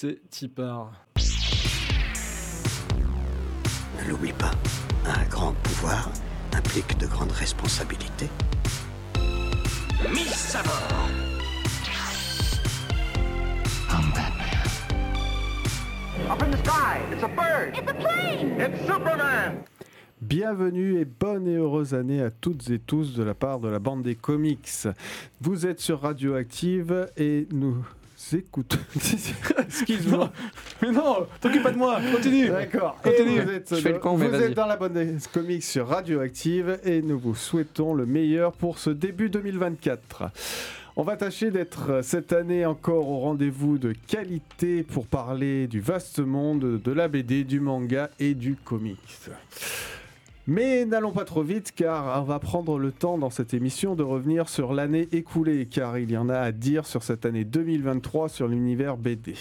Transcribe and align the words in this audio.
c'est 0.00 0.18
Tipar. 0.30 0.92
Ne 3.98 4.08
l'oublie 4.08 4.32
pas, 4.32 4.52
un 5.04 5.28
grand 5.28 5.52
pouvoir 5.62 6.10
implique 6.54 6.96
de 6.96 7.06
grandes 7.06 7.32
responsabilités. 7.32 8.30
Miss 10.10 10.56
à 10.56 10.62
bord 10.62 11.10
I'm 13.90 14.10
Batman. 14.14 14.48
Up 16.30 16.42
in 16.44 16.50
the 16.50 16.56
sky, 16.64 17.00
it's 17.12 17.22
a 17.22 17.28
bird. 17.28 17.76
It's 17.76 17.90
a 17.90 17.94
plane. 17.94 18.58
It's 18.58 18.80
Superman. 18.86 19.64
Bienvenue 20.22 20.98
et 20.98 21.04
bonne 21.04 21.46
et 21.46 21.56
heureuse 21.56 21.92
année 21.92 22.22
à 22.22 22.30
toutes 22.30 22.70
et 22.70 22.78
tous 22.78 23.12
de 23.12 23.22
la 23.22 23.34
part 23.34 23.60
de 23.60 23.68
la 23.68 23.78
bande 23.78 24.02
des 24.02 24.14
comics. 24.14 24.88
Vous 25.42 25.66
êtes 25.66 25.80
sur 25.80 26.00
Radioactive 26.00 27.10
et 27.18 27.46
nous 27.52 27.84
écoutons. 28.36 28.78
Excuse-moi. 29.66 30.32
Mais 30.82 30.90
non, 30.90 31.26
t'occupe 31.40 31.62
pas 31.62 31.72
de 31.72 31.78
moi, 31.78 32.00
continue. 32.12 32.48
D'accord. 32.48 32.96
Continue. 33.02 33.40
Vous, 33.40 33.50
êtes, 33.50 33.74
Je 33.74 33.80
fais 33.80 33.92
le 33.92 33.98
con, 33.98 34.16
mais 34.16 34.28
vous 34.28 34.42
êtes 34.42 34.54
dans 34.54 34.66
la 34.66 34.76
bande 34.76 34.92
des 34.92 35.16
comics 35.32 35.62
sur 35.62 35.88
Radioactive 35.88 36.80
et 36.84 37.02
nous 37.02 37.18
vous 37.18 37.34
souhaitons 37.34 37.94
le 37.94 38.06
meilleur 38.06 38.52
pour 38.52 38.78
ce 38.78 38.90
début 38.90 39.30
2024. 39.30 40.30
On 40.96 41.02
va 41.02 41.16
tâcher 41.16 41.50
d'être 41.50 41.90
euh, 41.90 42.02
cette 42.02 42.32
année 42.32 42.66
encore 42.66 43.08
au 43.08 43.20
rendez-vous 43.20 43.78
de 43.78 43.94
qualité 44.08 44.82
pour 44.82 45.06
parler 45.06 45.66
du 45.66 45.80
vaste 45.80 46.18
monde 46.18 46.80
de 46.82 46.92
la 46.92 47.08
BD, 47.08 47.44
du 47.44 47.60
manga 47.60 48.10
et 48.18 48.34
du 48.34 48.56
comics. 48.56 48.98
Mais 50.50 50.84
n'allons 50.84 51.12
pas 51.12 51.24
trop 51.24 51.44
vite 51.44 51.70
car 51.70 52.20
on 52.20 52.24
va 52.24 52.40
prendre 52.40 52.76
le 52.76 52.90
temps 52.90 53.18
dans 53.18 53.30
cette 53.30 53.54
émission 53.54 53.94
de 53.94 54.02
revenir 54.02 54.48
sur 54.48 54.72
l'année 54.72 55.06
écoulée 55.12 55.66
car 55.66 55.96
il 55.96 56.10
y 56.10 56.16
en 56.16 56.28
a 56.28 56.40
à 56.40 56.50
dire 56.50 56.86
sur 56.86 57.04
cette 57.04 57.24
année 57.24 57.44
2023 57.44 58.28
sur 58.28 58.48
l'univers 58.48 58.96
BD. 58.96 59.36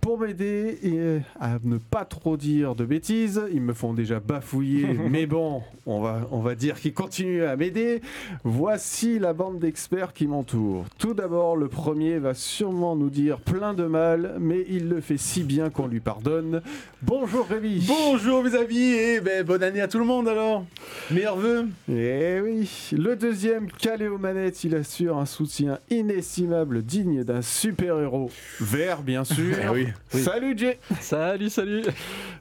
Pour 0.00 0.18
m'aider 0.18 0.78
et 0.82 1.20
à 1.40 1.58
ne 1.62 1.76
pas 1.76 2.04
trop 2.04 2.36
dire 2.36 2.74
de 2.74 2.84
bêtises, 2.84 3.42
ils 3.52 3.60
me 3.60 3.74
font 3.74 3.92
déjà 3.92 4.20
bafouiller, 4.20 4.86
mais 5.10 5.26
bon, 5.26 5.62
on 5.86 6.00
va, 6.00 6.26
on 6.30 6.40
va 6.40 6.54
dire 6.54 6.80
qu'ils 6.80 6.94
continuent 6.94 7.44
à 7.44 7.56
m'aider. 7.56 8.00
Voici 8.44 9.18
la 9.18 9.32
bande 9.32 9.58
d'experts 9.58 10.12
qui 10.12 10.26
m'entoure. 10.26 10.84
Tout 10.98 11.14
d'abord, 11.14 11.56
le 11.56 11.68
premier 11.68 12.18
va 12.18 12.34
sûrement 12.34 12.96
nous 12.96 13.10
dire 13.10 13.40
plein 13.40 13.74
de 13.74 13.84
mal, 13.84 14.36
mais 14.40 14.64
il 14.68 14.88
le 14.88 15.00
fait 15.00 15.18
si 15.18 15.42
bien 15.42 15.70
qu'on 15.70 15.86
lui 15.86 16.00
pardonne. 16.00 16.62
Bonjour 17.02 17.46
Rémi 17.46 17.84
Bonjour 17.86 18.42
mes 18.42 18.54
amis 18.54 18.92
et 18.92 19.20
ben, 19.20 19.44
bonne 19.44 19.62
année 19.62 19.80
à 19.80 19.88
tout 19.88 19.98
le 19.98 20.04
monde 20.04 20.28
alors. 20.28 20.64
Meilleurs 21.10 21.36
vœux. 21.36 21.66
Eh 21.90 22.40
oui, 22.40 22.90
le 22.92 23.16
deuxième, 23.16 23.70
calé 23.70 24.08
aux 24.08 24.18
manettes, 24.18 24.64
il 24.64 24.74
assure 24.74 25.18
un 25.18 25.26
soutien 25.26 25.78
inestimable, 25.90 26.82
digne 26.82 27.24
d'un 27.24 27.42
super-héros. 27.42 28.30
Vert, 28.60 29.02
bien 29.02 29.24
sûr. 29.24 29.56
Eh 29.60 29.68
oui. 29.68 29.87
Salut 30.08 30.56
Jay 30.56 30.78
Salut, 31.00 31.50
salut. 31.50 31.82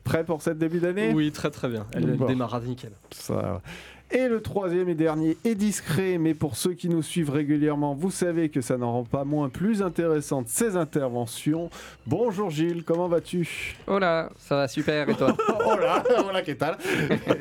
Prêt 0.03 0.23
pour 0.23 0.41
cette 0.41 0.57
début 0.57 0.79
d'année? 0.79 1.11
Oui, 1.13 1.31
très 1.31 1.51
très 1.51 1.67
bien. 1.69 1.85
Elle 1.93 2.05
Bon. 2.15 2.25
démarre 2.25 2.59
nickel. 2.61 2.91
Ça. 3.11 3.61
Et 4.09 4.29
le 4.29 4.41
troisième 4.41 4.87
et 4.87 4.95
dernier 4.95 5.37
est 5.43 5.55
discret, 5.55 6.17
mais 6.17 6.33
pour 6.33 6.55
ceux 6.55 6.73
qui 6.73 6.87
nous 6.87 7.01
suivent 7.01 7.29
régulièrement, 7.29 7.93
vous 7.93 8.09
savez 8.09 8.47
que 8.47 8.61
ça 8.61 8.77
n'en 8.77 8.93
rend 8.93 9.03
pas 9.03 9.25
moins 9.25 9.49
plus 9.49 9.81
intéressante 9.81 10.47
ces 10.47 10.77
interventions. 10.77 11.69
Bonjour 12.05 12.49
Gilles, 12.49 12.85
comment 12.85 13.09
vas-tu? 13.09 13.75
Oh 13.85 13.99
là, 13.99 14.29
ça 14.37 14.55
va 14.55 14.67
super 14.69 15.09
et 15.09 15.13
toi? 15.13 15.35
Oh 15.65 15.77
là, 15.77 16.01
oh 16.19 16.31
là, 16.31 16.41
qu'est-ce 16.41 16.57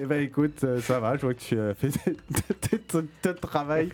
Eh 0.02 0.06
ben 0.06 0.22
écoute, 0.22 0.64
euh, 0.64 0.80
ça 0.80 0.98
va, 0.98 1.16
je 1.16 1.22
vois 1.22 1.34
que 1.34 1.40
tu 1.40 1.56
as 1.56 1.74
fait 1.74 1.92
ton 2.88 3.04
travail 3.40 3.88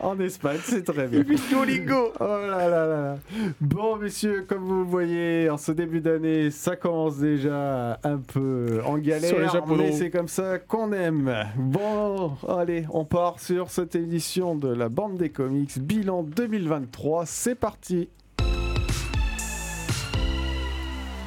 en 0.00 0.18
Espagne, 0.18 0.58
c'est 0.64 0.84
très 0.84 1.06
bien. 1.06 1.22
Duolingo. 1.48 2.12
Oh 2.18 2.24
là 2.24 2.68
là 2.68 2.68
là 2.68 2.86
là. 2.86 3.18
Bon, 3.60 3.96
messieurs, 3.96 4.44
comme 4.48 4.64
vous 4.64 4.80
le 4.80 4.90
voyez, 4.90 5.50
en 5.50 5.56
ce 5.56 5.70
début 5.70 6.00
d'année, 6.00 6.50
ça 6.50 6.74
commence 6.74 7.18
déjà 7.18 7.98
un 8.02 8.16
peu 8.16 8.80
en 8.84 8.98
galère, 8.98 9.64
mais 9.68 9.92
c'est 9.92 10.10
comme 10.10 10.28
ça 10.28 10.58
qu'on 10.58 10.92
aime. 10.92 11.32
Bon, 11.56 12.07
allez, 12.48 12.86
on 12.90 13.04
part 13.04 13.40
sur 13.40 13.70
cette 13.70 13.94
édition 13.94 14.54
de 14.54 14.68
la 14.68 14.88
bande 14.88 15.16
des 15.16 15.30
comics, 15.30 15.78
bilan 15.78 16.22
2023, 16.22 17.26
c'est 17.26 17.54
parti. 17.54 18.08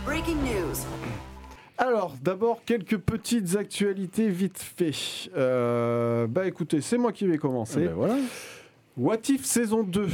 Breaking 0.05 0.35
news. 0.35 0.75
Alors, 1.77 2.15
d'abord, 2.21 2.61
quelques 2.65 2.97
petites 2.97 3.55
actualités 3.55 4.29
vite 4.29 4.59
fait. 4.59 4.91
Euh, 5.35 6.27
bah 6.27 6.45
écoutez, 6.45 6.79
c'est 6.79 6.97
moi 6.97 7.11
qui 7.11 7.25
vais 7.25 7.37
commencer. 7.37 7.85
Ben 7.85 7.93
voilà. 7.93 8.15
What 9.01 9.29
If 9.29 9.45
saison 9.45 9.81
2 9.81 10.07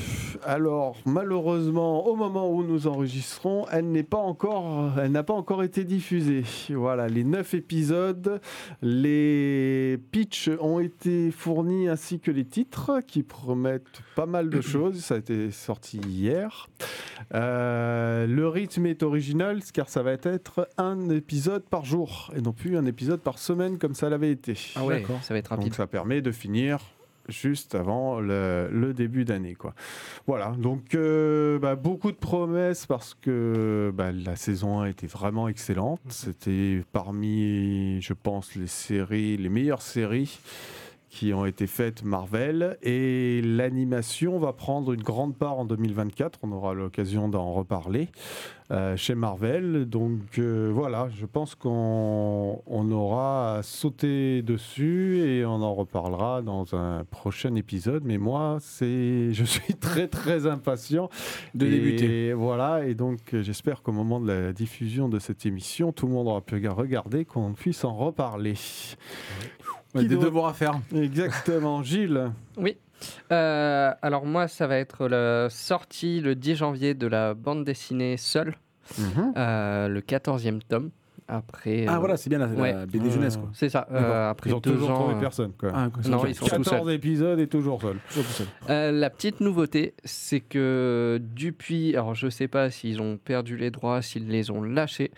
Alors 0.45 0.95
malheureusement 1.05 2.07
au 2.07 2.15
moment 2.15 2.49
où 2.49 2.63
nous 2.63 2.87
enregistrons 2.87 3.65
elle 3.69 3.91
n'est 3.91 4.01
pas 4.01 4.17
encore 4.17 4.93
elle 4.97 5.11
n'a 5.11 5.23
pas 5.23 5.33
encore 5.33 5.61
été 5.63 5.83
diffusée. 5.83 6.43
Voilà 6.69 7.09
les 7.09 7.25
9 7.25 7.53
épisodes 7.55 8.39
les 8.81 9.99
pitchs 10.13 10.49
ont 10.61 10.79
été 10.79 11.31
fournis 11.31 11.89
ainsi 11.89 12.21
que 12.21 12.31
les 12.31 12.45
titres 12.45 13.01
qui 13.05 13.23
promettent 13.23 14.01
pas 14.15 14.25
mal 14.25 14.49
de 14.49 14.61
choses. 14.61 15.01
Ça 15.01 15.15
a 15.15 15.17
été 15.17 15.51
sorti 15.51 15.97
hier. 15.97 16.69
Euh, 17.33 18.25
le 18.25 18.47
rythme 18.47 18.85
est 18.85 19.03
original 19.03 19.59
car 19.73 19.89
ça 19.89 20.01
va 20.01 20.13
être 20.13 20.69
un 20.77 21.09
épisode 21.09 21.63
par 21.63 21.83
jour 21.83 22.31
et 22.37 22.39
non 22.39 22.53
plus 22.53 22.77
un 22.77 22.85
épisode 22.85 23.19
par 23.19 23.37
semaine 23.37 23.79
comme 23.79 23.95
ça 23.95 24.09
l'avait 24.09 24.31
été. 24.31 24.57
Ah 24.77 24.85
ouais, 24.85 25.01
D'accord. 25.01 25.21
ça 25.23 25.33
va 25.33 25.39
être 25.39 25.49
rapide. 25.49 25.65
donc 25.65 25.75
ça 25.75 25.87
permet 25.87 26.21
de 26.21 26.31
finir 26.31 26.79
juste 27.27 27.75
avant 27.75 28.19
le, 28.19 28.69
le 28.71 28.93
début 28.93 29.25
d'année. 29.25 29.55
quoi. 29.55 29.73
Voilà, 30.27 30.53
donc 30.57 30.95
euh, 30.95 31.59
bah, 31.59 31.75
beaucoup 31.75 32.11
de 32.11 32.17
promesses 32.17 32.85
parce 32.85 33.13
que 33.13 33.91
bah, 33.93 34.11
la 34.11 34.35
saison 34.35 34.81
1 34.81 34.85
était 34.87 35.07
vraiment 35.07 35.47
excellente. 35.47 36.01
C'était 36.09 36.83
parmi, 36.91 38.01
je 38.01 38.13
pense, 38.13 38.55
les 38.55 38.67
séries, 38.67 39.37
les 39.37 39.49
meilleures 39.49 39.81
séries 39.81 40.39
qui 41.09 41.33
ont 41.33 41.45
été 41.45 41.67
faites 41.67 42.03
Marvel 42.03 42.77
et 42.81 43.41
l'animation 43.41 44.39
va 44.39 44.53
prendre 44.53 44.91
une 44.93 45.03
grande 45.03 45.35
part 45.35 45.57
en 45.57 45.65
2024. 45.65 46.39
On 46.43 46.51
aura 46.51 46.73
l'occasion 46.73 47.29
d'en 47.29 47.53
reparler 47.53 48.09
euh, 48.69 48.97
chez 48.97 49.15
Marvel. 49.15 49.85
Donc 49.85 50.37
euh, 50.37 50.69
voilà, 50.73 51.07
je 51.17 51.25
pense 51.25 51.55
qu'on 51.55 52.61
on 52.65 52.91
aura 52.91 53.61
sauté 53.63 54.41
dessus 54.41 55.19
et 55.25 55.45
on 55.45 55.61
en 55.61 55.73
reparlera 55.73 56.41
dans 56.41 56.75
un 56.75 57.05
prochain 57.05 57.55
épisode. 57.55 58.03
Mais 58.03 58.17
moi, 58.17 58.57
c'est, 58.59 59.31
je 59.31 59.43
suis 59.45 59.75
très 59.79 60.09
très 60.09 60.45
impatient 60.45 61.09
De 61.55 61.65
Et 61.65 61.69
débuter. 61.69 62.33
Voilà, 62.33 62.85
et 62.85 62.95
donc 62.95 63.19
j'espère 63.31 63.81
qu'au 63.81 63.93
moment 63.93 64.19
de 64.19 64.27
la 64.27 64.51
diffusion 64.51 65.07
de 65.07 65.19
cette 65.19 65.45
émission, 65.45 65.93
tout 65.93 66.05
le 66.05 66.11
monde 66.11 66.27
aura 66.27 66.41
pu 66.41 66.55
regarder, 66.67 67.23
qu'on 67.23 67.53
puisse 67.53 67.85
en 67.85 67.95
reparler. 67.95 68.55
Des 70.03 70.15
doit- 70.15 70.23
devoirs 70.25 70.47
à 70.47 70.53
faire. 70.53 70.79
Exactement, 70.95 71.83
Gilles. 71.83 72.31
Oui. 72.57 72.77
Euh, 73.31 73.91
alors 74.01 74.25
moi, 74.25 74.47
ça 74.47 74.65
va 74.67 74.77
être 74.77 75.07
la 75.07 75.49
sortie 75.49 76.19
le 76.19 76.35
10 76.35 76.55
janvier 76.55 76.93
de 76.95 77.07
la 77.07 77.33
bande 77.33 77.63
dessinée 77.63 78.17
Seul, 78.17 78.55
Mhm. 78.97 79.33
euh, 79.37 79.87
le 79.87 80.01
14e 80.01 80.59
tome. 80.63 80.89
Après. 81.29 81.83
Ah 81.89 81.95
euh, 81.95 81.99
voilà, 81.99 82.15
c'est 82.15 82.29
bien 82.29 82.39
la, 82.39 82.47
la 82.47 82.53
ouais. 82.55 82.85
BD 82.85 83.11
jeunesse 83.11 83.35
quoi. 83.35 83.49
C'est 83.53 83.67
ça. 83.67 83.85
euh, 83.91 84.29
après 84.29 84.49
Ils 84.49 84.53
ont 84.53 84.59
deux 84.59 84.71
toujours 84.75 84.91
ans. 84.91 84.95
trouvé 85.01 85.15
euh, 85.15 85.19
personne. 85.19 85.51
Quoi. 85.59 85.71
Ah, 85.75 85.89
Non, 86.07 86.25
ils 86.25 86.33
sont 86.33 86.45
tout 86.45 86.51
14 86.51 86.85
seuls. 86.85 86.91
épisodes 86.93 87.37
et 87.41 87.47
toujours 87.47 87.81
seul. 87.81 87.97
Toujours 88.07 88.23
tout 88.23 88.31
seul. 88.31 88.47
Euh, 88.69 88.91
la 88.93 89.09
petite 89.09 89.41
nouveauté, 89.41 89.93
c'est 90.05 90.39
que 90.39 91.19
depuis, 91.35 91.97
alors 91.97 92.15
je 92.15 92.29
sais 92.29 92.47
pas 92.47 92.69
s'ils 92.69 93.01
ont 93.01 93.17
perdu 93.17 93.57
les 93.57 93.71
droits, 93.71 94.01
s'ils 94.01 94.29
les 94.29 94.49
ont 94.51 94.63
lâchés, 94.63 95.11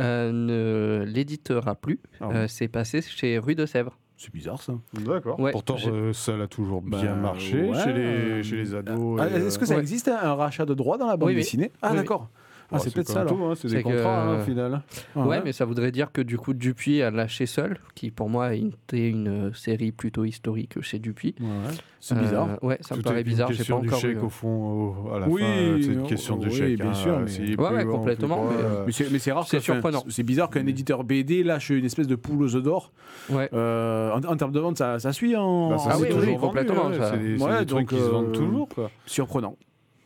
euh, 0.00 0.30
ne 0.32 1.02
l'éditera 1.06 1.74
plus. 1.76 1.98
Ah 2.20 2.28
Euh, 2.30 2.46
c'est 2.46 2.68
passé 2.68 3.00
chez 3.00 3.38
Rue 3.38 3.54
de 3.54 3.64
Sèvres. 3.64 3.96
C'est 4.16 4.32
bizarre 4.32 4.62
ça. 4.62 4.74
D'accord. 4.94 5.38
Ouais, 5.40 5.50
Pourtant, 5.50 5.76
euh, 5.86 6.12
ça 6.12 6.34
a 6.40 6.46
toujours 6.46 6.82
Bah, 6.82 7.00
bien 7.00 7.14
marché 7.16 7.62
ouais. 7.68 7.78
chez, 7.82 7.92
les, 7.92 8.42
chez 8.44 8.56
les 8.56 8.74
ados. 8.74 9.18
Ah, 9.20 9.28
et, 9.28 9.32
euh, 9.34 9.46
Est-ce 9.48 9.58
que 9.58 9.66
ça 9.66 9.74
ouais. 9.74 9.80
existe 9.80 10.06
un, 10.08 10.16
un 10.16 10.34
rachat 10.34 10.64
de 10.64 10.74
droits 10.74 10.96
dans 10.98 11.06
la 11.08 11.16
bande 11.16 11.28
Oui, 11.28 11.34
oui. 11.34 11.40
dessinée? 11.40 11.72
Ah 11.82 11.88
Oui, 11.88 11.92
oui. 11.94 11.98
d'accord. 12.02 12.28
Ah, 12.74 12.78
c'est 12.78 12.92
peut-être 12.92 13.08
ça 13.08 13.22
hein, 13.28 13.52
c'est 13.56 13.68
des 13.68 13.78
que, 13.78 13.82
contrats 13.82 14.22
hein, 14.24 14.28
euh, 14.34 14.40
au 14.40 14.44
final. 14.44 14.82
Ah, 15.16 15.26
Ouais, 15.26 15.40
mais 15.44 15.52
ça 15.52 15.64
voudrait 15.64 15.90
dire 15.92 16.12
que 16.12 16.20
du 16.20 16.36
coup, 16.38 16.52
Dupuis 16.54 17.02
a 17.02 17.10
lâché 17.10 17.46
seul, 17.46 17.78
qui 17.94 18.10
pour 18.10 18.28
moi 18.28 18.54
était 18.54 19.08
une 19.08 19.52
série 19.54 19.92
plutôt 19.92 20.24
historique 20.24 20.80
chez 20.82 20.98
Dupuis. 20.98 21.34
Ouais. 21.40 21.46
C'est 22.00 22.14
Euh, 22.16 22.20
bizarre. 22.20 22.48
ouais, 22.62 22.76
ça 22.82 22.94
me 22.96 23.00
Tout 23.00 23.08
est 23.08 23.10
paraît 23.12 23.24
bizarre, 23.24 23.48
j'ai 23.48 23.54
pas 23.54 23.58
question 23.58 23.78
du 23.80 23.88
encore 23.88 24.00
chèque 24.00 24.22
au 24.22 24.28
fond, 24.28 24.94
à 25.14 25.20
la 25.20 25.28
Oui, 25.28 25.40
fin. 25.40 25.46
C'est 25.80 25.92
une 25.92 26.02
question 26.06 26.36
de 26.36 26.46
oui, 26.48 26.54
chèque. 26.54 26.76
bien 26.76 26.90
hein, 26.90 26.94
sûr, 26.94 27.18
mais- 27.20 27.56
Ouais, 27.56 27.70
ouais, 27.76 27.84
complètement, 27.86 28.44
mais- 28.50 28.56
euh, 28.62 29.08
Mais 29.12 29.18
c'est, 29.18 29.32
rare. 29.32 29.46
c'est 29.48 29.60
surprenant. 29.60 30.04
C'est 30.08 30.22
bizarre 30.22 30.50
qu'un 30.50 30.66
éditeur 30.66 31.02
BD 31.04 31.42
lâche 31.42 31.70
une 31.70 31.84
espèce 31.86 32.06
de 32.06 32.16
poule 32.16 32.42
aux 32.42 32.56
œufs 32.56 32.62
d'or. 32.62 32.92
Ouais. 33.30 33.48
Euh, 33.54 34.10
en, 34.12 34.18
en 34.22 34.36
termes 34.36 34.52
de 34.52 34.60
vente, 34.60 34.76
ça, 34.76 34.98
ça 34.98 35.12
suit 35.12 35.34
en. 35.36 35.70
bah, 35.70 35.78
ça, 35.78 35.90
Ah 35.92 35.94
c'est 35.98 36.12
oui, 36.12 36.26
vendu, 36.26 36.36
complètement. 36.38 36.90
C'est 36.92 37.18
des, 37.18 37.38
c'est 37.38 37.44
Ouais, 37.44 37.60
des 37.60 37.66
trucs 37.66 37.88
donc, 37.88 37.88
qui 37.88 37.96
se 37.96 38.10
vendent 38.10 38.26
euh, 38.28 38.32
toujours. 38.32 38.68
Surprenant. 39.06 39.56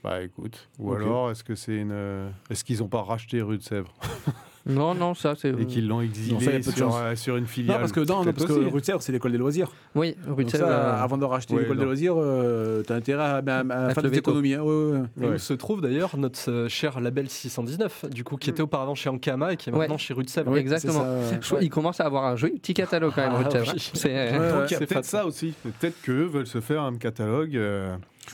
Bah 0.08 0.22
écoute. 0.22 0.68
Ou 0.78 0.94
alors, 0.94 1.30
est-ce 1.30 1.44
que 1.44 1.54
c'est 1.54 1.76
une. 1.76 1.90
euh, 1.92 2.28
Est-ce 2.50 2.64
qu'ils 2.64 2.78
n'ont 2.78 2.88
pas 2.88 3.02
racheté 3.02 3.42
rue 3.42 3.58
de 3.58 3.62
Sèvres 3.62 3.92
Non, 4.66 4.94
non, 4.94 5.14
ça 5.14 5.34
c'est. 5.34 5.48
et 5.50 5.64
qu'ils 5.66 5.86
l'ont 5.88 5.96
Non, 5.96 6.02
exilé 6.02 6.62
ça, 6.62 6.70
de 6.70 6.76
sur, 6.76 6.94
euh, 6.94 7.14
sur 7.14 7.36
une 7.38 7.46
filiale. 7.46 7.76
Non, 7.76 7.80
parce 7.80 7.92
que, 7.92 8.00
non, 8.00 8.22
non, 8.24 8.32
parce 8.32 8.44
que 8.46 8.52
aussi. 8.52 8.70
Rutzer, 8.70 8.96
c'est 9.00 9.12
l'école 9.12 9.32
des 9.32 9.38
loisirs. 9.38 9.70
Oui, 9.94 10.14
Donc 10.26 10.36
Rutsel, 10.38 10.60
ça, 10.60 10.68
euh, 10.68 11.02
avant 11.02 11.16
de 11.16 11.24
racheter 11.24 11.54
ouais, 11.54 11.62
l'école 11.62 11.78
des 11.78 11.84
loisirs, 11.86 12.14
euh, 12.18 12.82
t'as 12.82 12.96
intérêt 12.96 13.22
à, 13.22 13.36
à- 13.36 13.60
à- 13.60 13.86
à 13.86 13.94
faire 13.94 14.02
des 14.02 14.08
veto. 14.10 14.18
économies. 14.30 14.54
hein. 14.54 14.62
Ouais, 14.62 14.74
ouais, 14.74 14.92
ouais. 14.98 15.04
Et 15.22 15.26
Ouais. 15.28 15.34
où 15.36 15.38
se 15.38 15.54
trouve 15.54 15.80
d'ailleurs 15.80 16.16
notre 16.18 16.66
cher 16.68 17.00
label 17.00 17.30
619, 17.30 18.06
du 18.10 18.24
coup, 18.24 18.36
qui 18.36 18.50
était 18.50 18.60
auparavant 18.62 18.94
chez 18.94 19.08
Ankama 19.08 19.52
et 19.54 19.56
qui 19.56 19.70
est 19.70 19.72
Ouais. 19.72 19.78
maintenant 19.80 19.96
chez 19.96 20.12
Rutsev. 20.12 20.46
Ouais, 20.50 20.60
Exactement. 20.60 21.04
c'est 21.22 21.30
ça, 21.30 21.38
je 21.40 21.46
trouve- 21.48 21.62
Il 21.62 21.70
commence 21.70 22.00
à 22.00 22.04
avoir 22.04 22.24
un 22.26 22.36
joli 22.36 22.58
petit 22.58 22.74
catalogue 22.74 23.12
quand 23.14 23.22
même, 23.22 23.32
Ah, 23.36 23.38
Rutzel, 23.38 23.62
oui. 23.62 23.68
hein. 23.70 24.66
C'est- 24.68 24.78
peut-être 24.86 25.04
ça 25.06 25.24
aussi. 25.24 25.54
Peut-être 25.80 26.00
qu'eux 26.02 26.24
veulent 26.26 26.46
se 26.46 26.60
faire 26.60 26.82
un 26.82 26.94
catalogue. 26.96 27.58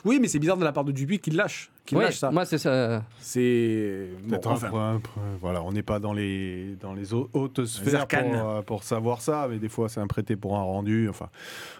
Oui, 0.04 0.18
mais 0.20 0.28
c'est 0.28 0.38
bizarre 0.38 0.56
de 0.56 0.64
la 0.64 0.72
part 0.72 0.84
de 0.84 0.92
Dupuis 0.92 1.18
qu'il 1.18 1.36
lâche. 1.36 1.70
Qu'il 1.84 1.98
Ouais, 1.98 2.04
lâche 2.04 2.18
ça. 2.18 2.30
Moi, 2.30 2.44
c'est 2.46 2.58
ça. 2.58 3.04
C'est. 3.20 4.08
Bon, 4.22 4.30
Peut-être 4.30 4.50
enfin, 4.50 4.68
un 4.96 5.00
voilà, 5.40 5.62
on 5.62 5.72
n'est 5.72 5.82
pas 5.82 5.98
dans 6.00 6.12
les, 6.12 6.76
dans 6.80 6.94
les 6.94 7.12
hau- 7.12 7.28
hautes 7.32 7.64
sphères 7.66 8.06
pour, 8.06 8.18
euh, 8.20 8.62
pour 8.62 8.82
savoir 8.82 9.20
ça, 9.20 9.46
mais 9.50 9.58
des 9.58 9.68
fois 9.68 9.88
c'est 9.88 10.00
un 10.00 10.06
prêté 10.06 10.36
pour 10.36 10.56
un 10.56 10.62
rendu. 10.62 11.08
Enfin, 11.08 11.28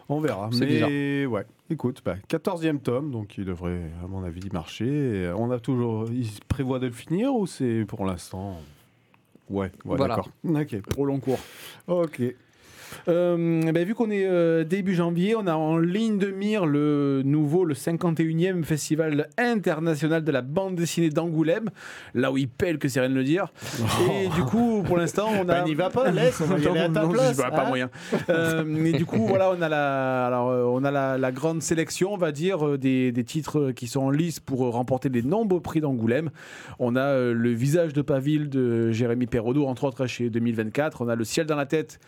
on 0.08 0.20
verra. 0.20 0.50
C'est 0.52 0.66
Mais 0.66 1.26
ouais, 1.26 1.46
écoute, 1.70 2.02
bah, 2.04 2.16
14e 2.28 2.78
tome, 2.80 3.10
donc 3.10 3.38
il 3.38 3.44
devrait, 3.44 3.80
à 4.02 4.06
mon 4.06 4.22
avis, 4.24 4.48
marcher. 4.52 5.32
On 5.36 5.50
a 5.50 5.58
toujours. 5.58 6.06
Il 6.10 6.28
prévoit 6.48 6.78
de 6.78 6.86
le 6.86 6.92
finir 6.92 7.34
ou 7.34 7.46
c'est 7.46 7.84
pour 7.88 8.04
l'instant? 8.04 8.58
Ouais, 9.50 9.66
ouais 9.66 9.96
Voilà. 9.96 10.16
d'accord. 10.16 10.28
Ok. 10.44 10.80
Pour 10.82 11.06
long 11.06 11.18
cours. 11.20 11.38
Ok. 11.86 12.22
Euh, 13.08 13.72
ben, 13.72 13.84
vu 13.84 13.94
qu'on 13.94 14.10
est 14.10 14.26
euh, 14.26 14.64
début 14.64 14.94
janvier, 14.94 15.36
on 15.36 15.46
a 15.46 15.54
en 15.54 15.78
ligne 15.78 16.18
de 16.18 16.28
mire 16.28 16.66
le 16.66 17.22
nouveau, 17.24 17.64
le 17.64 17.74
51e 17.74 18.64
Festival 18.64 19.28
international 19.38 20.24
de 20.24 20.32
la 20.32 20.42
bande 20.42 20.74
dessinée 20.74 21.10
d'Angoulême, 21.10 21.70
là 22.14 22.32
où 22.32 22.36
il 22.36 22.48
pèle 22.48 22.78
que 22.78 22.88
c'est 22.88 23.00
rien 23.00 23.10
de 23.10 23.14
le 23.14 23.24
dire. 23.24 23.52
Et 24.10 24.28
du 24.28 24.42
coup, 24.42 24.82
pour 24.84 24.96
l'instant, 24.96 25.28
on 25.38 25.42
a. 25.42 25.44
Bah, 25.44 25.64
n'y 25.64 25.74
va 25.74 25.90
pas, 25.90 26.10
laisse, 26.10 26.40
on 26.40 26.46
va 26.46 26.58
y 26.58 26.66
aller 26.66 26.80
à 26.80 26.88
ta 26.88 27.02
Non, 27.02 27.10
place, 27.10 27.36
pas 27.36 27.68
moyen. 27.68 27.90
Euh, 28.28 28.64
mais 28.66 28.92
du 28.92 29.06
coup, 29.06 29.26
voilà, 29.26 29.50
on 29.56 29.60
a 29.62 29.68
la, 29.68 30.26
alors, 30.26 30.50
euh, 30.50 30.64
on 30.64 30.84
a 30.84 30.90
la, 30.90 31.18
la 31.18 31.32
grande 31.32 31.62
sélection, 31.62 32.12
on 32.12 32.16
va 32.16 32.32
dire, 32.32 32.66
euh, 32.66 32.78
des, 32.78 33.12
des 33.12 33.24
titres 33.24 33.72
qui 33.72 33.86
sont 33.86 34.00
en 34.00 34.10
lice 34.10 34.40
pour 34.40 34.64
euh, 34.64 34.70
remporter 34.70 35.08
les 35.08 35.22
nombreux 35.22 35.60
prix 35.60 35.80
d'Angoulême. 35.80 36.30
On 36.78 36.96
a 36.96 37.00
euh, 37.02 37.32
le 37.34 37.50
visage 37.50 37.92
de 37.92 38.02
Paville 38.02 38.48
de 38.48 38.90
Jérémy 38.92 39.26
Perraudot, 39.26 39.66
entre 39.66 39.84
autres, 39.84 40.06
chez 40.06 40.30
2024. 40.30 41.02
On 41.02 41.08
a 41.08 41.14
le 41.16 41.24
ciel 41.24 41.46
dans 41.46 41.56
la 41.56 41.66
tête. 41.66 41.98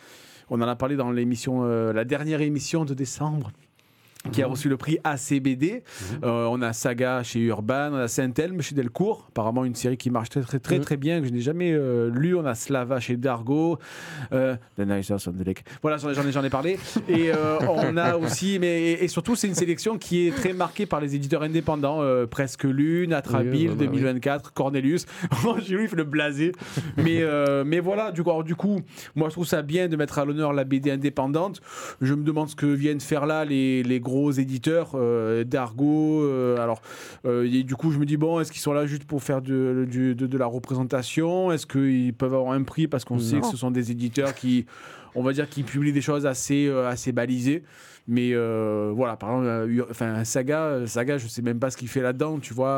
On 0.48 0.60
en 0.60 0.68
a 0.68 0.76
parlé 0.76 0.96
dans 0.96 1.10
l'émission, 1.10 1.64
euh, 1.64 1.92
la 1.92 2.04
dernière 2.04 2.40
émission 2.40 2.84
de 2.84 2.94
décembre. 2.94 3.50
Qui 4.32 4.42
a 4.42 4.48
reçu 4.48 4.68
le 4.68 4.76
prix 4.76 4.98
ACBD. 5.04 5.84
Euh, 6.24 6.46
on 6.50 6.60
a 6.60 6.72
Saga 6.72 7.22
chez 7.22 7.38
Urban, 7.40 7.90
on 7.92 7.96
a 7.96 8.08
Saint-Elme 8.08 8.60
chez 8.60 8.74
Delcourt. 8.74 9.26
Apparemment, 9.28 9.64
une 9.64 9.76
série 9.76 9.96
qui 9.96 10.10
marche 10.10 10.30
très, 10.30 10.40
très, 10.40 10.58
très, 10.58 10.78
Mhm. 10.78 10.84
très 10.84 10.96
bien, 10.96 11.20
que 11.20 11.28
je 11.28 11.32
n'ai 11.32 11.40
jamais 11.40 11.70
euh, 11.72 12.10
lu. 12.12 12.34
On 12.34 12.44
a 12.44 12.56
Slava 12.56 12.98
chez 12.98 13.16
Dargo. 13.16 13.78
Euh, 14.32 14.56
The 14.76 14.80
Nicest 14.80 15.28
of 15.28 15.36
the 15.36 15.46
Lake. 15.46 15.62
Voilà, 15.80 15.96
j'en 15.98 16.10
ai, 16.10 16.32
j'en 16.32 16.42
ai, 16.42 16.50
parlé. 16.50 16.76
Et 17.08 17.30
euh, 17.30 17.58
on 17.70 17.96
a 17.96 18.16
aussi, 18.16 18.58
mais 18.58 18.82
et, 18.82 19.04
et 19.04 19.08
surtout, 19.08 19.36
c'est 19.36 19.46
une 19.46 19.54
sélection 19.54 19.96
qui 19.96 20.26
est 20.26 20.32
très 20.32 20.52
marquée 20.52 20.86
par 20.86 21.00
les 21.00 21.14
éditeurs 21.14 21.42
indépendants. 21.42 22.02
euh, 22.02 22.26
Presque 22.26 22.64
Lune, 22.64 23.12
Atrabil, 23.12 23.68
Oui, 23.70 23.76
bah, 23.76 23.84
2024, 23.84 24.52
Cornelius. 24.54 25.06
J'ai 25.64 25.76
lui 25.76 25.86
le 25.94 26.02
blasé. 26.02 26.50
Mais, 26.96 27.22
mais 27.64 27.78
voilà, 27.78 28.10
du 28.10 28.24
coup, 28.24 28.30
alors, 28.30 28.42
du 28.44 28.56
coup, 28.56 28.80
moi 29.14 29.28
je 29.28 29.34
trouve 29.34 29.46
ça 29.46 29.62
bien 29.62 29.86
de 29.86 29.94
mettre 29.96 30.18
à 30.18 30.24
l'honneur 30.24 30.52
la 30.52 30.64
BD 30.64 30.90
indépendante. 30.90 31.60
Je 32.00 32.12
me 32.14 32.24
demande 32.24 32.48
ce 32.48 32.56
que 32.56 32.66
viennent 32.66 33.00
faire 33.00 33.24
là 33.24 33.44
les, 33.44 33.84
les 33.84 34.00
gros 34.00 34.15
éditeurs 34.32 34.92
euh, 34.94 35.44
d'Argo. 35.44 36.22
euh, 36.22 36.56
alors, 36.58 36.80
euh, 37.24 37.48
et 37.50 37.62
du 37.62 37.74
coup, 37.76 37.90
je 37.92 37.98
me 37.98 38.04
dis, 38.06 38.16
bon, 38.16 38.40
est-ce 38.40 38.50
qu'ils 38.52 38.60
sont 38.60 38.72
là 38.72 38.86
juste 38.86 39.04
pour 39.04 39.22
faire 39.22 39.42
de, 39.42 39.86
du- 39.90 40.14
de, 40.14 40.26
de 40.26 40.38
la 40.38 40.46
représentation? 40.46 41.52
Est-ce 41.52 41.66
qu'ils 41.66 42.14
peuvent 42.14 42.34
avoir 42.34 42.52
un 42.52 42.62
prix? 42.62 42.86
Parce 42.88 43.04
qu'on 43.04 43.18
sait 43.18 43.40
que 43.40 43.46
ce 43.46 43.56
sont 43.56 43.70
des 43.70 43.90
éditeurs 43.90 44.34
qui, 44.34 44.66
on 45.14 45.22
va 45.22 45.32
dire, 45.32 45.48
qui 45.48 45.62
publient 45.62 45.92
des 45.92 46.00
choses 46.00 46.26
assez, 46.26 46.66
euh, 46.66 46.88
assez 46.88 47.12
balisées 47.12 47.62
mais 48.08 48.32
voilà, 48.94 49.16
par 49.16 49.30
exemple, 49.42 49.84
enfin, 49.90 50.22
Saga, 50.22 50.86
Saga, 50.86 51.18
je 51.18 51.26
sais 51.26 51.42
même 51.42 51.58
pas 51.58 51.70
ce 51.70 51.76
qu'il 51.76 51.88
fait 51.88 52.02
là-dedans, 52.02 52.38
tu 52.38 52.54
vois. 52.54 52.68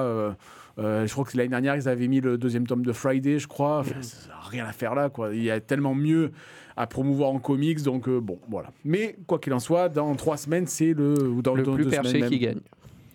euh, 0.78 1.06
je 1.06 1.12
crois 1.12 1.24
que 1.26 1.36
l'année 1.36 1.50
dernière, 1.50 1.76
ils 1.76 1.86
avaient 1.86 2.08
mis 2.08 2.22
le 2.22 2.38
deuxième 2.38 2.66
tome 2.66 2.82
de 2.82 2.92
Friday, 2.92 3.38
je 3.38 3.46
crois. 3.46 3.80
Enfin, 3.80 4.00
ça 4.00 4.28
n'a 4.28 4.40
rien 4.48 4.64
à 4.64 4.72
faire 4.72 4.94
là, 4.94 5.10
quoi. 5.10 5.34
Il 5.34 5.42
y 5.42 5.50
a 5.50 5.60
tellement 5.60 5.94
mieux 5.94 6.30
à 6.78 6.86
promouvoir 6.86 7.30
en 7.30 7.40
comics, 7.40 7.82
donc 7.82 8.08
euh, 8.08 8.20
bon, 8.20 8.38
voilà. 8.48 8.70
Mais 8.84 9.16
quoi 9.26 9.40
qu'il 9.40 9.52
en 9.52 9.58
soit, 9.58 9.88
dans 9.88 10.14
trois 10.14 10.36
semaines, 10.36 10.68
c'est 10.68 10.94
le 10.94 11.28
ou 11.28 11.42
dans 11.42 11.54
Le 11.54 11.64
dans 11.64 11.74
plus 11.74 11.86
perché 11.86 12.10
semaines 12.10 12.30
qui 12.30 12.38
gagne. 12.38 12.60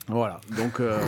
Voilà, 0.07 0.41
donc 0.57 0.79
euh, 0.81 0.99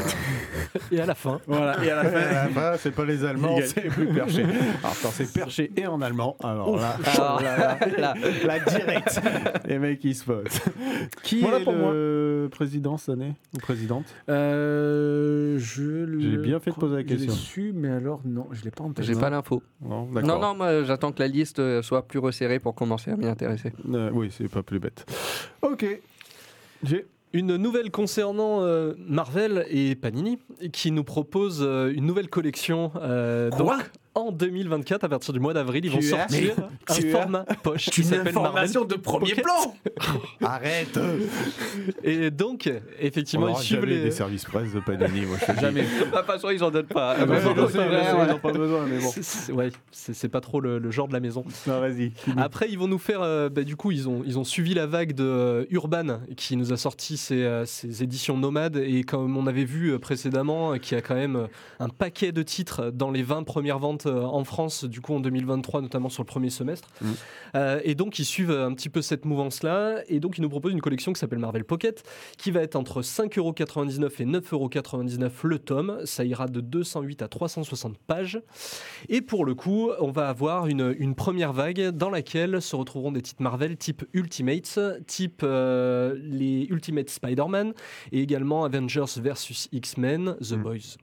Et 0.91 1.01
à 1.01 1.05
la 1.05 1.15
fin, 1.15 1.41
voilà. 1.47 1.83
Et 1.83 1.91
à 1.91 2.01
la 2.03 2.09
fin, 2.09 2.49
Bah, 2.55 2.75
c'est 2.77 2.91
pas 2.91 3.03
les 3.03 3.25
Allemands, 3.25 3.57
c'est 3.65 3.81
plus 3.89 4.07
perché. 4.07 4.43
Alors, 4.43 4.95
quand 5.01 5.09
c'est 5.11 5.31
perché 5.33 5.69
et 5.75 5.85
en 5.85 6.01
allemand, 6.01 6.37
alors 6.41 6.77
là, 6.77 6.95
Ah, 7.19 7.37
là, 7.97 8.13
la 8.45 8.59
directe. 8.59 9.19
Les 9.65 9.79
mecs, 9.79 10.03
ils 10.05 10.15
se 10.15 10.23
posent. 10.23 10.61
Qui 11.23 11.41
Voilà 11.41 11.59
est 11.59 11.63
pour 11.65 11.73
le 11.73 12.47
président 12.51 12.97
cette 12.97 13.09
année 13.15 13.33
Ou 13.53 13.57
présidente? 13.59 14.05
Euh, 14.29 15.57
je 15.59 16.19
J'ai 16.19 16.37
bien 16.37 16.59
fait 16.59 16.71
de 16.71 16.75
poser 16.75 16.95
la 16.95 17.01
je 17.01 17.07
l'ai 17.07 17.15
question. 17.17 17.33
su, 17.33 17.71
mais 17.75 17.89
alors 17.89 18.21
non, 18.25 18.47
je 18.51 18.63
l'ai 18.63 18.71
pas 18.71 18.83
en 18.85 18.91
tête. 18.91 19.03
J'ai 19.05 19.15
pas 19.15 19.29
l'info. 19.29 19.61
Non, 19.81 20.05
Non, 20.05 20.11
d'accord. 20.21 20.39
non, 20.39 20.55
moi 20.55 20.83
j'attends 20.83 21.11
que 21.11 21.19
la 21.19 21.27
liste 21.27 21.59
euh, 21.59 21.81
soit 21.81 22.07
plus 22.07 22.19
resserrée 22.19 22.59
pour 22.59 22.75
commencer 22.75 23.11
à 23.11 23.17
m'y 23.17 23.27
intéresser. 23.27 23.73
Euh, 23.93 24.09
oui, 24.13 24.29
c'est 24.35 24.47
pas 24.49 24.63
plus 24.63 24.79
bête. 24.79 25.05
Ok. 25.61 25.85
J'ai. 26.83 27.07
Une 27.35 27.57
nouvelle 27.57 27.91
concernant 27.91 28.61
euh, 28.61 28.93
Marvel 28.97 29.65
et 29.69 29.95
Panini 29.95 30.39
qui 30.71 30.91
nous 30.91 31.03
propose 31.03 31.61
euh, 31.61 31.91
une 31.93 32.05
nouvelle 32.05 32.29
collection. 32.29 32.93
euh, 32.95 33.49
en 34.15 34.31
2024, 34.31 35.03
à 35.03 35.09
partir 35.09 35.33
du 35.33 35.39
mois 35.39 35.53
d'avril, 35.53 35.85
ils 35.85 35.91
vont 35.91 36.01
sortir 36.01 36.53
un 36.87 36.93
tu 36.93 37.07
as- 37.09 37.11
format 37.11 37.43
poche 37.63 37.89
qui 37.89 38.01
Une 38.01 38.07
s'appelle 38.07 38.33
Marvel 38.33 38.45
information 38.47 38.85
de 38.85 38.95
premier 38.95 39.35
Pocket. 39.35 39.43
plan 39.43 39.75
Arrête 40.41 40.97
Et 42.03 42.31
donc, 42.31 42.71
effectivement, 42.99 43.47
On 43.47 43.59
ils 43.59 43.63
suivent 43.63 43.81
jamais 43.81 43.93
les. 43.95 44.03
des 44.03 44.11
services 44.11 44.45
presse 44.45 44.73
de 44.73 44.79
Panini, 44.79 45.25
moi 45.25 45.37
je. 45.39 45.53
Jamais. 45.61 45.81
De 45.83 46.03
toute 46.11 46.25
façon, 46.25 46.49
ils 46.49 46.63
en 46.63 46.71
donnent 46.71 46.85
pas. 46.85 47.15
Ah, 47.19 47.25
bah, 47.25 47.35
ils 47.39 47.45
n'ont 47.45 48.39
pas 48.39 48.51
besoin, 48.51 48.85
mais 48.87 48.99
bon. 48.99 49.11
C'est- 49.21 49.51
Ouais, 49.51 49.69
pas 50.31 50.41
trop 50.41 50.59
le, 50.59 50.79
le 50.79 50.91
genre 50.91 51.07
de 51.07 51.13
la 51.13 51.19
maison. 51.19 51.43
Non, 51.67 51.79
vas-y. 51.79 52.11
Après, 52.37 52.67
ils 52.69 52.77
vont 52.79 52.87
nous 52.87 52.97
faire. 52.97 53.21
euh, 53.21 53.49
bah, 53.49 53.63
du 53.63 53.75
coup, 53.75 53.91
ils 53.91 54.07
ont, 54.09 54.23
ils 54.25 54.37
ont 54.39 54.43
suivi 54.43 54.73
la 54.73 54.85
vague 54.85 55.13
de 55.13 55.23
euh, 55.23 55.65
Urban 55.69 56.19
qui 56.35 56.55
nous 56.57 56.73
a 56.73 56.77
sorti 56.77 57.17
ses, 57.17 57.43
euh, 57.43 57.65
ses 57.65 58.03
éditions 58.03 58.37
nomades. 58.37 58.77
Et 58.77 59.03
comme 59.03 59.37
on 59.37 59.47
avait 59.47 59.65
vu 59.65 59.97
précédemment, 59.99 60.77
qui 60.77 60.95
a 60.95 61.01
quand 61.01 61.15
même 61.15 61.47
un 61.79 61.89
paquet 61.89 62.31
de 62.31 62.43
titres 62.43 62.91
dans 62.91 63.11
les 63.11 63.23
20 63.23 63.43
premières 63.43 63.79
ventes 63.79 64.04
euh, 64.07 64.23
en 64.23 64.43
France, 64.43 64.85
du 64.85 65.01
coup 65.01 65.13
en 65.13 65.19
2023, 65.19 65.81
notamment 65.81 66.09
sur 66.09 66.23
le 66.23 66.27
premier 66.27 66.49
semestre. 66.49 66.89
Mhm. 67.01 67.15
Euh, 67.55 67.79
et 67.83 67.95
donc, 67.95 68.19
ils 68.19 68.25
suivent 68.25 68.51
un 68.51 68.73
petit 68.73 68.89
peu 68.89 69.01
cette 69.01 69.25
mouvance-là. 69.25 70.01
Et 70.07 70.19
donc, 70.19 70.37
ils 70.37 70.41
nous 70.41 70.49
proposent 70.49 70.73
une 70.73 70.81
collection 70.81 71.13
qui 71.13 71.19
s'appelle 71.19 71.39
Marvel 71.39 71.63
Pocket, 71.63 72.03
qui 72.37 72.51
va 72.51 72.61
être 72.61 72.75
entre 72.75 73.01
5,99€ 73.01 74.21
et 74.21 74.25
9,99€ 74.25 75.31
le 75.43 75.59
tome. 75.59 76.01
Ça 76.05 76.25
ira 76.25 76.47
de 76.47 76.61
208 76.61 77.21
à 77.21 77.27
360 77.27 77.97
pages. 77.97 78.41
Et 79.09 79.21
pour 79.21 79.45
le 79.45 79.55
coup, 79.55 79.91
on 79.99 80.11
va 80.11 80.29
avoir 80.29 80.67
une, 80.67 80.95
une 80.97 81.15
première 81.15 81.53
vague 81.53 81.89
dans 81.89 82.09
laquelle 82.09 82.61
se 82.61 82.75
retrouveront 82.75 83.11
des 83.11 83.21
titres 83.21 83.41
Marvel 83.41 83.77
type 83.77 84.03
Ultimates, 84.13 84.79
type 85.07 85.41
euh, 85.43 86.15
les 86.19 86.65
Ultimate 86.69 87.09
Spider-Man 87.09 87.73
et 88.11 88.21
également 88.21 88.65
Avengers 88.65 89.05
versus 89.17 89.69
X-Men, 89.71 90.35
The 90.41 90.55
Mm. 90.55 90.63
Boys. 90.63 90.97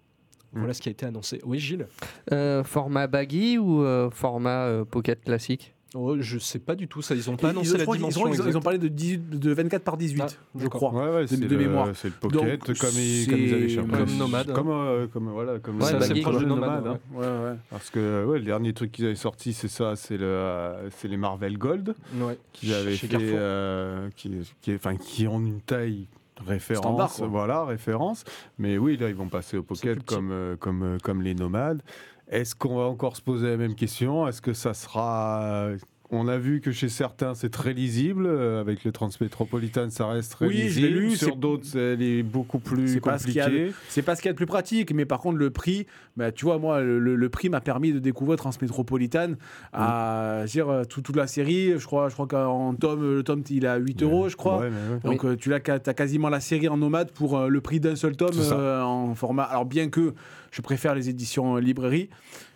Voilà 0.54 0.74
ce 0.74 0.80
qui 0.82 0.88
a 0.88 0.92
été 0.92 1.06
annoncé. 1.06 1.40
Oui, 1.44 1.58
Gilles 1.58 1.86
Euh, 2.32 2.62
format 2.64 3.06
baggy 3.06 3.58
ou 3.58 3.82
euh, 3.82 4.10
format 4.10 4.66
euh, 4.66 4.84
pocket 4.84 5.22
classique? 5.24 5.74
Oh, 5.94 6.16
Je 6.18 6.38
sais 6.38 6.58
pas 6.58 6.74
du 6.74 6.88
tout 6.88 7.02
ça. 7.02 7.14
Ils 7.14 7.28
ont 7.30 7.36
pas 7.36 7.48
Ils- 7.48 7.50
annoncé 7.50 7.72
ils, 7.74 7.78
la 7.78 7.84
dimension. 7.84 8.22
ils 8.26 8.30
ont, 8.30 8.34
ils 8.34 8.40
ont 8.40 8.46
exacte. 8.46 8.64
parlé 8.64 8.78
de, 8.78 8.88
18 8.88 9.28
de 9.38 9.52
24 9.52 9.82
par 9.82 9.98
18, 9.98 10.22
Ah, 10.22 10.26
je 10.58 10.66
crois. 10.68 10.90
Ouais, 10.90 11.14
ouais, 11.16 11.26
c'est 11.26 11.36
de 11.38 11.46
le, 11.46 11.56
mémoire. 11.58 11.88
c'est 11.94 12.08
le 12.08 12.14
pocket, 12.14 12.66
Donc, 12.66 12.78
comme, 12.78 12.90
ils, 12.96 13.26
comme 13.26 13.34
avaient 13.34 13.68
cherché. 13.68 13.90
comme 13.90 14.16
Nomade. 14.16 14.52
Comme, 14.54 14.70
euh, 14.70 15.06
comme, 15.08 15.28
voilà, 15.28 15.58
comme 15.58 15.82
Ouais, 15.82 15.90
C'est 16.00 16.20
proche 16.22 16.40
de 16.40 16.46
Nomade. 16.46 16.86
hein. 16.86 16.98
ouais. 17.14 17.26
Ouais, 17.26 17.26
ouais. 17.26 17.56
Parce 17.68 17.90
que 17.90 18.24
ouais, 18.24 18.38
le 18.38 18.44
dernier 18.46 18.72
truc 18.72 18.90
qu'ils 18.92 19.04
avaient 19.04 19.14
sorti, 19.14 19.52
c'est 19.52 19.68
ça, 19.68 19.94
c'est 19.96 20.16
le, 20.16 20.24
euh, 20.24 20.88
c'est 20.90 21.08
les 21.08 21.18
Marvel 21.18 21.58
Gold 21.58 21.94
Ouais. 22.18 22.38
qu'ils 22.54 22.72
avaient 22.72 22.94
Chez 22.96 23.08
fait, 23.08 24.10
qui, 24.16 24.30
qui, 24.62 24.74
enfin, 24.74 24.96
qui 24.96 25.26
ont 25.28 25.40
une 25.40 25.60
taille 25.60 26.06
référence, 26.38 27.14
Standard, 27.14 27.30
voilà, 27.30 27.64
référence. 27.64 28.24
Mais 28.58 28.78
oui, 28.78 28.96
là, 28.96 29.08
ils 29.08 29.14
vont 29.14 29.28
passer 29.28 29.56
au 29.56 29.62
pocket 29.62 30.02
comme, 30.04 30.30
euh, 30.30 30.56
comme, 30.56 30.82
euh, 30.82 30.98
comme 31.02 31.22
les 31.22 31.34
nomades. 31.34 31.82
Est-ce 32.28 32.54
qu'on 32.54 32.76
va 32.76 32.84
encore 32.84 33.16
se 33.16 33.22
poser 33.22 33.48
la 33.50 33.56
même 33.56 33.74
question? 33.74 34.26
Est-ce 34.26 34.40
que 34.40 34.54
ça 34.54 34.74
sera 34.74 35.68
on 36.14 36.28
a 36.28 36.36
vu 36.38 36.60
que 36.60 36.70
chez 36.72 36.88
certains 36.88 37.34
c'est 37.34 37.48
très 37.50 37.72
lisible, 37.72 38.26
euh, 38.26 38.60
avec 38.60 38.84
le 38.84 38.92
Transmétropolitan 38.92 39.88
ça 39.90 40.06
reste 40.06 40.32
très 40.32 40.46
Oui, 40.46 40.58
je 40.58 40.62
lisible, 40.64 40.86
l'ai 40.86 40.92
lu, 40.92 41.16
sur 41.16 41.36
d'autres 41.36 41.76
elle 41.76 42.02
est 42.02 42.22
beaucoup 42.22 42.58
plus 42.58 42.86
C'est 42.88 43.00
pas 43.00 43.18
ce 43.18 43.24
qu'il 43.24 43.34
y 43.36 43.40
a 43.40 43.46
de- 43.48 43.50
compliquée. 43.56 43.74
C'est 43.88 44.02
pas 44.02 44.14
ce 44.14 44.20
qu'il 44.22 44.28
y 44.28 44.30
a 44.30 44.32
de 44.32 44.36
plus 44.36 44.46
pratique, 44.46 44.92
mais 44.94 45.04
par 45.06 45.20
contre, 45.20 45.38
le 45.38 45.50
prix, 45.50 45.86
bah, 46.16 46.30
tu 46.30 46.44
vois, 46.44 46.58
moi, 46.58 46.80
le, 46.82 47.28
prix 47.28 47.48
m'a 47.48 47.60
permis 47.60 47.92
de 47.92 47.98
découvrir 47.98 48.36
Transmétropolitan 48.38 49.32
à 49.72 50.44
dire, 50.46 50.82
tout- 50.88 51.00
toute 51.02 51.16
la 51.16 51.26
série. 51.26 51.78
Je 51.78 51.84
crois, 51.86 52.08
je 52.08 52.14
crois 52.14 52.26
qu'en 52.26 52.74
tome, 52.74 53.02
le 53.16 53.22
tome, 53.22 53.42
il 53.50 53.66
a 53.66 53.76
8 53.76 54.02
euros, 54.02 54.28
je 54.28 54.36
crois. 54.36 54.58
Ouais, 54.60 54.70
mais 54.70 54.94
ouais. 54.94 55.00
Donc 55.16 55.24
euh, 55.24 55.36
tu 55.36 55.48
l'as, 55.50 55.60
as 55.66 55.94
quasiment 55.94 56.28
la 56.28 56.40
série 56.40 56.68
en 56.68 56.76
nomade 56.76 57.10
pour 57.12 57.38
euh, 57.38 57.48
le 57.48 57.60
prix 57.60 57.80
d'un 57.80 57.96
seul 57.96 58.16
tome 58.16 58.30
euh, 58.38 58.82
en 58.82 59.14
format. 59.14 59.44
Alors 59.44 59.64
bien 59.64 59.88
que 59.88 60.12
je 60.50 60.60
préfère 60.60 60.94
les 60.94 61.08
éditions 61.08 61.56
euh, 61.56 61.60
librairie, 61.60 62.10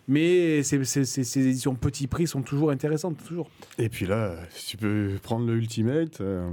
Mais 0.08 0.62
ces, 0.62 1.38
éditions 1.38 1.75
petit 1.75 2.06
prix 2.06 2.26
sont 2.26 2.42
toujours 2.42 2.70
intéressantes, 2.70 3.16
toujours. 3.26 3.50
Et 3.78 3.88
puis 3.88 4.06
là, 4.06 4.36
si 4.50 4.66
tu 4.68 4.76
peux 4.76 5.16
prendre 5.22 5.46
le 5.46 5.54
Ultimate, 5.54 6.20
euh, 6.20 6.48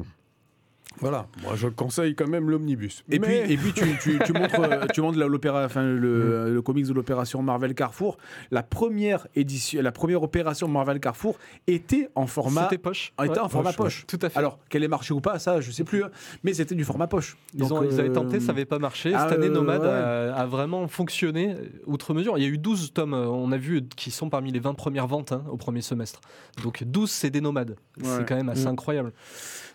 voilà. 0.99 1.27
Moi, 1.43 1.53
je 1.55 1.67
conseille 1.67 2.15
quand 2.15 2.27
même 2.27 2.49
l'omnibus. 2.49 3.03
Et 3.09 3.19
Mais- 3.19 3.43
puis, 3.43 3.53
et 3.53 3.57
puis 3.57 3.73
tu, 3.73 3.83
tu, 4.01 4.19
tu 4.25 4.33
montres, 4.33 4.55
euh, 4.59 4.85
tu 4.93 5.01
montres 5.01 5.17
la- 5.17 5.27
l'opéra, 5.27 5.65
enfin, 5.65 5.83
le, 5.83 6.53
le 6.53 6.61
comics 6.61 6.85
de 6.87 6.93
l'opération 6.93 7.41
Marvel 7.41 7.73
Carrefour. 7.75 8.17
La 8.51 8.63
première 8.63 9.27
édition, 9.35 9.81
la 9.81 9.91
première 9.91 10.23
opération 10.23 10.67
Marvel 10.67 10.99
Carrefour 10.99 11.37
était 11.67 12.09
en 12.15 12.27
format, 12.27 12.63
C'était 12.63 12.77
poche. 12.77 13.13
était 13.19 13.31
Ouais. 13.31 13.39
en 13.39 13.49
format 13.49 13.73
poche, 13.73 14.03
poche. 14.03 14.05
Tout 14.07 14.19
à 14.21 14.29
fait. 14.29 14.37
Alors 14.39 14.59
qu'elle 14.69 14.83
ait 14.83 14.87
marché 14.87 15.13
ou 15.13 15.21
pas, 15.21 15.39
ça, 15.39 15.59
je 15.61 15.71
sais 15.71 15.83
plus. 15.83 16.03
hein. 16.03 16.11
Mais 16.43 16.53
c'était 16.53 16.75
du 16.75 16.83
format 16.85 17.07
poche. 17.07 17.37
Ils, 17.53 17.59
Donc, 17.61 17.71
ont, 17.71 17.83
ils 17.83 17.99
avaient 17.99 18.09
euh, 18.09 18.13
tenté, 18.13 18.39
ça 18.39 18.47
n'avait 18.47 18.65
pas 18.65 18.79
marché. 18.79 19.13
ah, 19.13 19.23
Cette 19.27 19.37
année, 19.37 19.47
euh, 19.47 19.53
Nomad 19.53 19.81
ouais. 19.81 19.87
a, 19.87 20.35
a 20.35 20.45
vraiment 20.45 20.87
fonctionné 20.87 21.55
outre 21.85 22.13
mesure. 22.13 22.37
Il 22.37 22.43
y 22.43 22.47
a 22.47 22.49
eu 22.49 22.57
12 22.57 22.93
tomes, 22.93 23.13
on 23.13 23.51
a 23.51 23.57
vu, 23.57 23.81
qui 23.95 24.11
sont 24.11 24.29
parmi 24.29 24.51
les 24.51 24.59
20 24.59 24.73
premières 24.75 25.07
ventes 25.07 25.31
hein, 25.31 25.43
au 25.49 25.57
premier 25.57 25.81
semestre. 25.81 26.21
Donc 26.63 26.83
12, 26.83 27.09
c'est 27.11 27.29
des 27.29 27.41
nomades. 27.41 27.75
Ouais. 27.97 28.05
C'est 28.17 28.25
quand 28.27 28.35
même 28.35 28.49
assez 28.49 28.65
Mm. 28.65 28.67
incroyable. 28.69 29.11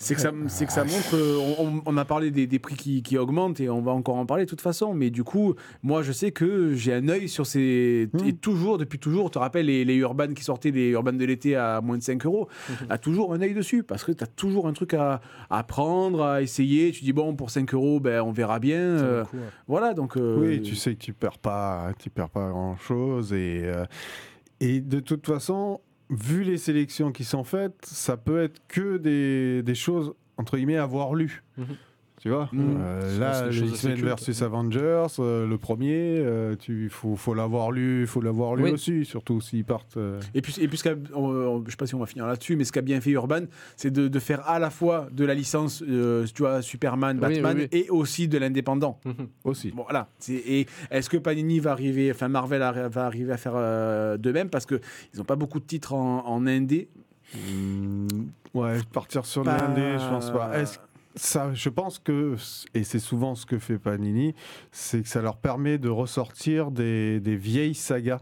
C'est 0.00 0.14
que 0.14 0.20
ça, 0.20 0.30
c'est 0.46 0.64
que 0.66 0.72
ça 0.72 0.84
montre. 0.84 1.14
euh, 1.14 1.38
on, 1.58 1.82
on- 1.84 1.96
a 1.96 2.04
parlé 2.04 2.30
des, 2.30 2.46
des 2.46 2.58
prix 2.60 2.76
qui, 2.76 3.02
qui 3.02 3.18
augmentent 3.18 3.58
et 3.58 3.68
on 3.68 3.80
va 3.82 3.90
encore 3.90 4.14
en 4.16 4.26
parler 4.26 4.44
de 4.44 4.48
toute 4.50 4.60
façon. 4.60 4.94
Mais 4.94 5.10
du 5.10 5.24
coup, 5.24 5.54
moi, 5.82 6.02
je 6.02 6.12
sais 6.12 6.30
que 6.30 6.72
j'ai 6.74 6.94
un 6.94 7.08
œil 7.08 7.28
sur 7.28 7.46
ces. 7.46 8.08
Mm. 8.12 8.18
Et 8.28 8.32
toujours, 8.32 8.78
depuis 8.78 9.00
toujours, 9.00 9.24
tu 9.30 9.34
te 9.34 9.38
rappelles 9.40 9.66
les, 9.66 9.84
les 9.84 9.96
Urban 9.96 10.28
qui 10.34 10.44
sortaient, 10.44 10.70
les 10.70 10.90
Urban 10.90 11.12
de 11.14 11.24
l'été 11.24 11.56
à 11.56 11.80
moins 11.80 11.98
de 11.98 12.02
5 12.02 12.24
euros. 12.26 12.48
Mhm. 12.68 12.86
a 12.90 12.98
toujours 12.98 13.34
un 13.34 13.40
œil 13.42 13.54
dessus 13.54 13.82
parce 13.82 14.04
que 14.04 14.12
tu 14.12 14.22
as 14.22 14.28
toujours 14.28 14.68
un 14.68 14.72
truc 14.72 14.94
à, 14.94 15.20
à 15.50 15.62
prendre, 15.64 16.22
à 16.22 16.42
essayer. 16.42 16.92
Tu 16.92 17.02
dis, 17.02 17.12
bon, 17.12 17.34
pour 17.34 17.50
5 17.50 17.74
euros, 17.74 17.98
ben, 17.98 18.22
on 18.22 18.30
verra 18.30 18.60
bien. 18.60 18.78
Euh, 18.78 19.18
le 19.20 19.24
coup, 19.26 19.36
ouais. 19.36 19.42
voilà, 19.66 19.94
donc. 19.94 20.16
euh, 20.16 20.36
Oui, 20.38 20.62
tu 20.62 20.76
sais 20.76 20.94
que 20.94 21.00
tu 21.00 21.12
perds 21.12 21.38
pas, 21.38 21.92
tu 21.98 22.08
perds 22.10 22.30
pas 22.30 22.50
grand 22.50 22.76
chose 22.76 23.32
et 23.32 23.62
euh, 23.64 23.84
et 24.60 24.80
de 24.80 24.98
toute 25.00 25.26
façon, 25.26 25.80
vu 26.10 26.42
les 26.42 26.58
sélections 26.58 27.12
qui 27.12 27.24
sont 27.24 27.44
faites, 27.44 27.84
ça 27.84 28.16
peut 28.16 28.42
être 28.42 28.60
que 28.68 28.96
des, 28.96 29.62
des 29.62 29.74
choses 29.74 30.14
entre 30.36 30.56
guillemets 30.56 30.76
avoir 30.76 31.14
lues. 31.14 31.42
Mhm. 31.56 31.66
Tu 32.20 32.30
vois. 32.30 32.50
Euh, 32.52 33.00
C'est 33.14 33.18
là, 33.20 33.40
des 33.42 33.46
le 33.46 33.52
choses 33.52 33.72
assez 33.74 33.88
X-Men 33.90 34.04
versus 34.04 34.42
Avengers, 34.42 35.06
euh, 35.20 35.46
le 35.46 35.56
premier, 35.56 36.16
euh, 36.18 36.56
tu 36.58 36.88
faut, 36.90 37.14
faut 37.14 37.32
l'avoir 37.32 37.70
lu, 37.70 38.08
faut 38.08 38.20
l'avoir 38.20 38.56
lu 38.56 38.64
Oui. 38.64 38.70
aussi, 38.72 39.04
surtout 39.04 39.40
s'ils 39.40 39.64
partent. 39.64 39.96
euh, 39.96 40.18
Et 40.34 40.42
puis, 40.42 40.52
et 40.60 40.66
puis 40.66 40.76
ce 40.78 40.88
on- 41.14 41.62
je 41.64 41.70
sais 41.70 41.76
pas 41.76 41.86
si 41.86 41.94
on 41.94 42.00
va 42.00 42.06
finir 42.06 42.26
là-dessus, 42.26 42.56
mais 42.56 42.64
ce 42.64 42.72
qu'a 42.72 42.80
bien 42.82 43.00
fait 43.00 43.10
Urban, 43.10 43.42
c'est 43.76 43.92
de, 43.92 44.08
de 44.08 44.18
faire 44.18 44.46
à 44.48 44.58
la 44.58 44.70
fois 44.70 45.06
de 45.12 45.24
la 45.24 45.34
licence, 45.34 45.80
euh, 45.88 46.26
tu 46.34 46.42
vois, 46.42 46.60
Superman, 46.60 47.20
Oui, 47.22 47.40
Batman, 47.40 47.56
oui, 47.58 47.68
et 47.70 47.88
aussi 47.88 48.26
de 48.26 48.36
l'indépendant. 48.38 48.98
Mhm. 49.04 49.28
aussi. 49.44 49.70
Bon, 49.70 49.84
voilà. 49.84 50.08
C'est- 50.18 50.32
Et 50.44 50.66
est-ce 50.90 51.08
que 51.08 51.18
Panini 51.18 51.60
va 51.60 51.70
arriver, 51.70 52.10
enfin 52.10 52.26
Marvel 52.26 52.62
va 52.90 53.06
arriver 53.06 53.32
à 53.32 53.36
faire 53.36 53.52
euh, 53.54 54.16
de 54.16 54.32
même 54.32 54.50
parce 54.50 54.66
que 54.66 54.80
ils 55.14 55.18
n'ont 55.18 55.24
pas 55.24 55.36
beaucoup 55.36 55.60
de 55.60 55.66
titres 55.66 55.92
en, 55.94 56.26
en 56.26 56.46
indé? 56.48 56.88
Hmm, 57.34 58.06
ouais, 58.54 58.78
partir 58.92 59.24
sur 59.26 59.42
Pas- 59.42 59.58
l'indé, 59.58 59.98
je 59.98 60.08
pense 60.08 60.30
pas. 60.30 60.58
Est-ce 60.58 60.78
je 61.18 61.68
pense 61.68 61.98
que, 61.98 62.36
et 62.74 62.84
c'est 62.84 62.98
souvent 62.98 63.34
ce 63.34 63.46
que 63.46 63.58
fait 63.58 63.78
Panini, 63.78 64.34
c'est 64.72 65.02
que 65.02 65.08
ça 65.08 65.22
leur 65.22 65.36
permet 65.36 65.78
de 65.78 65.88
ressortir 65.88 66.70
des, 66.70 67.20
vieilles 67.24 67.74
sagas 67.74 68.20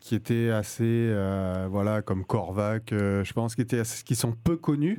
qui 0.00 0.14
étaient 0.14 0.50
assez, 0.50 0.84
euh, 0.84 1.66
voilà, 1.70 2.02
comme 2.02 2.24
Korvac, 2.24 2.92
euh, 2.92 3.24
je 3.24 3.32
pense, 3.32 3.54
qui, 3.54 3.62
étaient 3.62 3.82
qui 4.04 4.14
sont 4.14 4.32
peu 4.32 4.56
connus, 4.56 4.98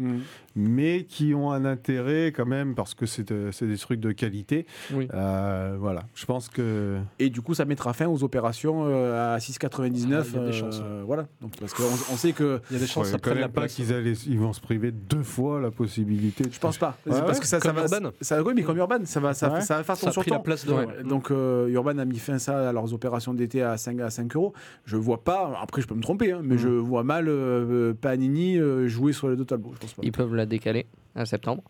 mais 0.56 1.04
qui 1.04 1.34
ont 1.34 1.52
un 1.52 1.66
intérêt 1.66 2.28
quand 2.28 2.46
même 2.46 2.76
parce 2.76 2.94
que 2.94 3.06
c'est 3.06 3.32
de- 3.32 3.50
c'est 3.52 3.68
des 3.68 3.78
trucs 3.78 4.00
de 4.00 4.12
qualité. 4.12 4.66
Oui. 4.94 5.08
Euh, 5.14 5.76
voilà, 5.80 6.04
je 6.16 6.26
pense 6.26 6.50
que. 6.50 6.98
Et 7.20 7.30
du 7.30 7.42
coup, 7.42 7.54
ça 7.54 7.66
mettra 7.66 7.94
fin 7.94 8.08
aux 8.08 8.24
opérations 8.24 8.86
euh, 8.88 9.36
à 9.36 9.40
6,99. 9.40 9.68
Ah, 9.76 9.98
il 10.00 10.06
y 10.06 10.16
a 10.16 10.22
des 10.22 10.48
euh, 10.48 10.52
chances, 10.52 10.80
ouais. 10.80 10.86
Voilà. 11.06 11.28
Donc, 11.42 11.52
parce 11.60 11.74
qu'on 11.74 11.84
on 11.84 12.18
sait 12.18 12.32
que. 12.32 12.62
Il 12.70 12.74
y 12.74 12.78
a 12.78 12.80
des 12.80 12.88
chances 12.88 13.06
Ouais, 13.08 13.12
ça 13.12 13.20
quand 13.20 13.34
la 13.34 13.50
pas 13.50 13.68
qu'ils 13.68 13.86
ils 14.28 14.40
vont 14.40 14.54
se 14.54 14.62
priver 14.62 14.92
deux 14.92 15.24
fois 15.24 15.60
la 15.60 15.72
possibilité. 15.72 16.44
de- 16.46 16.52
Je 16.52 16.60
pense 16.60 16.78
pas. 16.78 16.98
Ouais, 17.06 17.14
C'est 17.14 17.20
parce 17.22 17.34
ouais. 17.34 17.40
que 17.42 17.48
ça, 17.48 17.60
ça 17.60 17.68
Comme 17.70 17.78
va. 17.84 17.84
Urban. 17.98 18.12
Ça, 18.22 18.42
oui, 18.44 18.54
mais 18.56 18.64
comme 18.64 18.78
Urban, 18.78 19.00
ça 19.06 19.20
va, 19.20 19.34
ça, 19.34 19.52
Ouais. 19.52 19.62
ça 19.62 19.78
va 19.78 19.84
faire 19.84 19.98
Ça 19.98 20.12
son 20.12 20.20
a 20.22 20.24
pris 20.24 20.32
la 20.32 20.40
place 20.40 20.66
de. 20.66 21.04
Donc 21.08 21.32
euh, 21.32 21.68
Urban 21.70 21.98
a 21.98 22.06
mis 22.06 22.20
fin 22.20 22.40
ça 22.40 22.70
à 22.70 22.72
leurs 22.72 22.94
opérations 22.94 23.34
d'été 23.34 23.62
à 23.62 23.78
5, 23.78 24.00
à 24.00 24.10
5 24.10 24.36
euros. 24.36 24.54
Je 24.86 24.98
vois 24.98 25.24
pas, 25.24 25.52
après 25.62 25.82
je 25.82 25.88
peux 25.88 25.96
me 25.96 26.02
tromper, 26.02 26.32
hein, 26.32 26.42
mais 26.44 26.56
Mm. 26.56 26.60
je 26.60 26.68
vois 26.70 27.04
mal 27.04 27.26
euh, 27.28 27.94
Panini 27.94 28.58
euh, 28.58 28.88
jouer 28.88 29.14
sur 29.14 29.30
les 29.30 29.36
deux 29.36 29.46
tableaux. 29.46 29.72
Je 29.76 29.80
pense 29.80 29.94
pas. 29.94 30.02
Ils 30.04 30.12
peuvent 30.12 30.34
la 30.36 30.45
décaler 30.46 30.86
à 31.16 31.26
septembre. 31.26 31.64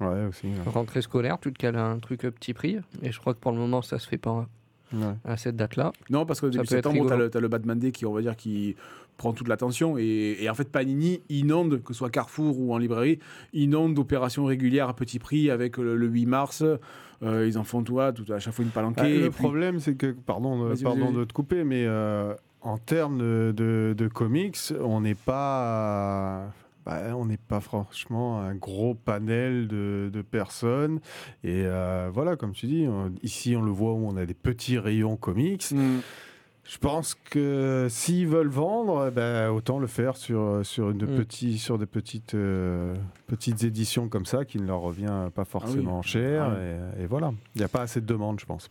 Ouais, 0.00 0.26
aussi. 0.28 0.46
ouais. 0.48 0.52
Rentrée 0.72 1.00
scolaire, 1.02 1.38
tu 1.40 1.52
te 1.52 1.58
cales 1.58 1.76
un 1.76 1.98
truc 1.98 2.24
euh, 2.24 2.30
petit 2.30 2.52
prix. 2.54 2.78
Et 3.02 3.12
je 3.12 3.18
crois 3.20 3.32
que 3.34 3.38
pour 3.38 3.52
le 3.52 3.58
moment, 3.58 3.82
ça 3.82 3.98
se 3.98 4.06
fait 4.08 4.18
pas 4.18 4.46
Ouais. 4.92 5.14
à 5.24 5.36
cette 5.36 5.56
date-là. 5.56 5.90
Non, 6.10 6.24
parce 6.26 6.40
que 6.40 6.46
début 6.46 6.64
septembre, 6.64 6.94
t'as 7.08 7.16
rigolo. 7.16 7.40
le, 7.40 7.48
Batman 7.48 7.76
Day 7.76 7.90
qui, 7.90 8.06
on 8.06 8.12
va 8.12 8.20
dire, 8.22 8.36
qui 8.36 8.76
prend 9.16 9.32
toute 9.32 9.48
l'attention. 9.48 9.98
Et, 9.98 10.36
et 10.40 10.48
en 10.48 10.54
fait, 10.54 10.70
Panini 10.70 11.22
inonde, 11.28 11.82
que 11.82 11.92
ce 11.92 11.98
soit 11.98 12.10
Carrefour 12.10 12.60
ou 12.60 12.72
en 12.72 12.78
librairie, 12.78 13.18
inonde 13.52 13.94
d'opérations 13.94 14.44
régulières 14.44 14.88
à 14.88 14.94
petit 14.94 15.18
prix 15.18 15.50
avec 15.50 15.76
le, 15.78 15.96
le 15.96 16.06
8 16.06 16.26
mars. 16.26 16.62
Euh, 17.24 17.46
ils 17.48 17.58
en 17.58 17.64
font 17.64 17.82
toi, 17.82 18.12
tout, 18.12 18.30
à 18.32 18.38
chaque 18.38 18.54
fois 18.54 18.64
une 18.64 18.70
palanquée. 18.70 19.00
Ah, 19.02 19.08
et 19.08 19.18
le 19.22 19.30
puis- 19.30 19.42
problème, 19.42 19.80
c'est 19.80 19.94
que, 19.96 20.12
pardon, 20.12 20.56
Vas-y, 20.68 20.84
pardon 20.84 21.10
de 21.10 21.24
te 21.24 21.32
couper, 21.32 21.64
mais 21.64 21.84
euh, 21.84 22.32
en 22.60 22.78
termes 22.78 23.18
de, 23.18 23.52
de- 23.56 23.92
de 23.96 24.06
comics, 24.08 24.56
on 24.80 25.00
n'est 25.00 25.14
pas. 25.16 26.44
Bah, 26.86 27.16
on 27.16 27.26
n'est 27.26 27.36
pas 27.36 27.60
franchement 27.60 28.40
un 28.40 28.54
gros 28.54 28.94
panel 28.94 29.68
de, 29.68 30.08
de 30.12 30.22
personnes. 30.22 31.00
Et 31.44 31.64
euh, 31.66 32.08
voilà, 32.12 32.36
comme 32.36 32.52
tu 32.52 32.66
dis, 32.66 32.86
on- 32.88 33.12
ici 33.22 33.54
on 33.56 33.62
le 33.62 33.70
voit 33.72 33.92
où 33.92 34.06
on 34.08 34.16
a 34.16 34.24
des 34.24 34.34
petits 34.34 34.78
rayons 34.78 35.16
comics. 35.16 35.70
Mm. 35.72 35.98
Je 36.68 36.78
pense 36.78 37.14
que 37.14 37.86
s'ils 37.88 38.26
veulent 38.26 38.48
vendre, 38.48 39.10
ben, 39.10 39.50
autant 39.50 39.78
le 39.78 39.86
faire 39.86 40.16
sur, 40.16 40.60
sur, 40.64 40.90
une 40.90 41.04
Mm. 41.04 41.16
petits, 41.16 41.58
sur 41.58 41.78
des 41.78 41.86
petites, 41.86 42.34
euh, 42.34 42.94
petites 43.28 43.62
éditions 43.62 44.08
comme 44.08 44.26
ça 44.26 44.44
qui 44.44 44.58
ne 44.58 44.66
leur 44.66 44.80
revient 44.80 45.28
pas 45.34 45.44
forcément 45.44 46.02
cher. 46.02 46.52
Ah 46.56 46.98
Et, 46.98 47.02
et 47.04 47.06
voilà, 47.06 47.32
il 47.54 47.58
n'y 47.58 47.64
a 47.64 47.68
pas 47.68 47.82
assez 47.82 48.00
de 48.00 48.06
demandes, 48.06 48.40
je 48.40 48.46
pense. 48.46 48.68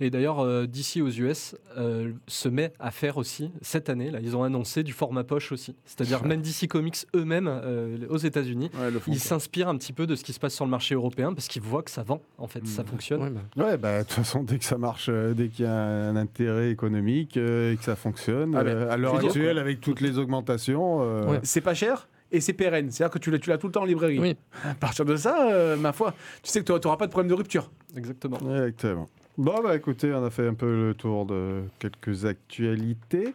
Et 0.00 0.10
d'ailleurs, 0.10 0.40
euh, 0.40 0.66
d'ici 0.66 1.02
aux 1.02 1.08
US 1.10 1.56
euh, 1.76 2.12
se 2.28 2.48
met 2.48 2.72
à 2.78 2.90
faire 2.90 3.16
aussi 3.16 3.50
cette 3.62 3.88
année. 3.88 4.10
Là, 4.10 4.20
ils 4.22 4.36
ont 4.36 4.44
annoncé 4.44 4.82
du 4.84 4.92
format 4.92 5.24
poche 5.24 5.50
aussi. 5.50 5.74
C'est-à-dire 5.84 6.24
même 6.24 6.40
DC 6.40 6.68
Comics 6.68 7.06
eux-mêmes 7.16 7.48
euh, 7.48 7.96
aux 8.08 8.16
États-Unis. 8.18 8.70
Ouais, 8.74 8.90
Ils 9.08 9.18
s'inspirent 9.18 9.68
un 9.68 9.76
petit 9.76 9.92
peu 9.92 10.06
de 10.06 10.14
ce 10.14 10.22
qui 10.22 10.32
se 10.32 10.38
passe 10.38 10.54
sur 10.54 10.64
le 10.64 10.70
marché 10.70 10.94
européen 10.94 11.32
parce 11.34 11.48
qu'ils 11.48 11.62
voient 11.62 11.82
que 11.82 11.90
ça 11.90 12.02
vend, 12.04 12.22
en 12.38 12.46
fait, 12.46 12.64
ça 12.66 12.82
Mm. 12.82 12.86
fonctionne. 12.86 13.22
Ouais, 13.22 13.30
bah, 13.30 13.64
Ouais, 13.66 13.76
bah, 13.76 13.98
de 13.98 14.02
toute 14.04 14.12
façon, 14.12 14.42
dès 14.44 14.58
que 14.58 14.64
ça 14.64 14.78
marche, 14.78 15.08
euh, 15.08 15.34
dès 15.34 15.48
qu'il 15.48 15.64
y 15.64 15.68
a 15.68 15.74
un 15.74 16.16
intérêt 16.16 16.70
économique 16.70 17.36
euh, 17.36 17.72
et 17.72 17.76
que 17.76 17.82
ça 17.84 17.96
fonctionne, 17.96 18.54
Ah, 18.54 18.60
à 18.60 18.96
l'heure 18.96 19.18
dire, 19.18 19.26
actuelle, 19.28 19.58
avec 19.58 19.80
toutes 19.80 20.00
les 20.00 20.18
augmentations, 20.18 20.98
euh, 21.02 21.26
Ouais. 21.26 21.40
C'est 21.42 21.60
pas 21.60 21.74
cher 21.74 22.08
et 22.30 22.40
c'est 22.40 22.52
pérenne. 22.52 22.90
C'est-à-dire 22.90 23.12
que 23.12 23.18
tu 23.18 23.30
l'as, 23.30 23.38
tu 23.38 23.50
l'as 23.50 23.58
tout 23.58 23.66
le 23.66 23.72
temps 23.72 23.82
en 23.82 23.86
librairie. 23.86 24.18
Oui. 24.20 24.36
À 24.64 24.74
partir 24.74 25.04
de 25.04 25.16
ça, 25.16 25.50
euh, 25.50 25.76
ma 25.76 25.92
foi, 25.92 26.14
tu 26.42 26.50
sais 26.50 26.60
que 26.62 26.64
tu 26.72 26.72
n'auras 26.86 26.96
pas 26.96 27.06
de 27.06 27.10
problème 27.10 27.28
de 27.30 27.34
rupture. 27.34 27.70
Exactement. 27.96 28.38
Exactement. 28.38 29.08
Bon, 29.38 29.62
bah 29.62 29.76
écoutez, 29.76 30.12
on 30.12 30.24
a 30.24 30.30
fait 30.30 30.48
un 30.48 30.54
peu 30.54 30.88
le 30.88 30.94
tour 30.94 31.24
de 31.24 31.62
quelques 31.78 32.24
actualités. 32.24 33.34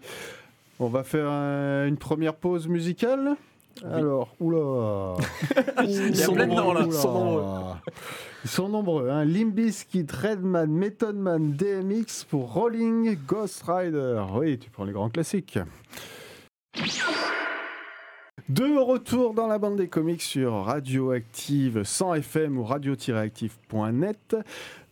On 0.80 0.88
va 0.88 1.04
faire 1.04 1.28
un- 1.30 1.88
une 1.88 1.96
première 1.98 2.36
pause 2.36 2.68
musicale. 2.68 3.36
Alors, 3.90 4.36
oula 4.40 5.16
Il 5.84 6.16
y 6.16 6.22
a 6.24 6.28
plein 6.30 6.46
de 6.48 6.54
noms, 6.54 6.74
là. 6.74 6.82
Oula. 6.82 6.88
Ils 6.88 6.94
sont 6.94 7.14
nombreux. 7.14 7.44
Ils 8.44 8.50
sont 8.50 8.70
nombreux. 8.70 9.10
Hein. 9.10 9.24
Limbiskit, 9.26 10.06
Redman, 10.12 10.68
Method 10.70 11.16
Man, 11.16 11.54
DMX 11.54 12.26
pour 12.30 12.54
Rolling 12.54 13.18
Ghost 13.26 13.64
Rider. 13.66 14.22
Oui, 14.34 14.60
tu 14.60 14.70
prends 14.70 14.84
les 14.84 14.92
grands 14.94 15.10
classiques. 15.10 15.58
De 18.54 18.78
retour 18.78 19.34
dans 19.34 19.48
la 19.48 19.58
bande 19.58 19.78
des 19.78 19.88
comics 19.88 20.22
sur 20.22 20.54
Radioactive 20.66 21.82
100 21.84 22.14
FM 22.14 22.60
ou 22.60 22.64
radio-active.net. 22.64 24.36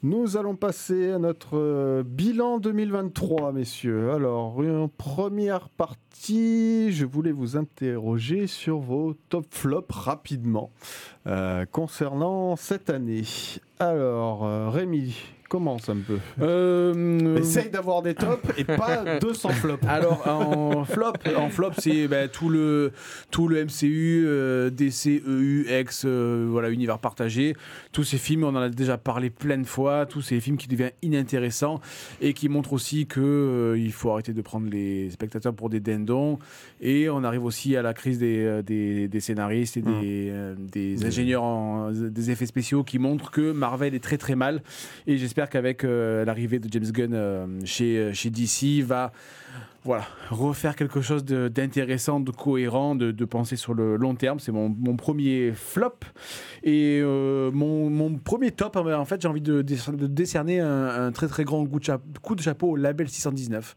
Nous 0.02 0.36
allons 0.36 0.56
passer 0.56 1.12
à 1.12 1.20
notre 1.20 1.60
euh, 1.60 2.04
bilan 2.04 2.58
2023, 2.58 3.52
messieurs. 3.52 4.14
Alors, 4.14 4.58
en 4.58 4.88
première 4.88 5.70
partie, 5.70 6.92
je 6.92 7.06
voulais 7.06 7.32
vous 7.32 7.56
interroger 7.56 8.48
sur 8.48 8.80
vos 8.80 9.14
top 9.30 9.46
flops 9.52 9.94
rapidement 9.94 10.72
euh, 11.28 11.68
concernant 11.72 12.56
cette 12.56 12.90
année. 12.90 13.26
Alors, 13.78 14.44
euh, 14.44 14.70
Rémi, 14.70 15.16
commence 15.52 15.90
un 15.90 15.98
peu. 15.98 16.18
Euh, 16.42 17.36
Essaye 17.36 17.70
d'avoir 17.70 18.02
des 18.02 18.16
tops 18.16 18.42
et 18.58 18.64
pas 18.64 19.20
200 19.20 19.50
flops. 19.50 19.84
Alors 19.88 20.26
en 20.26 20.86
flop, 20.86 21.12
en 21.36 21.50
flop 21.50 21.72
c'est 21.78 22.08
ben, 22.08 22.30
tout 22.30 22.48
le 22.48 22.94
tout 23.32 23.50
le 23.50 23.66
MCU, 23.66 24.24
euh, 24.26 24.70
DC, 24.70 25.22
EU, 25.28 25.66
X, 25.70 26.04
euh, 26.06 26.48
voilà 26.50 26.70
univers 26.70 27.00
partagé. 27.00 27.54
Tous 27.92 28.06
ces 28.06 28.18
films, 28.18 28.46
on 28.46 28.56
en 28.56 28.62
a 28.62 28.70
déjà 28.70 28.98
parlé 28.98 29.30
plein 29.30 29.58
de 29.58 29.68
fois. 29.68 30.06
Tous 30.06 30.22
ces 30.22 30.40
films 30.40 30.56
qui 30.56 30.70
deviennent 30.70 30.92
inintéressants 31.02 31.82
et 32.22 32.34
qui 32.34 32.48
montrent 32.48 32.72
aussi 32.72 33.06
que 33.06 33.20
euh, 33.20 33.78
il 33.78 33.92
faut 33.92 34.12
arrêter 34.12 34.34
de 34.34 34.42
prendre 34.42 34.70
les 34.70 35.10
spectateurs 35.10 35.54
pour 35.54 35.70
des 35.70 35.80
dindons. 35.80 36.40
Et 36.80 37.10
on 37.10 37.24
arrive 37.24 37.44
aussi 37.44 37.76
à 37.76 37.82
la 37.82 37.94
crise 37.94 38.20
des, 38.20 38.40
euh, 38.46 38.62
des, 38.62 39.08
des 39.08 39.20
scénaristes 39.20 39.78
et 39.78 39.82
des, 39.82 40.30
euh, 40.32 40.56
des 40.58 41.06
ingénieurs 41.06 41.44
en, 41.44 41.92
des 41.92 42.32
effets 42.32 42.46
spéciaux 42.46 42.84
qui 42.84 43.00
montrent 43.00 43.32
que 43.32 43.52
Marvel 43.52 43.94
est 43.94 44.04
très 44.04 44.18
très 44.18 44.36
mal. 44.36 44.64
Et 45.08 45.18
j'espère 45.18 45.41
qu'avec 45.50 45.84
euh, 45.84 46.24
l'arrivée 46.26 46.60
de 46.60 46.68
James 46.72 46.92
Gunn 46.92 47.14
euh, 47.14 47.46
chez, 47.66 48.14
chez 48.14 48.30
DC, 48.30 48.84
va 48.86 49.12
voilà, 49.84 50.06
refaire 50.30 50.76
quelque 50.76 51.02
chose 51.02 51.26
d'intéressant, 51.26 52.20
de, 52.20 52.30
cohérent, 52.30 52.94
de, 52.94 53.10
de 53.10 53.26
penser 53.26 53.56
sur 53.56 53.74
le 53.74 53.96
long 53.96 54.14
terme. 54.14 54.40
C'est 54.40 54.52
mon, 54.52 54.70
mon 54.70 54.96
premier 54.96 55.54
flop. 55.56 55.96
Et 56.64 57.00
euh, 57.02 57.50
mon, 57.52 57.90
mon 57.90 58.16
premier 58.18 58.52
top, 58.52 58.76
en 58.76 59.06
fait, 59.06 59.20
j'ai 59.22 59.28
envie 59.28 59.42
de, 59.42 59.64
de 59.64 60.08
décerner 60.08 60.60
un, 60.60 61.12
très 61.12 61.28
très 61.28 61.44
grand 61.44 61.66
coup 61.66 61.80
de, 61.80 61.86
cha- 61.86 62.00
coup 62.22 62.36
de 62.36 62.42
chapeau 62.42 62.70
au 62.72 62.76
label 62.76 63.10
619 63.10 63.76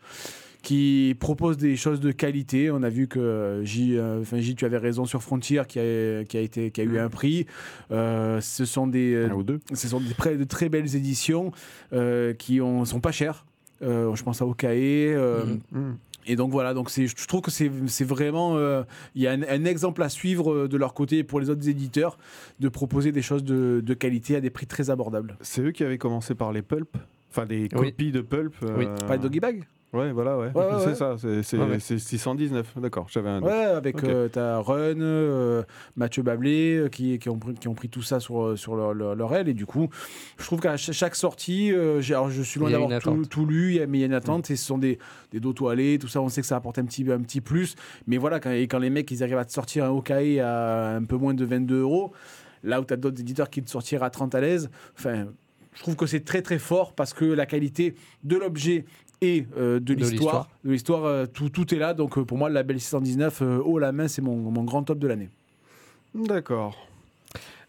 qui 0.64 1.14
propose 1.21 1.56
des 1.59 1.76
choses 1.76 2.00
de 2.00 2.11
qualité. 2.11 2.71
On 2.73 2.83
a 2.83 2.88
vu 2.88 3.06
que 3.06 3.21
euh, 3.21 3.64
J, 3.64 3.97
euh, 3.97 4.23
enfin, 4.23 4.38
J, 4.40 4.56
tu 4.56 4.64
avais 4.64 4.78
raison 4.78 5.04
sur 5.04 5.23
Frontier 5.23 5.62
qui 5.68 5.78
a, 5.78 6.25
qui 6.25 6.37
a, 6.37 6.40
été, 6.40 6.71
qui 6.73 6.80
a 6.80 6.85
eu 6.85 6.99
un 6.99 7.09
prix. 7.09 7.47
Euh, 7.92 8.40
ce 8.40 8.64
sont 8.64 8.87
des, 8.88 9.26
Un 9.30 9.35
ou 9.35 9.42
deux. 9.44 9.61
ce 9.73 9.87
sont 9.87 10.00
des, 10.00 10.37
de 10.37 10.44
très 10.44 10.68
belles 10.68 10.97
éditions 10.97 11.52
euh, 11.92 12.33
qui 12.35 12.61
ont, 12.61 12.85
sont 12.85 13.00
pas 13.00 13.12
chères. 13.12 13.44
Euh, 13.83 14.14
je 14.16 14.23
pense 14.25 14.40
à 14.42 14.47
Okae. 14.47 14.66
euh, 15.14 15.44
Mhm. 15.44 15.80
Mm. 15.80 15.97
Et 16.26 16.37
donc 16.37 16.50
voilà, 16.50 16.73
donc 16.73 16.88
c'est, 16.88 17.06
je 17.06 17.26
trouve 17.26 17.42
que 17.42 17.50
c'est, 17.50 17.71
c'est 17.87 18.06
vraiment, 18.06 18.56
euh, 18.56 18.83
il 19.14 19.21
y 19.21 19.26
a 19.26 19.33
un, 19.33 19.42
un 19.42 19.64
exemple 19.66 20.02
à 20.02 20.09
suivre 20.09 20.66
de 20.66 20.76
leur 20.78 20.94
côté 20.94 21.23
pour 21.23 21.38
les 21.38 21.50
autres 21.50 21.68
éditeurs 21.68 22.16
de 22.61 22.71
proposer 22.71 23.12
des 23.12 23.21
choses 23.21 23.44
de, 23.44 23.83
de 23.85 23.92
qualité 23.94 24.35
à 24.37 24.40
des 24.40 24.49
prix 24.49 24.66
très 24.66 24.88
abordables. 24.88 25.37
C'est 25.42 25.61
eux 25.61 25.71
qui 25.73 25.85
avaient 25.85 25.99
commencé 25.99 26.35
par 26.35 26.50
les 26.52 26.62
pulp 26.62 26.97
Enfin, 27.30 27.44
des 27.44 27.62
Oui. 27.75 27.90
copies 27.90 28.11
de 28.12 28.23
pulp. 28.23 28.54
Oui. 28.62 28.87
euh, 28.87 28.97
Pas 29.06 29.18
de 29.18 29.23
Doggy 29.25 29.40
Bag? 29.40 29.64
Ouais, 29.95 30.13
voilà, 30.13 30.37
ouais. 30.37 30.51
Ouais, 30.55 30.63
ouais, 30.65 30.71
c'est 30.81 30.87
ouais. 30.89 30.95
ça, 30.95 31.15
c'est 31.17 31.43
c'est- 31.43 31.57
Ouais, 31.57 31.65
ouais. 31.67 31.79
c'est 31.81 31.99
619. 31.99 32.75
D'accord, 32.81 33.07
j'avais 33.09 33.29
un. 33.31 33.41
Ouais, 33.41 33.53
avec 33.53 34.03
euh, 34.05 34.29
t'as 34.29 34.59
Run, 34.59 35.01
euh, 35.01 35.63
Mathieu 35.97 36.23
Bablé 36.23 36.77
euh, 36.77 36.89
qui, 36.89 37.19
qui, 37.19 37.29
ont 37.29 37.39
pris, 37.39 37.55
qui 37.55 37.69
ont 37.69 37.75
pris 37.75 37.89
tout 37.89 38.03
ça 38.03 38.21
sur, 38.21 38.59
sur 38.59 38.75
leur, 38.77 38.93
leur, 38.93 39.15
leur 39.15 39.35
aile. 39.35 39.49
Et 39.49 39.55
du 39.55 39.67
coup, 39.67 39.89
je 40.39 40.45
trouve 40.45 40.61
qu'à 40.61 40.77
ch- 40.77 40.97
chaque 40.97 41.15
sortie, 41.15 41.73
euh, 41.73 42.03
alors 42.11 42.29
je 42.31 42.43
suis 42.43 42.59
loin 42.61 42.71
d'avoir 42.71 43.01
tout, 43.31 43.47
lu, 43.47 43.81
mais 43.89 43.99
il 43.99 44.01
y 44.01 44.05
a 44.05 44.07
une 44.07 44.15
attente. 44.15 44.51
Et 44.51 44.57
ce 44.57 44.67
sont 44.67 44.79
des, 44.79 44.99
des 45.33 45.41
dos 45.41 45.53
toilés, 45.53 45.99
tout 45.99 46.09
ça. 46.09 46.21
On 46.21 46.29
sait 46.29 46.41
que 46.41 46.47
ça 46.47 46.57
apporte 46.57 46.79
un 46.79 46.85
petit, 46.85 47.05
un 47.11 47.21
petit 47.21 47.41
plus. 47.41 47.77
Mais 48.07 48.17
voilà, 48.19 48.41
quand, 48.41 48.51
et 48.51 48.67
quand 48.67 48.79
les 48.81 48.91
mecs 48.91 49.11
ils 49.11 49.23
arrivent 49.23 49.39
à 49.39 49.45
te 49.45 49.53
sortir 49.53 49.85
un 49.85 49.91
Okae 49.91 50.41
à 50.43 50.97
un 50.97 51.05
peu 51.05 51.17
moins 51.17 51.35
de 51.35 51.45
22 51.45 51.81
euros, 51.83 52.13
là 52.65 52.81
où 52.81 52.85
tu 52.85 52.93
as 52.95 52.97
d'autres 52.97 53.21
éditeurs 53.21 53.49
qui 53.51 53.63
te 53.63 53.71
sortirent 53.71 54.03
à 54.03 54.11
30 54.11 54.35
à 54.35 54.41
l'aise, 54.41 54.71
enfin, 54.99 55.27
je 55.75 55.81
trouve 55.83 55.97
que 55.97 56.07
c'est 56.07 56.25
très 56.25 56.41
très 56.41 56.59
fort 56.59 56.93
parce 56.95 57.13
que 57.13 57.25
la 57.25 57.47
qualité 57.47 57.95
de 58.23 58.37
l'objet 58.37 58.85
et 59.25 59.47
euh, 59.57 59.81
de 59.81 59.95
De 59.95 59.95
l'histoire, 59.95 60.49
de 60.64 60.71
l'histoire, 60.71 61.04
euh, 61.04 61.26
tout, 61.26 61.49
tout 61.49 61.75
est 61.75 61.78
là. 61.78 61.95
Donc 61.95 62.19
euh, 62.19 62.25
pour 62.25 62.38
moi, 62.38 62.49
le 62.49 62.54
label 62.54 62.78
619 62.81 63.43
euh, 63.43 63.59
haut 63.64 63.78
la 63.78 63.93
main, 63.93 64.09
c'est 64.09 64.23
mon, 64.23 64.37
mon 64.37 64.64
grand 64.64 64.83
top 64.83 64.99
de 64.99 65.07
l'année. 65.09 65.31
D'accord. 66.14 66.76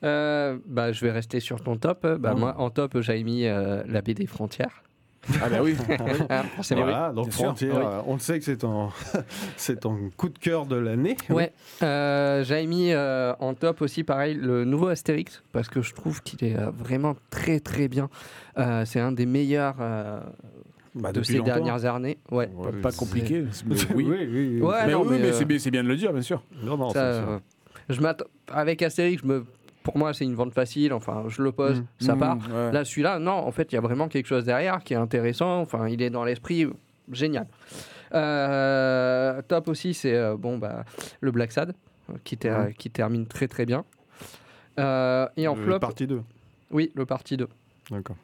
Euh, 0.03 0.57
bah, 0.67 0.91
je 0.91 1.01
vais 1.03 1.11
rester 1.11 1.39
sur 1.39 1.61
ton 1.61 1.77
top. 1.77 2.05
Bah, 2.19 2.33
Oh. 2.35 2.39
Moi, 2.39 2.55
en 2.57 2.69
top, 2.69 2.99
j'avais 3.01 3.23
mis 3.23 3.45
euh, 3.45 3.83
la 3.87 4.01
BD 4.01 4.25
Frontière. 4.27 4.83
Ah 5.41 5.49
bah 5.49 5.57
oui. 5.63 5.75
Ah, 6.29 6.43
forcément. 6.43 6.83
Voilà, 6.83 7.11
donc 7.11 7.29
bien 7.29 7.31
sûr. 7.35 7.45
Frontière, 7.45 7.75
Oui. 7.75 7.83
euh, 7.83 8.01
on 8.05 8.13
le 8.13 8.19
sait 8.19 8.37
que 8.37 8.45
c'est 8.45 8.57
ton, 8.57 8.89
c'est 9.57 9.79
ton 9.79 10.11
coup 10.15 10.29
de 10.29 10.37
cœur 10.37 10.67
de 10.67 10.75
l'année. 10.75 11.17
Ouais, 11.31 11.51
euh, 11.81 12.43
j'avais 12.43 12.67
mis 12.67 12.91
euh, 12.91 13.33
en 13.39 13.55
top 13.55 13.81
aussi, 13.81 14.03
pareil, 14.03 14.35
le 14.35 14.65
nouveau 14.65 14.87
Astérix, 14.89 15.41
parce 15.51 15.67
que 15.67 15.81
je 15.81 15.95
trouve 15.95 16.21
qu'il 16.21 16.43
est 16.47 16.55
euh, 16.55 16.69
vraiment 16.69 17.15
très 17.31 17.59
très 17.59 17.87
bien. 17.87 18.07
Euh, 18.59 18.85
c'est 18.85 18.99
un 18.99 19.11
des 19.11 19.25
meilleurs 19.25 19.77
euh, 19.79 20.19
Bah, 20.95 21.11
de 21.11 21.21
ces 21.23 21.33
longtemps. 21.37 21.53
dernières 21.55 21.85
années. 21.85 22.17
Ouais. 22.31 22.49
Ouais, 22.55 22.71
pas 22.81 22.91
compliqué. 22.93 23.45
mais 23.65 23.75
Oui, 23.95 24.05
oui. 24.07 24.27
oui. 24.31 24.61
Ouais, 24.61 24.85
mais 24.85 24.93
non, 24.93 25.01
oui, 25.01 25.07
mais, 25.11 25.19
mais 25.19 25.27
euh, 25.29 25.33
c'est 25.59 25.69
bien, 25.71 25.83
de 25.83 25.87
le 25.89 25.95
dire, 25.97 26.13
bien 26.13 26.21
sûr. 26.21 26.41
Non, 26.63 26.77
non, 26.77 26.89
Ça, 26.91 26.99
euh, 27.03 27.39
je 27.89 27.99
m'attends- 28.01 28.25
avec 28.51 28.81
Astérix, 28.81 29.21
je 29.21 29.27
me... 29.27 29.45
pour 29.83 29.97
moi, 29.97 30.13
c'est 30.13 30.23
une 30.23 30.35
vente 30.35 30.53
facile. 30.53 30.93
Enfin, 30.93 31.25
je 31.27 31.41
le 31.41 31.51
pose, 31.51 31.81
Mm. 31.81 31.85
ça 31.99 32.15
Mmh, 32.15 32.19
part. 32.19 32.37
ouais. 32.37 32.71
Là, 32.71 32.85
celui-là, 32.85 33.19
non, 33.19 33.33
en 33.33 33.51
fait, 33.51 33.71
il 33.71 33.75
y 33.75 33.77
a 33.77 33.81
vraiment 33.81 34.07
quelque 34.07 34.27
chose 34.27 34.45
derrière 34.45 34.79
qui 34.83 34.93
est 34.93 34.97
intéressant. 34.97 35.59
Enfin, 35.59 35.87
il 35.89 36.01
est 36.01 36.09
dans 36.09 36.23
l'esprit, 36.23 36.65
génial. 37.11 37.47
Euh, 38.13 39.41
top 39.47 39.67
aussi, 39.67 39.93
c'est 39.93 40.15
euh, 40.15 40.37
bon, 40.37 40.57
bah, 40.57 40.85
le 41.21 41.31
Black 41.31 41.51
Sad, 41.51 41.73
qui, 42.23 42.37
ter- 42.37 42.69
qui 42.77 42.89
termine 42.89 43.27
très 43.27 43.47
très 43.47 43.65
bien. 43.65 43.83
Euh, 44.79 45.27
et 45.37 45.47
en 45.47 45.55
Le 45.55 45.61
flop, 45.63 45.79
Partie 45.79 46.07
2. 46.07 46.21
oui, 46.71 46.91
le 46.95 47.05
partie 47.05 47.37
2. 47.37 47.47
D'accord. 47.91 48.15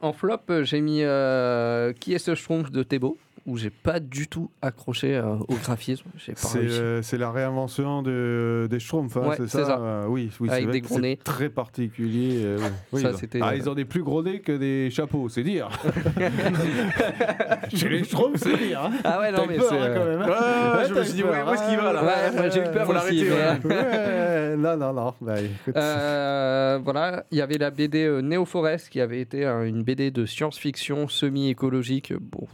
En 0.00 0.12
flop, 0.12 0.40
euh, 0.50 0.64
j'ai 0.64 0.80
mis 0.80 1.02
euh, 1.02 1.92
Qui 1.92 2.14
est 2.14 2.18
ce 2.18 2.34
Schtroumpf 2.34 2.70
de 2.70 2.82
Thébault, 2.82 3.18
où 3.46 3.56
j'ai 3.56 3.70
pas 3.70 4.00
du 4.00 4.26
tout 4.28 4.50
accroché 4.60 5.16
euh, 5.16 5.36
au 5.48 5.54
graphisme. 5.54 6.04
J'ai 6.16 6.32
pas 6.32 6.40
C'est 6.40 6.58
réussi. 6.58 6.78
euh, 6.80 7.02
c'est 7.02 7.16
la 7.18 7.30
réinvention 7.30 8.02
de, 8.02 8.66
des 8.70 8.78
Schtroumpfs, 8.80 9.16
hein, 9.16 9.28
Ouais, 9.28 9.36
c'est 9.36 9.48
ça, 9.48 9.64
ça. 9.64 9.78
Euh, 9.80 10.06
Oui, 10.08 10.30
oui 10.40 10.48
Avec 10.50 10.60
c'est 10.60 10.64
vrai 10.66 10.72
des 10.72 10.80
gros 10.80 11.00
nez. 11.00 11.16
Très 11.22 11.48
particulier. 11.48 12.40
euh, 12.44 12.58
oui, 12.92 13.02
Ça, 13.02 13.10
ils 13.10 13.14
ont- 13.14 13.18
c'était, 13.18 13.40
ah, 13.42 13.54
ils 13.56 13.70
ont 13.70 13.74
des 13.74 13.84
plus 13.84 14.02
gros 14.02 14.22
nez 14.22 14.40
que 14.40 14.52
des 14.52 14.90
chapeaux, 14.90 15.28
c'est 15.28 15.42
dire. 15.44 15.68
Chez 17.74 17.88
les 17.88 18.04
Schtroumpfs, 18.04 18.40
c'est 18.42 18.56
dire. 18.56 18.82
hein. 18.84 18.90
Ah 19.04 19.20
ouais, 19.20 19.32
non, 19.32 19.44
mais 19.48 19.56
peur, 19.56 19.66
c'est. 19.68 19.78
hein, 19.78 19.90
quand 19.94 20.04
même. 20.04 20.20
hein. 20.22 20.26
Ouais, 20.26 20.78
Ouais, 20.82 20.88
je 20.88 20.94
me 20.94 21.04
suis 21.04 21.14
dit, 21.14 21.22
où 21.22 21.28
est-ce 21.28 21.68
qu'il 21.68 21.76
va 21.78 21.92
là 21.92 22.48
j'ai 22.50 22.60
eu 22.60 22.64
peur 22.72 22.86
Faut 22.86 22.92
l'arrêter, 22.92 23.24
mais- 23.64 23.70
ouais. 23.74 23.76
Ouais, 23.76 24.56
non, 24.56 24.76
non, 24.76 24.92
non. 24.92 25.14
Bah. 25.20 25.34
Euh, 25.76 26.78
voilà, 26.82 27.24
il 27.30 27.38
y 27.38 27.40
avait 27.42 27.58
la 27.58 27.70
BD 27.70 28.04
euh, 28.04 28.20
Neo 28.22 28.44
Forest 28.44 28.88
qui 28.90 29.00
avait 29.00 29.20
été 29.20 29.44
euh, 29.44 29.64
une 29.68 29.82
BD 29.82 30.10
de 30.10 30.26
science-fiction 30.26 31.08
semi-écologique. 31.08 32.12
Bon, 32.20 32.46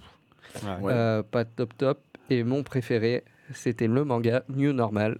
Euh, 0.65 1.23
pas 1.23 1.45
top 1.45 1.77
top. 1.77 2.01
Et 2.31 2.45
mon 2.45 2.63
préféré, 2.63 3.25
c'était 3.53 3.87
le 3.87 4.05
manga 4.05 4.45
New 4.49 4.73
Normal. 4.73 5.19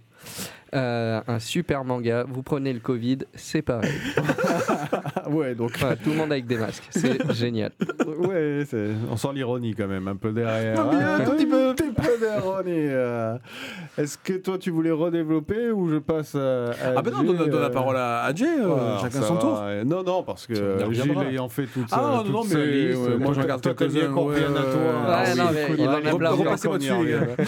Euh, 0.75 1.21
un 1.27 1.37
super 1.37 1.83
manga. 1.83 2.25
Vous 2.27 2.41
prenez 2.41 2.73
le 2.73 2.79
Covid, 2.79 3.19
c'est 3.35 3.61
pareil. 3.61 3.91
Ouais, 5.29 5.55
donc. 5.55 5.71
Tout 6.03 6.09
le 6.09 6.15
monde 6.17 6.31
avec 6.31 6.45
des 6.47 6.57
masques. 6.57 6.83
C'est 6.89 7.31
génial. 7.33 7.71
Ouais, 8.17 8.63
c'est- 8.67 8.89
on 9.09 9.15
sent 9.15 9.29
l'ironie 9.33 9.73
quand 9.73 9.87
même, 9.87 10.07
un 10.07 10.15
peu 10.17 10.31
derrière. 10.31 10.75
Non, 10.83 10.91
mais 10.91 11.01
un 11.03 11.19
petit 11.21 11.45
peu. 11.45 11.73
d'ironie. 11.73 12.71
euh. 12.89 13.37
Est-ce 13.97 14.17
que 14.17 14.33
toi, 14.33 14.57
tu 14.57 14.69
voulais 14.71 14.91
redévelopper 14.91 15.71
ou 15.71 15.89
je 15.89 15.97
passe 15.97 16.35
à. 16.35 16.71
à 16.71 16.73
Ah 16.97 17.01
ben 17.01 17.11
non, 17.11 17.21
Jay, 17.21 17.25
donne, 17.27 17.49
donne 17.49 17.61
la 17.61 17.67
euh, 17.67 17.69
parole 17.69 17.95
à, 17.95 18.23
à 18.23 18.35
Jay, 18.35 18.45
euh, 18.59 18.97
chacun 18.99 19.21
son 19.21 19.35
va. 19.35 19.39
tour. 19.41 19.63
Non, 19.85 20.03
non, 20.03 20.23
parce 20.23 20.45
que 20.45 20.53
Gilles 20.91 21.15
ayant 21.29 21.47
fait 21.49 21.67
toute 21.67 21.87
Ah, 21.91 22.23
non, 22.25 22.31
non, 22.31 22.41
mais, 22.43 22.65
liste, 22.65 22.99
ouais, 22.99 23.17
moi, 23.17 23.33
je 23.33 23.41
regarde 23.41 23.61
quelques-uns, 23.61 23.87
bien 23.99 24.09
compris 24.11 24.41
ouais, 24.41 24.45
un 24.45 24.55
à 24.55 24.63
toi. 24.63 25.23
ouais, 25.23 25.35
non, 25.35 25.49
mais 25.53 25.67
il 25.77 25.87
on 25.87 25.91
en 25.91 25.93
a 25.93 25.99
va 26.01 26.15
plein, 26.15 26.29
repasser 26.31 26.67
moi 26.67 26.77
qu'on 26.79 26.83
y 26.83 26.89
dessus, 26.89 27.05
les. 27.37 27.45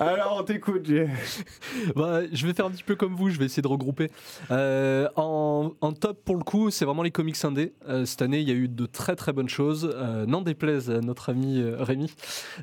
Alors, 0.00 0.36
on 0.40 0.44
t'écoute, 0.44 0.86
Jay. 0.86 1.08
Bah, 1.98 2.20
je 2.32 2.46
vais 2.46 2.54
faire 2.54 2.66
un 2.66 2.70
petit 2.70 2.84
peu 2.84 2.94
comme 2.94 3.16
vous, 3.16 3.28
je 3.28 3.38
vais 3.40 3.46
essayer 3.46 3.60
de 3.60 3.66
regrouper. 3.66 4.08
Euh, 4.52 5.08
en, 5.16 5.72
en 5.80 5.92
top, 5.92 6.22
pour 6.24 6.36
le 6.36 6.44
coup, 6.44 6.70
c'est 6.70 6.84
vraiment 6.84 7.02
les 7.02 7.10
comics 7.10 7.44
indés. 7.44 7.72
Euh, 7.88 8.04
cette 8.06 8.22
année, 8.22 8.38
il 8.38 8.48
y 8.48 8.52
a 8.52 8.54
eu 8.54 8.68
de 8.68 8.86
très 8.86 9.16
très 9.16 9.32
bonnes 9.32 9.48
choses. 9.48 9.90
Euh, 9.96 10.24
N'en 10.24 10.42
déplaise 10.42 10.90
à 10.90 11.00
notre 11.00 11.30
ami 11.30 11.60
Rémi. 11.60 12.12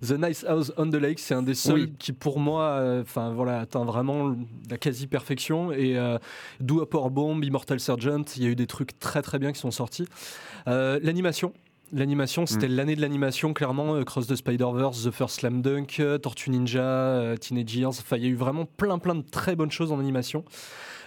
The 0.01 0.11
Nice 0.13 0.45
House 0.47 0.71
on 0.77 0.89
the 0.89 0.95
Lake, 0.95 1.19
c'est 1.19 1.33
un 1.33 1.43
des 1.43 1.53
seuls 1.53 1.73
Oui. 1.81 1.93
qui, 1.99 2.13
pour 2.13 2.39
moi, 2.39 2.81
enfin 3.01 3.33
voilà, 3.33 3.59
atteint 3.59 3.83
vraiment 3.83 4.33
la 4.69 4.77
quasi-perfection. 4.77 5.73
Et 5.73 5.97
Do 6.61 6.81
a 6.81 6.89
Power 6.89 7.09
Bomb, 7.09 7.43
Immortal 7.43 7.81
Sergeant, 7.81 8.23
il 8.37 8.43
y 8.43 8.45
a 8.45 8.49
eu 8.49 8.55
des 8.55 8.67
trucs 8.67 8.97
très 8.99 9.21
très 9.21 9.37
bien 9.37 9.51
qui 9.51 9.59
sont 9.59 9.71
sortis. 9.71 10.07
L'animation. 10.65 11.51
L'animation, 11.93 12.45
c'était 12.45 12.67
l'année 12.67 12.95
de 12.95 13.01
l'animation, 13.01 13.53
clairement. 13.53 13.95
euh, 13.95 14.03
Cross 14.03 14.27
the 14.27 14.35
Spider-Verse, 14.35 15.03
The 15.05 15.11
First 15.11 15.39
Slam 15.39 15.61
Dunk, 15.61 15.97
euh, 15.99 16.17
Tortue 16.17 16.49
Ninja, 16.49 16.81
euh, 16.81 17.37
Teenage 17.37 17.75
Years. 17.75 17.89
Enfin, 17.99 18.17
il 18.17 18.23
y 18.23 18.25
a 18.25 18.29
eu 18.29 18.35
vraiment 18.35 18.65
plein, 18.65 18.97
plein 18.97 19.15
de 19.15 19.21
très 19.21 19.55
bonnes 19.55 19.71
choses 19.71 19.91
en 19.91 19.99
animation. 19.99 20.43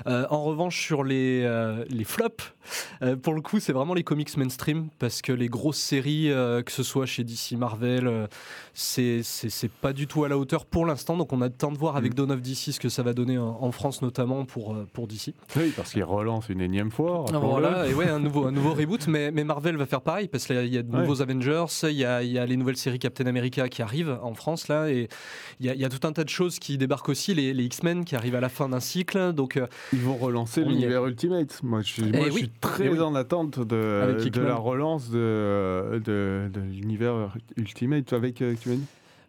Euh, 0.06 0.26
en 0.30 0.44
revanche, 0.44 0.80
sur 0.80 1.02
les, 1.04 1.42
euh, 1.44 1.84
les 1.88 2.04
flops, 2.04 2.52
euh, 3.02 3.16
pour 3.16 3.34
le 3.34 3.40
coup, 3.40 3.58
c'est 3.61 3.72
vraiment 3.72 3.94
les 3.94 4.04
comics 4.04 4.37
mainstream 4.37 4.88
parce 4.98 5.22
que 5.22 5.32
les 5.32 5.48
grosses 5.48 5.78
séries, 5.78 6.28
que 6.64 6.70
ce 6.72 6.82
soit 6.82 7.06
chez 7.06 7.24
DC, 7.24 7.52
Marvel, 7.56 8.28
c'est 8.74 9.22
pas 9.80 9.92
du 9.92 10.06
tout 10.06 10.24
à 10.24 10.28
la 10.28 10.38
hauteur 10.38 10.64
pour 10.66 10.87
l'instant. 10.87 11.16
Donc, 11.16 11.32
on 11.32 11.40
a 11.40 11.46
le 11.46 11.52
temps 11.52 11.72
de 11.72 11.78
voir 11.78 11.96
avec 11.96 12.14
Dawn 12.14 12.30
of 12.30 12.40
DC 12.42 12.72
ce 12.72 12.80
que 12.80 12.88
ça 12.88 13.02
va 13.02 13.12
donner 13.12 13.38
en, 13.38 13.58
en 13.61 13.72
France, 13.72 14.02
notamment 14.02 14.44
pour, 14.44 14.76
pour 14.92 15.06
DC. 15.06 15.34
Oui, 15.56 15.72
parce 15.76 15.92
qu'il 15.92 16.04
relance 16.04 16.48
une 16.48 16.61
énième 16.61 16.90
fois. 16.90 17.22
rappelons-le. 17.22 17.46
Voilà, 17.48 17.87
et 17.88 17.94
ouais, 17.94 18.08
un 18.08 18.18
nouveau, 18.20 18.46
un 18.46 18.52
nouveau 18.52 18.74
reboot, 18.74 19.06
mais, 19.08 19.30
mais 19.30 19.44
Marvel 19.44 19.76
va 19.76 19.87
faire 19.87 20.00
pareil 20.02 20.28
parce 20.28 20.46
qu'il 20.46 20.66
y 20.72 20.78
a- 20.78 20.82
de 20.82 20.88
Ouais. 20.88 21.00
nouveaux 21.00 21.20
Avengers, 21.22 21.66
il 21.84 21.90
y 21.92 22.04
a, 22.04 22.22
y 22.22 22.38
a 22.38 22.46
les 22.46 22.56
nouvelles 22.56 22.76
séries 22.76 22.98
Captain 22.98 23.26
America 23.26 23.68
qui 23.68 23.82
arrivent 23.82 24.18
en 24.22 24.32
France 24.34 24.68
là, 24.68 24.88
et 24.90 25.08
il 25.61 25.66
y 25.66 25.70
a, 25.70 25.74
y 25.74 25.84
a 25.84 25.88
tout 25.88 26.06
un 26.06 26.12
tas 26.12 26.24
de 26.24 26.28
choses 26.28 26.58
qui 26.58 26.78
débarquent 26.78 27.08
aussi, 27.11 27.34
les, 27.34 27.52
les 27.52 27.64
X-Men 27.64 28.04
qui 28.04 28.16
arrivent 28.16 28.37
à 28.37 28.40
la 28.40 28.48
fin 28.48 28.68
d'un 28.70 28.80
cycle, 28.80 29.32
donc 29.32 29.61
Ils 29.92 30.01
vont 30.01 30.16
relancer 30.16 30.64
l'univers 30.64 31.07
Ultimate. 31.07 31.61
Moi, 31.62 31.81
je, 31.83 32.03
moi, 32.03 32.11
Eh 32.14 32.24
je 32.24 32.31
oui. 32.31 32.38
suis 32.40 32.48
très 32.61 32.87
Eh 32.87 32.88
oui. 32.90 33.01
en 33.01 33.14
attente 33.14 33.59
de, 33.61 34.05
la 34.40 34.55
relance 34.57 35.11
de, 35.11 36.01
de, 36.05 36.48
de 36.53 36.61
l'univers 36.61 37.35
Ultimate 37.57 38.12
avec 38.12 38.42
euh, 38.42 38.55
tu 38.61 38.70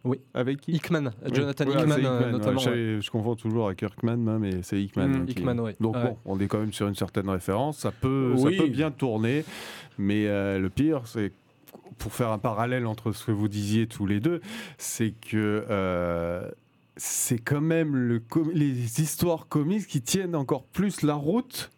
Oui. 0.04 0.18
Avec 0.34 0.60
qui 0.60 0.72
Hickman, 0.72 1.12
Oui. 1.24 1.30
Jonathan 1.34 1.66
Ouais, 1.66 1.72
Hickman, 1.80 2.04
euh, 2.04 2.30
notamment. 2.30 2.58
Je, 2.60 3.10
confonds 3.10 3.36
toujours 3.36 3.66
avec 3.66 3.78
Kirkman, 3.78 4.28
hein, 4.28 4.38
mais 4.38 4.62
c'est 4.62 4.80
Hickman. 4.82 5.08
Mm, 5.08 5.14
hein, 5.14 5.24
qui- 5.26 5.32
Hickman, 5.32 5.58
ouais. 5.60 5.76
Donc 5.80 5.94
bon, 5.94 6.16
on 6.26 6.38
est 6.40 6.46
quand 6.46 6.58
même 6.60 6.72
sur 6.72 6.88
une 6.88 6.94
certaine 6.94 7.28
référence. 7.28 7.78
Ça 7.78 7.90
peut, 7.90 8.34
Oui. 8.36 8.56
ça 8.56 8.62
peut 8.62 8.68
bien 8.70 8.90
tourner, 8.90 9.44
mais 9.98 10.26
euh, 10.26 10.58
le 10.58 10.68
pire, 10.70 11.02
c'est 11.06 11.32
pour 11.98 12.12
faire 12.12 12.30
un 12.30 12.38
parallèle 12.38 12.86
entre 12.86 13.12
ce 13.12 13.26
que 13.26 13.32
vous 13.32 13.48
disiez 13.48 13.86
tous 13.86 14.06
les 14.06 14.20
deux, 14.20 14.40
c'est 14.78 15.10
que 15.12 15.64
euh, 15.68 16.48
c'est 16.96 17.38
quand 17.38 17.60
même 17.60 17.94
le 17.96 18.18
com- 18.20 18.50
les 18.52 19.00
histoires 19.00 19.48
comiques 19.48 19.86
qui 19.86 20.02
tiennent 20.02 20.34
encore 20.34 20.64
plus 20.64 21.02
la 21.02 21.14
route 21.14 21.70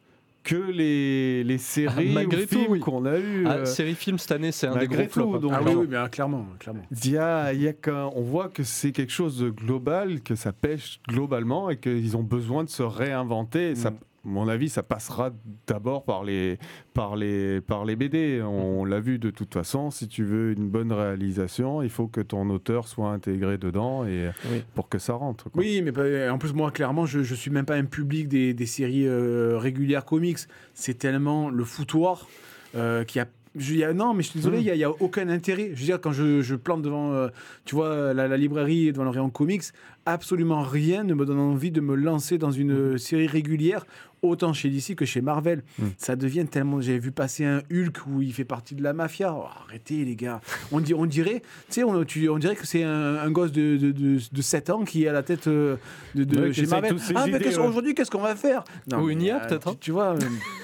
que 0.44 0.57
les, 0.57 1.44
les 1.44 1.59
séries 1.59 2.09
Ah, 2.11 2.14
malgré 2.14 2.42
ou 2.42 2.46
tout, 2.46 2.55
films 2.59 2.72
oui. 2.72 2.81
qu'on 2.81 3.05
a 3.07 3.16
eu. 3.18 3.44
Ah, 3.46 3.59
euh, 3.59 3.64
série 3.64 3.94
film 3.94 4.18
cette 4.18 4.33
année, 4.33 4.51
c'est 4.51 4.66
un 4.66 4.77
des 4.77 4.88
gros 4.88 5.05
flops. 5.09 5.12
tout, 5.14 5.37
hein. 5.37 5.38
donc, 5.38 5.53
Ah 5.55 5.59
oui, 5.59 5.62
clairement. 5.64 5.81
oui, 5.83 5.87
bien 5.87 6.09
clairement, 6.09 6.46
clairement. 6.59 6.83
Il 7.05 7.11
y 7.12 7.16
a, 7.16 7.53
y 7.53 7.68
a 7.68 7.72
qu'un- 7.72 8.11
on 8.16 8.22
voit 8.22 8.48
que 8.48 8.64
c'est 8.64 8.90
quelque 8.90 9.12
chose 9.12 9.38
de 9.38 9.51
global, 9.51 10.20
que 10.22 10.35
ça 10.35 10.53
pêche 10.53 10.98
globalement 11.09 11.70
et 11.70 11.77
qu'ils 11.79 12.16
ont 12.16 12.25
besoin 12.25 12.64
de 12.64 12.70
se 12.70 12.83
réinventer. 12.83 13.77
Ça, 13.77 13.92
mon 14.25 14.47
avis, 14.49 14.69
ça 14.69 14.83
passera 14.83 15.31
d'abord 15.67 16.05
par 16.05 16.23
les, 16.25 16.59
par, 16.95 17.17
les, 17.17 17.61
par 17.61 17.85
les 17.85 17.97
BD. 17.97 18.41
On 18.43 18.85
l'a 18.85 19.01
vu 19.01 19.19
de 19.19 19.31
toute 19.31 19.53
façon, 19.53 19.91
si 19.91 20.07
tu 20.09 20.25
veux 20.25 20.53
une 20.53 20.69
bonne 20.69 20.93
réalisation, 20.93 21.83
il 21.83 21.91
faut 21.91 22.07
que 22.07 22.21
ton 22.21 22.49
auteur 22.51 22.87
soit 22.89 23.11
intégré 23.11 23.59
dedans 23.59 24.05
et 24.07 24.31
Oui. 24.51 24.63
pour 24.75 24.89
que 24.89 24.99
ça 24.99 25.15
rentre. 25.15 25.51
quoi. 25.51 25.61
Oui, 25.63 25.83
mais 25.83 26.29
en 26.29 26.39
plus, 26.39 26.53
moi, 26.53 26.71
clairement, 26.71 27.05
je, 27.07 27.23
je 27.23 27.35
suis 27.35 27.51
même 27.51 27.67
pas 27.67 27.75
un 27.77 27.85
public 27.85 28.29
des, 28.29 28.55
des 28.55 28.67
séries 28.67 29.07
euh, 29.07 29.59
régulières 29.59 30.05
comics. 30.05 30.39
C'est 30.75 30.99
tellement 30.99 31.51
le 31.51 31.65
foutoir 31.65 32.29
euh, 32.77 33.05
qui 33.05 33.19
a. 33.21 33.27
je- 33.57 33.93
non, 33.93 34.15
mais 34.15 34.23
je 34.23 34.31
suis 34.31 34.39
désolé, 34.39 34.61
il 34.61 34.73
n'y 34.73 34.85
a, 34.85 34.91
aucun 34.91 35.29
intérêt. 35.29 35.71
Je 35.75 35.81
veux 35.81 35.85
dire, 35.87 36.01
quand 36.01 36.13
je, 36.13 36.43
je 36.43 36.55
plante 36.55 36.83
devant, 36.83 37.13
euh, 37.13 37.29
tu 37.65 37.75
vois, 37.75 38.15
la, 38.15 38.29
la 38.29 38.37
librairie, 38.37 38.93
devant 38.93 39.05
le 39.05 39.11
rayon 39.11 39.31
comics, 39.31 39.65
absolument 40.07 40.63
rien 40.63 41.05
ne 41.05 41.15
me 41.15 41.25
donne 41.27 41.39
envie 41.39 41.71
de 41.71 41.81
me 41.81 41.95
lancer 41.95 42.39
dans 42.39 42.51
une 42.51 42.73
euh, 42.73 42.99
série 42.99 43.27
régulière, 43.27 43.85
autant 44.23 44.53
chez 44.53 44.71
DC 44.71 44.95
que 44.95 45.05
chez 45.05 45.21
Marvel. 45.21 45.63
Mm. 45.79 45.85
Ça 45.99 46.17
devient 46.17 46.47
tellement. 46.47 46.81
J'avais 46.81 46.99
vu 46.99 47.11
passer 47.13 47.45
un 47.45 47.59
Hulk 47.73 48.07
où 48.07 48.23
il 48.23 48.33
fait 48.33 48.45
partie 48.45 48.75
de 48.75 48.83
la 48.83 48.93
mafia. 48.93 49.35
Oh, 49.37 49.45
arrêtez, 49.67 50.05
les 50.05 50.17
gars. 50.17 50.41
On, 50.71 50.81
dit, 50.81 50.95
on 50.95 51.07
dirait, 51.07 51.41
tu 51.69 51.75
sais, 51.81 51.85
on, 51.85 52.05
tu- 52.05 52.29
on 52.29 52.39
dirait 52.39 52.55
que 52.57 52.67
c'est 52.67 52.85
un, 52.85 53.17
un 53.17 53.31
gosse 53.31 53.53
de, 53.53 53.77
de, 53.77 53.91
de, 53.93 54.19
de 54.33 54.43
7 54.43 54.71
ans 54.71 54.85
qui 54.85 55.05
est 55.05 55.09
à 55.09 55.13
la 55.13 55.23
tête 55.23 55.49
euh, 55.49 55.77
de, 56.15 56.25
de 56.25 56.41
Ouais, 56.41 56.49
qui 56.51 56.61
chez 56.63 56.67
Marvel. 56.67 56.97
Ah, 57.15 57.27
mais 57.27 57.39
ouais. 57.45 57.59
aujourd'hui, 57.59 57.95
qu'est-ce 57.95 58.11
qu'on 58.11 58.21
va 58.23 58.37
faire? 58.37 58.65
Ou 58.97 59.11
une 59.11 59.23
IA, 59.23 59.43
euh, 59.43 59.49
peut-être, 59.49 59.63
tu- 59.65 59.69
hein 59.71 59.77
Tu 59.81 59.91
vois. 59.91 60.15
euh, 60.15 60.19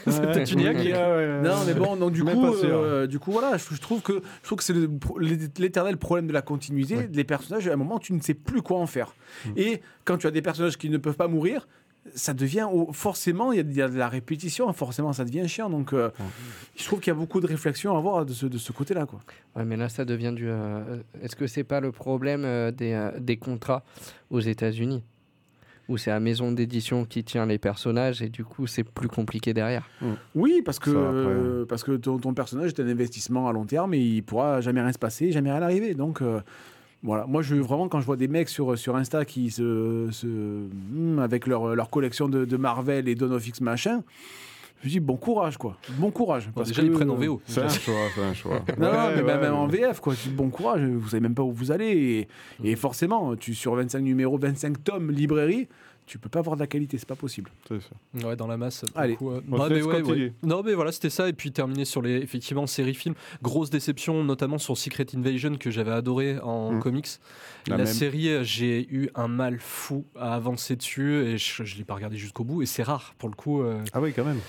C'est 0.07 0.23
peut-être 0.23 0.53
une 0.53 0.61
IA 0.61 0.75
qui- 0.75 0.93
non, 0.93 1.57
mais 1.67 1.75
bon, 1.75 1.97
donc 1.97 2.13
du 2.13 2.25
coup, 2.25 2.47
euh, 2.47 3.07
du 3.07 3.19
coup, 3.19 3.33
voilà, 3.33 3.57
je, 3.57 3.75
je 3.75 3.81
trouve 3.81 4.01
que 4.03 4.13
je 4.43 4.47
trouve 4.47 4.59
que 4.59 4.65
c'est 4.65 4.73
le- 4.73 4.89
l'éternel 5.59 5.97
problème 5.97 6.27
de 6.27 6.33
la 6.33 6.43
continuité. 6.43 6.97
Ouais. 6.97 7.11
Les 7.13 7.25
personnages, 7.25 7.67
à 7.69 7.73
un 7.73 7.77
moment, 7.77 7.99
tu 7.99 8.13
ne 8.13 8.21
sais 8.21 8.35
plus 8.35 8.63
quoi 8.63 8.79
en 8.79 8.87
faire. 8.87 9.15
Mm. 9.47 9.51
Et 9.57 9.81
quand 10.05 10.17
tu 10.19 10.27
as 10.27 10.31
des 10.31 10.43
personnages 10.43 10.77
qui 10.79 10.89
ne 10.91 10.99
peuvent 10.99 11.17
pas 11.17 11.29
mourir, 11.29 11.67
ça 12.15 12.35
devient 12.35 12.67
oh, 12.73 12.91
forcément, 12.93 13.53
il 13.53 13.57
y, 13.57 13.61
a- 13.61 13.63
il 13.63 13.77
y 13.77 13.83
a 13.83 13.89
de 13.89 13.97
la 13.97 14.09
répétition, 14.09 14.73
forcément, 14.73 15.13
ça 15.13 15.25
devient 15.25 15.47
chiant. 15.49 15.71
Donc, 15.71 15.93
euh, 15.93 16.11
je 16.77 16.85
trouve 16.85 17.01
qu'il 17.01 17.11
y 17.11 17.17
a 17.17 17.19
beaucoup 17.19 17.41
de 17.41 17.47
réflexion 17.47 17.95
à 17.95 17.99
avoir 17.99 18.25
de 18.27 18.33
ce, 18.33 18.47
de 18.47 18.59
ce 18.59 18.73
côté-là, 18.73 19.07
quoi. 19.07 19.21
Ouais, 19.57 19.65
mais 19.65 19.77
là, 19.77 19.89
ça 19.89 20.05
devient 20.05 20.33
du. 20.35 20.47
euh, 20.49 20.99
Est-ce 21.23 21.37
que 21.37 21.47
c'est 21.47 21.65
pas 21.65 21.81
le 21.81 21.93
problème 21.93 22.45
euh, 22.45 22.71
des, 22.71 22.93
euh, 22.93 23.11
des 23.19 23.37
contrats 23.37 23.85
aux 24.31 24.41
États-Unis 24.41 25.03
Où 25.89 25.97
c'est 25.97 26.11
la 26.11 26.21
maison 26.21 26.53
d'édition 26.53 27.05
qui 27.07 27.25
tient 27.25 27.47
les 27.47 27.57
personnages 27.59 28.21
et 28.21 28.29
du 28.29 28.45
coup, 28.45 28.67
c'est 28.67 28.85
plus 28.85 29.09
compliqué 29.09 29.55
derrière? 29.55 29.89
Oui, 30.35 30.61
parce 30.65 30.79
que, 30.79 30.91
euh, 30.95 31.65
parce 31.67 31.83
que 31.83 31.97
ton, 31.97 32.19
ton 32.19 32.35
personnage 32.35 32.71
est 32.73 32.81
un 32.81 32.89
investissement 32.89 33.49
à 33.49 33.53
long 33.53 33.65
terme 33.65 33.95
et 33.95 33.99
il 34.01 34.23
pourra 34.23 34.61
jamais 34.61 34.83
rien 34.83 34.93
se 34.93 34.99
passer, 34.99 35.33
jamais 35.33 35.51
rien 35.51 35.63
arriver. 35.63 35.95
Donc 35.95 36.21
euh, 36.21 36.41
voilà, 37.03 37.27
moi 37.27 37.43
je 37.43 37.55
vraiment 37.55 37.89
quand 37.89 38.01
je 38.01 38.07
vois 38.07 38.17
des 38.17 38.29
mecs 38.29 38.49
sur, 38.49 38.77
sur 38.79 38.97
Insta 38.97 39.25
qui 39.25 39.51
se, 39.51 40.09
se 40.11 40.27
hmm, 40.27 41.19
avec 41.21 41.47
leur, 41.47 41.75
leur 41.77 41.91
collection 41.91 42.29
de, 42.29 42.45
de 42.45 42.57
Marvel 42.57 43.09
et 43.09 43.15
Dawn 43.15 43.33
of 43.33 43.47
X 43.47 43.61
machin, 43.61 44.03
je 44.83 44.89
dis 44.89 45.01
bon 45.01 45.17
courage 45.17 45.57
quoi, 45.59 45.77
bon 45.99 46.11
courage. 46.11 46.47
Bon, 46.47 46.53
parce 46.57 46.69
déjà, 46.69 46.83
que- 46.83 46.87
ils 46.87 46.93
prennent 46.93 47.11
en 47.11 47.17
VO. 47.17 47.41
C'est 47.47 47.63
un 47.63 47.69
choix, 47.69 47.95
c'est 48.15 48.23
un 48.23 48.35
choix. 48.35 48.61
Non, 48.79 48.93
non, 48.93 48.99
Ouais, 48.99 49.17
mais 49.17 49.23
ouais, 49.23 49.39
même 49.41 49.55
en 49.55 49.67
VF 49.67 50.01
quoi, 50.01 50.15
tu 50.15 50.29
dis 50.29 50.35
bon 50.35 50.51
courage, 50.51 50.83
vous 50.83 51.09
savez 51.09 51.21
même 51.21 51.35
pas 51.35 51.43
où 51.43 51.53
vous 51.53 51.71
allez 51.73 52.29
et, 52.65 52.71
et 52.71 52.77
forcément 52.77 53.35
tu 53.37 53.55
sur 53.55 53.75
25 53.75 54.01
numéros, 54.01 54.39
25 54.39 54.83
tomes 54.85 55.11
librairie, 55.11 55.69
tu 56.09 56.19
peux 56.19 56.29
pas 56.29 56.41
avoir 56.41 56.57
de 56.57 56.61
la 56.61 56.67
qualité, 56.67 56.99
c'est 56.99 57.07
pas 57.09 57.15
possible. 57.15 57.51
c'est. 57.69 58.25
Ouais, 58.25 58.35
dans 58.35 58.47
la 58.47 58.57
masse. 58.57 58.85
Allez. 58.97 59.13
le 59.13 59.17
coup, 59.19 59.31
euh, 59.31 59.41
mais 59.47 59.83
ouais, 59.83 60.03
ouais. 60.03 60.33
Non, 60.43 60.63
mais 60.65 60.75
voilà, 60.75 60.91
c'était 60.91 61.11
ça. 61.11 61.29
Et 61.29 61.33
puis 61.33 61.53
terminer 61.53 61.85
sur 61.85 62.03
les 62.03 62.17
effectivement 62.17 62.67
séries 62.67 62.95
films. 62.95 63.15
Grosse 63.43 63.71
déception, 63.71 64.25
notamment 64.25 64.59
sur 64.59 64.77
Secret 64.77 65.07
Invasion 65.15 65.57
que 65.57 65.71
j'avais 65.71 65.93
adoré 65.93 66.39
en 66.41 66.73
Mm. 66.73 66.81
comics. 66.81 67.09
La 67.69 67.87
série, 67.87 68.45
j'ai 68.45 68.89
eu 68.91 69.11
un 69.15 69.29
mal 69.29 69.59
fou 69.61 70.05
à 70.17 70.35
avancer 70.35 70.75
dessus 70.77 71.15
et 71.27 71.39
je, 71.39 71.63
je 71.65 71.77
l'ai 71.77 71.85
pas 71.85 71.95
regardé 71.95 72.17
jusqu'au 72.17 72.45
bout. 72.45 72.63
Et 72.63 72.67
c'est 72.67 72.83
rare 72.83 73.15
pour 73.19 73.29
le 73.29 73.35
coup. 73.35 73.63
euh, 73.63 73.81
Ah 73.93 74.01
oui, 74.01 74.13
quand 74.15 74.25
même. 74.25 74.41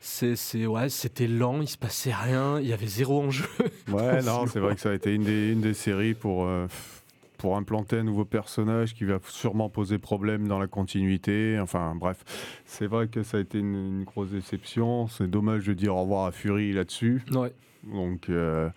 c'est, 0.00 0.36
c'est 0.36 0.66
ouais, 0.66 0.88
c'était 0.88 1.26
lent, 1.26 1.60
il 1.60 1.68
se 1.68 1.76
passait 1.76 2.12
rien, 2.14 2.60
il 2.60 2.66
y 2.68 2.72
avait 2.72 2.86
zéro 2.86 3.20
enjeu. 3.22 3.46
Ouais, 3.88 4.22
non, 4.24 4.46
c'est 4.46 4.60
vrai 4.60 4.76
que 4.76 4.80
ça 4.80 4.90
a 4.90 4.94
été 4.94 5.12
une 5.12 5.24
des, 5.24 5.52
une 5.52 5.60
des 5.60 5.74
séries 5.74 6.14
pour, 6.14 6.44
euh, 6.46 6.66
pour 7.38 7.56
implanter 7.56 7.96
un 7.96 8.02
nouveau 8.02 8.24
personnage 8.24 8.94
qui 8.94 9.04
va 9.04 9.18
sûrement 9.28 9.70
poser 9.70 9.98
problème 9.98 10.46
dans 10.46 10.58
la 10.58 10.66
continuité. 10.66 11.58
Enfin, 11.60 11.94
bref, 11.94 12.24
c'est 12.66 12.86
vrai 12.86 13.08
que 13.08 13.22
ça 13.22 13.38
a 13.38 13.40
été 13.40 13.58
une, 13.58 14.04
grosse 14.04 14.30
déception. 14.30 15.06
C'est 15.06 15.30
dommage 15.30 15.66
de 15.66 15.72
dire 15.72 15.96
au 15.96 16.02
revoir 16.02 16.26
à 16.26 16.32
Fury 16.32 16.72
là-dessus. 16.72 17.22
Donc, 17.92 18.28
euh, 18.28 18.68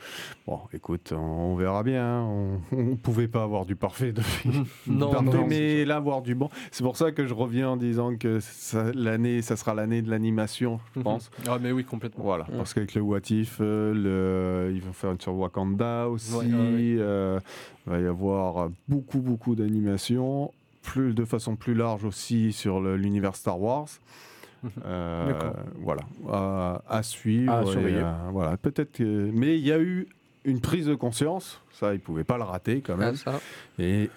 bon, 0.48 0.60
écoute, 0.74 1.14
on, 1.16 1.18
on 1.18 1.56
verra 1.56 1.84
bien. 1.84 2.22
On 2.22 2.60
ne 2.72 2.96
pouvait 2.96 3.28
pas 3.28 3.44
avoir 3.44 3.66
du 3.66 3.76
parfait 3.76 4.12
depuis. 4.12 4.50
Non, 4.88 5.22
non, 5.22 5.48
mais 5.48 5.86
là, 5.86 5.98
avoir 5.98 6.22
du 6.22 6.36
bon. 6.36 6.50
C'est 6.72 6.84
pour 6.84 6.98
ça 6.98 7.12
que 7.12 7.26
je 7.26 7.34
reviens 7.34 7.70
en 7.70 7.78
disant 7.78 8.16
que 8.18 8.40
l'année, 8.96 9.42
ça 9.42 9.56
sera 9.56 9.74
l'année 9.74 10.02
de 10.02 10.10
l'animation, 10.10 10.80
je 10.96 11.02
pense. 11.02 11.32
Ah, 11.48 11.58
mais 11.62 11.72
oui, 11.72 11.84
complètement. 11.84 12.24
Voilà, 12.24 12.46
parce 12.46 12.74
qu'avec 12.74 12.94
le 12.96 13.02
What 13.02 13.20
If, 13.30 13.58
euh, 13.62 13.94
le... 13.94 14.74
ils 14.74 14.82
vont 14.82 14.94
faire 14.94 15.12
une 15.12 15.20
sur 15.22 15.36
Wakanda 15.36 16.08
aussi. 16.10 16.34
Ouais, 16.34 16.46
ouais, 16.46 16.52
ouais. 16.52 16.96
euh, 17.00 17.40
il 17.88 17.92
va 17.92 18.00
y 18.00 18.06
avoir 18.06 18.70
beaucoup, 18.88 19.20
beaucoup 19.20 19.56
d'animations, 19.56 20.52
plus 20.82 21.14
de 21.14 21.26
façon 21.26 21.56
plus 21.56 21.74
large 21.74 22.06
aussi 22.06 22.52
sur 22.54 22.82
l'univers 22.82 23.36
Star 23.36 23.60
Wars. 23.62 23.88
Euh, 24.86 25.52
voilà, 25.80 26.02
à, 26.30 26.82
à 26.88 27.04
suivre. 27.04 27.52
À 27.52 27.64
et, 27.64 27.66
surveiller. 27.66 27.98
euh, 28.02 28.12
voilà, 28.32 28.58
peut-être. 28.58 28.92
que- 28.92 29.30
Mais 29.34 29.58
il 29.58 29.66
y 29.66 29.72
a 29.72 29.80
eu 29.80 30.08
une 30.46 30.60
prise 30.62 30.86
de 30.88 30.96
conscience. 30.96 31.62
Ça, 31.72 31.94
ils 31.94 32.00
pouvaient 32.00 32.24
pas 32.24 32.38
le 32.38 32.44
rater 32.44 32.82
quand 32.82 32.98
même. 32.98 33.16
Ah, 33.26 33.32
ça. 33.32 33.40
Et 33.80 34.10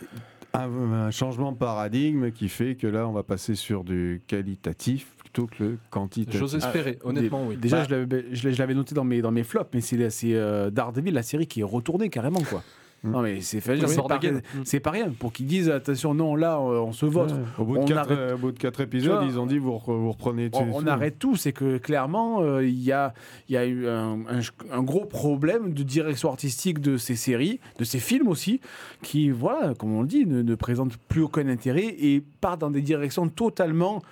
un, 0.53 0.69
un 0.93 1.11
changement 1.11 1.53
de 1.53 1.57
paradigme 1.57 2.31
qui 2.31 2.49
fait 2.49 2.75
que 2.75 2.87
là, 2.87 3.09
on 3.09 3.13
va 3.13 3.23
passer 3.23 3.55
sur 3.55 3.85
du 3.85 4.23
qualitatif 4.27 5.07
plutôt 5.19 5.47
que 5.47 5.65
le 5.65 5.79
quantitatif. 5.91 6.39
J'ose 6.39 6.55
espérer, 6.55 6.99
honnêtement, 7.03 7.45
oui. 7.47 7.57
Déjà, 7.57 7.79
Bah. 7.79 7.85
je 8.33 8.49
l'avais- 8.59 8.75
noté 8.75 8.95
dans 8.95 9.03
mes, 9.05 9.21
dans 9.21 9.33
mes 9.33 9.43
flops, 9.43 9.71
mais 9.75 9.81
c'est 9.81 10.11
c'est, 10.11 10.35
euh, 10.35 10.71
Daredevil, 10.71 11.13
la 11.13 11.23
série 11.23 11.47
qui 11.47 11.61
est 11.61 11.65
retournée 11.65 12.09
carrément, 12.09 12.43
quoi. 12.43 12.63
Mm. 13.05 13.11
Non, 13.13 13.21
mais 13.23 13.41
c'est 13.43 13.61
fait, 13.61 13.75
Oui, 13.75 13.83
c'est 13.87 14.03
pas, 14.09 14.15
Again. 14.15 14.41
c'est 14.65 14.81
pas 14.81 14.91
rien. 14.91 15.11
Pour 15.11 15.33
qu'ils 15.33 15.47
disent, 15.47 15.69
attention, 15.69 16.15
non, 16.15 16.35
là, 16.37 16.59
on, 16.61 16.89
on 16.89 16.93
se 16.93 17.05
vote. 17.07 17.31
Ouais. 17.33 17.39
Au, 17.59 17.65
bout 17.65 17.75
de 17.77 17.83
On 17.83 17.85
quatre, 17.85 17.99
arrête- 17.99 18.19
euh, 18.19 18.35
au 18.35 18.39
bout 18.39 18.53
de 18.53 18.59
quatre 18.59 18.81
épisodes, 18.81 19.19
vois, 19.19 19.25
ils 19.25 19.39
ont 19.39 19.47
dit 19.47 19.59
vous, 19.59 19.73
re- 19.73 19.95
vous 19.97 20.11
reprenez. 20.11 20.49
On, 20.55 20.65
tout- 20.65 20.71
on 20.73 20.87
arrête 20.87 21.19
tout, 21.19 21.37
c'est 21.37 21.53
que 21.53 21.77
clairement, 21.77 22.41
euh, 22.43 22.65
il 22.67 22.81
y, 22.83 22.93
a, 22.93 23.13
il 23.49 23.55
y 23.55 23.59
a 23.59 23.67
eu 23.67 23.87
un, 23.87 24.21
un- 24.29 24.41
un 24.73 24.83
gros 24.83 25.05
problème 25.05 25.75
de 25.75 25.83
direction 25.83 26.31
artistique 26.31 26.81
de 26.81 26.97
ces 26.97 27.15
séries, 27.17 27.61
de 27.79 27.85
ces 27.85 27.99
films 27.99 28.29
aussi, 28.29 28.61
qui, 29.03 29.31
voilà, 29.31 29.75
comme 29.75 29.95
on 29.95 30.01
le 30.03 30.09
dit, 30.09 30.25
ne, 30.27 30.41
ne 30.43 30.55
présentent 30.55 30.97
plus 30.97 31.21
aucun 31.23 31.47
intérêt 31.49 31.95
et 31.99 32.23
partent 32.41 32.63
dans 32.63 32.71
des 32.71 32.81
directions 32.83 33.29
totalement 33.29 34.03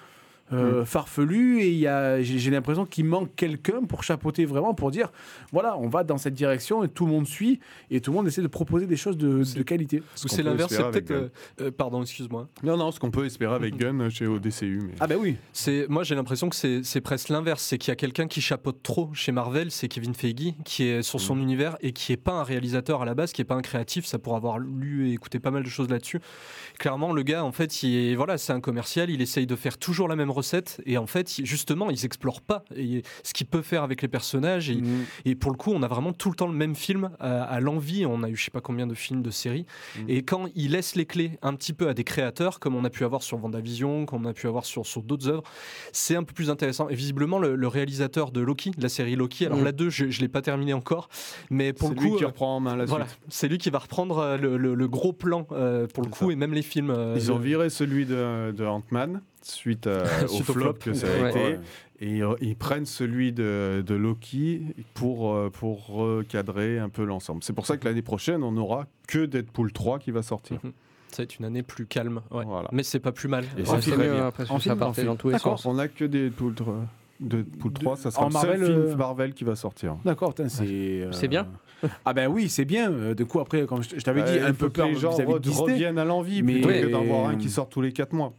euh, 0.53 0.85
farfelues. 0.85 1.61
Et 1.63 1.71
il 1.71 1.79
y 1.79 1.87
a- 1.87 2.23
j'ai 2.23 2.39
j'ai 2.39 2.51
l'impression 2.51 2.85
qu'il 2.87 3.05
manque 3.05 3.35
quelqu'un 3.37 3.83
pour 3.89 4.03
chapeauter 4.05 4.45
vraiment, 4.45 4.75
pour 4.75 4.91
dire, 4.91 5.11
voilà, 5.53 5.77
on 5.79 5.89
va 5.89 6.05
dans 6.05 6.19
cette 6.19 6.35
direction 6.35 6.83
et 6.85 6.89
tout 6.89 7.07
le 7.07 7.13
monde 7.13 7.27
suit 7.27 7.61
et 7.91 8.01
tout 8.01 8.11
le 8.11 8.17
monde 8.17 8.27
essaie 8.29 8.43
de 8.43 8.47
proposer 8.49 8.87
des 8.87 8.97
choses 8.97 9.17
de, 9.17 9.43
de 9.57 9.63
qualité. 9.63 9.99
Ou 10.25 10.29
c'est 10.29 10.43
l'inverse, 10.43 10.73
c'est 10.75 10.91
peut-être. 10.91 11.11
euh, 11.11 11.29
euh, 11.61 11.71
pardon, 11.71 12.03
excuse-moi. 12.03 12.49
Non, 12.63 12.77
non, 12.77 12.91
ce 12.91 13.01
qu'on 13.01 13.11
peut 13.11 13.25
espérer 13.27 13.55
avec 13.55 13.77
Gunn 13.77 14.09
chez 14.11 14.27
ODCU. 14.27 14.81
Mais... 14.87 14.95
Ah 15.01 15.07
ben 15.07 15.17
oui, 15.21 15.37
C'est, 15.53 15.87
moi, 15.89 16.03
j'ai 16.05 16.15
l'impression 16.15 16.49
que 16.49 16.57
c'est, 16.57 16.83
c'est 16.85 17.01
presque 17.01 17.29
l'inverse. 17.29 17.63
C'est 17.63 17.79
qu'il 17.79 17.91
y 17.91 17.93
a 17.93 17.97
quelqu'un 17.97 18.27
qui 18.27 18.41
chapeaute 18.41 18.83
trop 18.83 19.11
chez 19.15 19.33
Marvel, 19.33 19.71
c'est 19.71 19.89
Kevin 19.89 20.15
Feige, 20.15 20.55
qui 20.65 20.85
est 20.85 21.03
sur 21.03 21.21
son 21.21 21.39
univers 21.41 21.77
et 21.81 21.93
qui 21.93 22.13
est 22.13 22.17
pas 22.17 22.33
un 22.33 22.43
réalisateur 22.45 23.03
à 23.03 23.05
la 23.05 23.15
base, 23.15 23.33
qui 23.33 23.41
est 23.43 23.45
pas 23.45 23.55
un 23.55 23.63
créatif. 23.63 24.05
Ça 24.07 24.19
pour 24.19 24.37
avoir 24.37 24.59
lu 24.59 25.09
et 25.09 25.13
écouté 25.13 25.39
pas 25.39 25.51
mal 25.51 25.63
de 25.63 25.69
choses 25.69 25.89
là-dessus. 25.89 26.21
Clairement, 26.79 27.13
le 27.13 27.23
gars, 27.23 27.45
en 27.45 27.53
fait, 27.53 27.83
il 27.83 27.95
est, 27.97 28.15
voilà, 28.15 28.39
c'est 28.39 28.53
un 28.53 28.61
commercial. 28.61 29.11
Il 29.11 29.21
essaye 29.23 29.47
de 29.47 29.57
faire 29.57 29.79
toujours 29.79 30.09
la 30.09 30.17
même 30.17 30.31
recette 30.31 30.42
et 30.87 30.99
en 30.99 31.07
fait, 31.07 31.41
justement, 31.45 31.91
ils 31.91 32.05
explorent 32.05 32.41
pas 32.43 32.65
et 32.77 33.03
ce 33.23 33.33
qu'il 33.33 33.47
peut 33.47 33.63
faire 33.63 33.83
avec 33.83 34.03
les 34.03 34.09
personnages. 34.09 34.71
Et, 34.71 34.77
Mm. 34.77 35.05
et 35.25 35.35
pour 35.35 35.51
le 35.51 35.57
coup, 35.57 35.71
on 35.73 35.83
a 35.83 35.89
vraiment 35.89 36.13
tout 36.13 36.29
le 36.31 36.35
temps 36.37 36.49
le 36.49 36.55
même 36.57 36.75
film 36.75 37.11
à, 37.21 37.43
à 37.45 37.61
l'envie. 37.61 38.05
On 38.07 38.23
a 38.23 38.29
eu 38.29 38.37
je 38.37 38.45
sais 38.45 38.51
pas 38.51 38.61
combien 38.61 38.87
de 38.87 38.95
films, 38.95 39.23
de 39.23 39.31
séries. 39.31 39.65
Mhm. 39.99 40.05
Et 40.09 40.23
quand 40.23 40.47
il 40.55 40.73
laisse 40.73 40.97
les 40.97 41.07
clés 41.07 41.39
un 41.43 41.55
petit 41.55 41.73
peu 41.73 41.89
à 41.89 41.95
des 41.95 42.05
créateurs, 42.05 42.59
comme 42.61 42.75
on 42.75 42.85
a 42.85 42.91
pu 42.91 43.05
avoir 43.05 43.23
sur 43.23 43.39
Vendavision, 43.39 44.05
comme 44.07 44.27
on 44.27 44.29
a 44.29 44.33
pu 44.33 44.47
avoir 44.49 44.65
sur, 44.65 44.85
sur 44.87 45.03
d'autres 45.03 45.29
œuvres, 45.29 45.43
c'est 45.93 46.17
un 46.17 46.25
peu 46.25 46.33
plus 46.33 46.51
intéressant. 46.51 46.89
Et 46.89 46.95
visiblement, 46.95 47.39
le, 47.39 47.55
le 47.57 47.69
réalisateur 47.69 48.31
de 48.33 48.41
Loki, 48.41 48.71
de 48.73 48.83
la 48.83 48.89
série 48.89 49.15
Loki, 49.17 49.47
alors 49.47 49.59
Mhm. 49.59 49.65
la 49.65 49.73
2, 49.73 49.91
je 49.91 50.05
ne 50.07 50.11
l'ai 50.21 50.29
pas 50.29 50.43
terminé 50.43 50.73
encore, 50.73 51.09
mais 51.51 51.73
pour 51.73 51.89
c'est 51.91 51.95
le 51.95 52.01
lui 52.01 52.11
coup. 52.11 52.17
qui 52.17 52.25
euh, 52.25 52.29
reprend 52.29 52.57
en 52.57 52.61
main 52.61 52.77
la 52.77 52.85
voilà, 52.87 53.07
c'est 53.29 53.49
lui 53.49 53.59
qui 53.59 53.71
va 53.71 53.79
reprendre 53.79 54.19
euh, 54.19 54.37
le, 54.37 54.57
le- 54.57 54.75
le 54.75 54.89
gros 54.89 55.13
plan 55.13 55.47
euh, 55.53 55.87
pour 55.87 56.03
le 56.03 56.11
coup, 56.11 56.27
ça. 56.29 56.33
et 56.33 56.37
même 56.37 56.53
les 56.55 56.63
films. 56.63 56.91
euh, 56.91 57.15
Ils 57.17 57.31
ont 57.31 57.39
viré 57.39 57.71
celui 57.71 58.07
de, 58.07 58.53
de 58.53 58.65
Ant-Man 58.65 59.21
suite, 59.45 59.87
à- 59.87 60.03
au, 60.25 60.29
Suite 60.29 60.49
au 60.49 60.53
flop 60.53 60.63
flop. 60.63 60.73
que 60.75 60.93
ça 60.95 61.07
a 61.07 61.23
Ouais. 61.23 61.31
été. 61.31 61.39
Ouais. 61.41 61.61
Et 62.01 62.23
euh, 62.23 62.35
ils 62.41 62.57
prennent 62.57 62.87
celui 62.87 63.33
de, 63.33 63.83
de 63.87 63.95
Loki 63.95 64.63
pour, 64.95 65.33
euh, 65.35 65.51
pour 65.51 65.87
recadrer 65.87 66.79
un 66.81 66.89
peu 66.89 67.05
l'ensemble. 67.05 67.43
C'est 67.45 67.53
pour 67.53 67.65
ça 67.67 67.77
que 67.77 67.85
l'année 67.85 68.03
prochaine, 68.03 68.43
on 68.43 68.53
n'aura 68.53 68.87
que 69.07 69.25
Deadpool 69.27 69.73
3 69.73 69.99
qui 70.01 70.11
va 70.11 70.23
sortir. 70.23 70.59
Ça 71.11 71.19
va 71.19 71.25
être 71.25 71.39
une 71.39 71.45
année 71.45 71.63
plus 71.63 71.87
calme, 71.87 72.23
ouais. 72.33 72.45
Voilà. 72.45 72.69
mais 72.73 72.83
c'est 72.83 72.99
pas 72.99 73.13
plus 73.13 73.29
mal. 73.29 73.45
Et 73.57 73.63
Ouais, 73.63 73.81
c'est 73.83 73.97
mieux 73.97 74.13
bien. 74.15 74.31
parce 74.37 74.51
En 74.51 74.59
film, 74.59 74.75
ça 74.75 74.77
partait 74.77 75.03
film. 75.03 75.07
dans 75.09 75.17
tous 75.17 75.29
les 75.29 75.35
D'accord. 75.35 75.59
sens. 75.59 75.67
On 75.67 75.75
n'a 75.75 75.87
que 75.89 76.05
Deadpool 76.07 76.55
3. 76.55 76.75
Deadpool 77.21 77.73
3, 77.73 77.97
ça 77.97 78.11
sera 78.11 78.25
en 78.25 78.29
le 78.29 78.33
seul 78.33 78.41
Marvel, 78.59 78.67
film 78.67 78.81
euh, 78.81 78.97
Marvel 78.97 79.35
qui 79.35 79.45
va 79.45 79.55
sortir. 79.55 79.97
D'accord, 80.05 80.35
euh, 80.41 81.09
C'est 81.13 81.29
bien 81.29 81.47
Ah 82.05 82.13
ben 82.13 82.29
oui, 82.29 82.49
c'est 82.49 82.65
bien. 82.65 82.93
Euh, 82.93 83.15
Du 83.15 83.25
coup, 83.27 83.41
après, 83.41 83.67
comme 83.67 83.83
je, 83.83 83.97
t'avais 84.03 84.23
dit, 84.23 84.39
Euh, 84.39 84.49
un 84.49 84.53
peu 84.55 84.71
peur 84.71 84.89
les 84.89 84.95
gens 84.97 85.11
vis-à-vis 85.11 85.33
de 85.33 85.39
re- 85.39 85.41
Disney. 85.41 85.73
reviennent 85.73 85.99
à 85.99 86.05
l'envie 86.05 86.43
Mais- 86.43 86.55
plutôt 86.61 86.69
que 86.69 86.91
d'en 86.91 87.03
voir 87.05 87.29
un 87.29 87.37
qui 87.37 87.49
sort 87.51 87.69
tous 87.69 87.81
les 87.81 87.93
4 87.93 88.13
mois. 88.13 88.35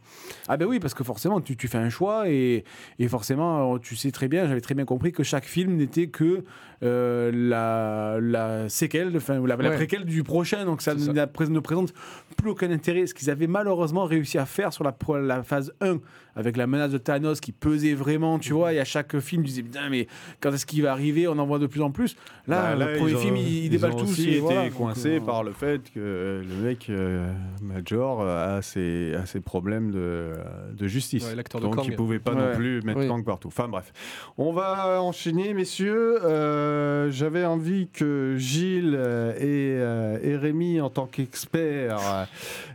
Ah 0.48 0.56
ben 0.56 0.66
oui, 0.66 0.80
parce 0.80 0.94
que 0.94 1.04
forcément, 1.04 1.40
tu, 1.40 1.56
tu 1.56 1.68
fais 1.68 1.78
un 1.78 1.90
choix 1.90 2.28
et, 2.28 2.64
et 2.98 3.08
forcément, 3.08 3.74
euh, 3.74 3.78
tu 3.78 3.96
sais 3.96 4.10
très 4.10 4.28
bien, 4.28 4.46
j'avais 4.46 4.60
très 4.60 4.74
bien 4.74 4.84
compris 4.84 5.12
que 5.12 5.22
chaque 5.22 5.44
film 5.44 5.76
n'était 5.76 6.06
que 6.08 6.44
euh, 6.82 7.30
la, 7.32 8.18
la 8.20 8.68
séquelle, 8.68 9.12
enfin, 9.16 9.40
la, 9.46 9.56
la 9.56 9.68
Ouais. 9.70 9.76
préquelle 9.76 10.04
du 10.04 10.22
prochain. 10.22 10.64
Donc 10.64 10.82
ça, 10.82 10.94
pré- 11.32 11.48
ne 11.48 11.60
présente 11.60 11.92
plus 12.36 12.50
aucun 12.50 12.70
intérêt. 12.70 13.06
Ce 13.06 13.14
qu'ils 13.14 13.30
avaient 13.30 13.46
malheureusement 13.46 14.04
réussi 14.04 14.38
à 14.38 14.46
faire 14.46 14.72
sur 14.72 14.84
la, 14.84 14.94
la 15.20 15.42
phase 15.42 15.72
1, 15.80 15.98
avec 16.36 16.56
la 16.56 16.66
menace 16.66 16.90
de 16.90 16.98
Thanos 16.98 17.40
qui 17.40 17.52
pesait 17.52 17.94
vraiment, 17.94 18.38
tu 18.40 18.52
vois, 18.52 18.72
et 18.72 18.80
à 18.80 18.84
chaque 18.84 19.18
film, 19.20 19.42
tu 19.42 19.48
disais, 19.50 19.62
putain, 19.62 19.88
mais 19.88 20.08
quand 20.40 20.52
est-ce 20.52 20.66
qu'il 20.66 20.82
va 20.82 20.90
arriver? 20.92 21.28
On 21.28 21.38
en 21.38 21.46
voit 21.46 21.60
de 21.60 21.66
plus 21.68 21.80
en 21.82 21.90
plus. 21.92 22.16
Là, 22.48 22.74
Bah, 22.76 22.86
le 22.86 22.98
premier 22.98 23.12
ils 23.12 23.16
ont- 23.16 23.20
film, 23.20 23.36
il, 23.36 23.48
il 23.48 23.64
ils 23.66 23.70
déballe 23.70 23.94
tout. 23.94 24.04
été 24.12 24.40
voilà, 24.40 24.64
donc, 24.64 24.74
coincés 24.74 25.16
euh, 25.18 25.20
par 25.20 25.44
le 25.44 25.52
fait 25.52 25.90
que 25.94 26.42
le 26.46 26.64
mec 26.64 26.86
euh, 26.90 27.32
Major 27.62 28.26
a 28.26 28.62
ses, 28.62 29.14
a 29.14 29.26
ses 29.26 29.40
problèmes 29.40 29.92
de, 29.92 30.32
de 30.76 30.86
justice. 30.88 31.24
Ouais, 31.24 31.36
l'acteur 31.36 31.60
de 31.60 31.66
Donc 31.66 31.76
Kang. 31.76 31.84
il 31.88 31.94
pouvait 31.94 32.18
pas 32.18 32.32
Ouais. 32.34 32.50
non 32.50 32.56
plus 32.56 32.82
mettre 32.82 32.98
Oui. 33.00 33.06
Kang 33.08 33.24
partout. 33.24 33.48
Enfin 33.48 33.68
bref. 33.68 33.92
On 34.36 34.52
va 34.52 35.00
enchaîner, 35.00 35.54
messieurs. 35.54 36.18
Euh, 36.24 36.63
J'avais 37.10 37.44
envie 37.44 37.88
que 37.88 38.36
Gilles 38.38 38.94
euh, 38.96 39.34
et, 39.36 39.80
euh, 39.80 40.18
et 40.22 40.36
Rémi, 40.36 40.80
en 40.80 40.90
tant 40.90 41.06
qu'experts 41.06 41.98
euh, 41.98 42.24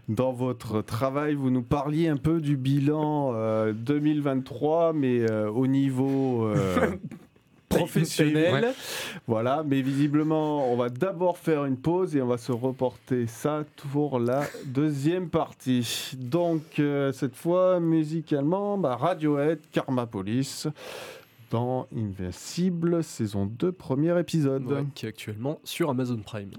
dans 0.07 0.31
votre 0.31 0.81
travail, 0.81 1.35
vous 1.35 1.49
nous 1.49 1.61
parliez 1.61 2.07
un 2.07 2.17
peu 2.17 2.41
du 2.41 2.57
bilan 2.57 3.31
euh, 3.33 3.73
2023, 3.73 4.93
mais 4.93 5.29
euh, 5.29 5.49
au 5.49 5.67
niveau 5.67 6.45
euh, 6.45 6.91
professionnel. 7.69 8.65
Ouais. 8.65 8.73
Voilà, 9.27 9.63
mais 9.65 9.81
visiblement, 9.81 10.71
on 10.71 10.75
va 10.75 10.89
d'abord 10.89 11.37
faire 11.37 11.65
une 11.65 11.77
pause 11.77 12.15
et 12.15 12.21
on 12.21 12.27
va 12.27 12.37
se 12.37 12.51
reporter 12.51 13.27
ça 13.27 13.63
pour 13.91 14.19
la 14.19 14.43
deuxième 14.65 15.29
partie. 15.29 16.11
Donc, 16.17 16.79
euh, 16.79 17.11
cette 17.11 17.35
fois, 17.35 17.79
musicalement, 17.79 18.77
bah, 18.77 18.95
Radiohead, 18.95 19.59
Karma 19.71 20.07
Police, 20.07 20.67
dans 21.49 21.87
Invincible, 21.95 23.03
saison 23.03 23.45
2, 23.45 23.71
premier 23.71 24.17
épisode. 24.19 24.65
Ouais, 24.65 24.85
qui 24.95 25.05
est 25.05 25.09
actuellement 25.09 25.59
sur 25.63 25.89
Amazon 25.89 26.17
Prime. 26.17 26.51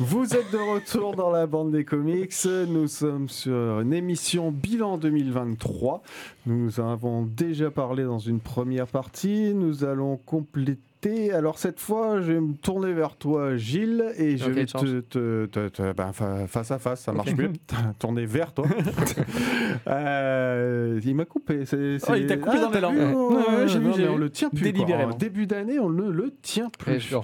Vous 0.00 0.34
êtes 0.34 0.50
de 0.52 0.58
retour 0.58 1.14
dans 1.14 1.30
la 1.30 1.46
bande 1.46 1.70
des 1.70 1.84
comics. 1.84 2.34
Nous 2.68 2.88
sommes 2.88 3.28
sur 3.28 3.80
une 3.80 3.92
émission 3.92 4.50
bilan 4.50 4.98
2023. 4.98 6.02
Nous 6.46 6.80
avons 6.80 7.22
déjà 7.22 7.70
parlé 7.70 8.04
dans 8.04 8.18
une 8.18 8.40
première 8.40 8.88
partie. 8.88 9.54
Nous 9.54 9.84
allons 9.84 10.16
compléter. 10.16 10.80
Alors 11.32 11.58
cette 11.58 11.78
fois, 11.78 12.20
je 12.20 12.32
vais 12.32 12.40
me 12.40 12.54
tourner 12.54 12.92
vers 12.92 13.14
toi, 13.16 13.56
Gilles, 13.56 14.12
et 14.18 14.36
je 14.36 14.46
Dans 14.48 14.50
vais 14.52 14.66
te, 14.66 15.00
te- 15.00 15.46
te- 15.46 15.68
te- 15.68 15.92
ben, 15.92 16.12
fa- 16.12 16.46
face 16.48 16.70
à 16.72 16.78
face, 16.78 17.02
ça 17.02 17.12
marche 17.12 17.34
mieux. 17.36 17.52
tourner 17.98 18.26
vers 18.26 18.52
toi. 18.52 18.66
Euh, 19.86 21.00
il 21.04 21.14
m'a 21.14 21.24
coupé. 21.24 21.64
c'est- 21.64 21.98
Oh, 22.08 22.14
il 22.16 22.26
t'a 22.26 22.34
c'est- 22.34 22.40
coupé 22.40 22.58
dans 22.60 22.70
t'as 22.70 22.74
l'élan. 22.80 22.92
Ouais, 22.94 24.08
on 24.08 24.16
le 24.16 24.30
tient 24.30 24.50
plus. 24.50 24.58
quoi. 24.60 24.72
Délibérément. 24.72 25.12
En 25.14 25.16
début 25.16 25.46
d'année, 25.46 25.78
on 25.78 25.88
ne 25.90 26.10
le 26.10 26.30
tient 26.42 26.68
plus. 26.78 26.94
Et 26.94 27.00
je. 27.00 27.16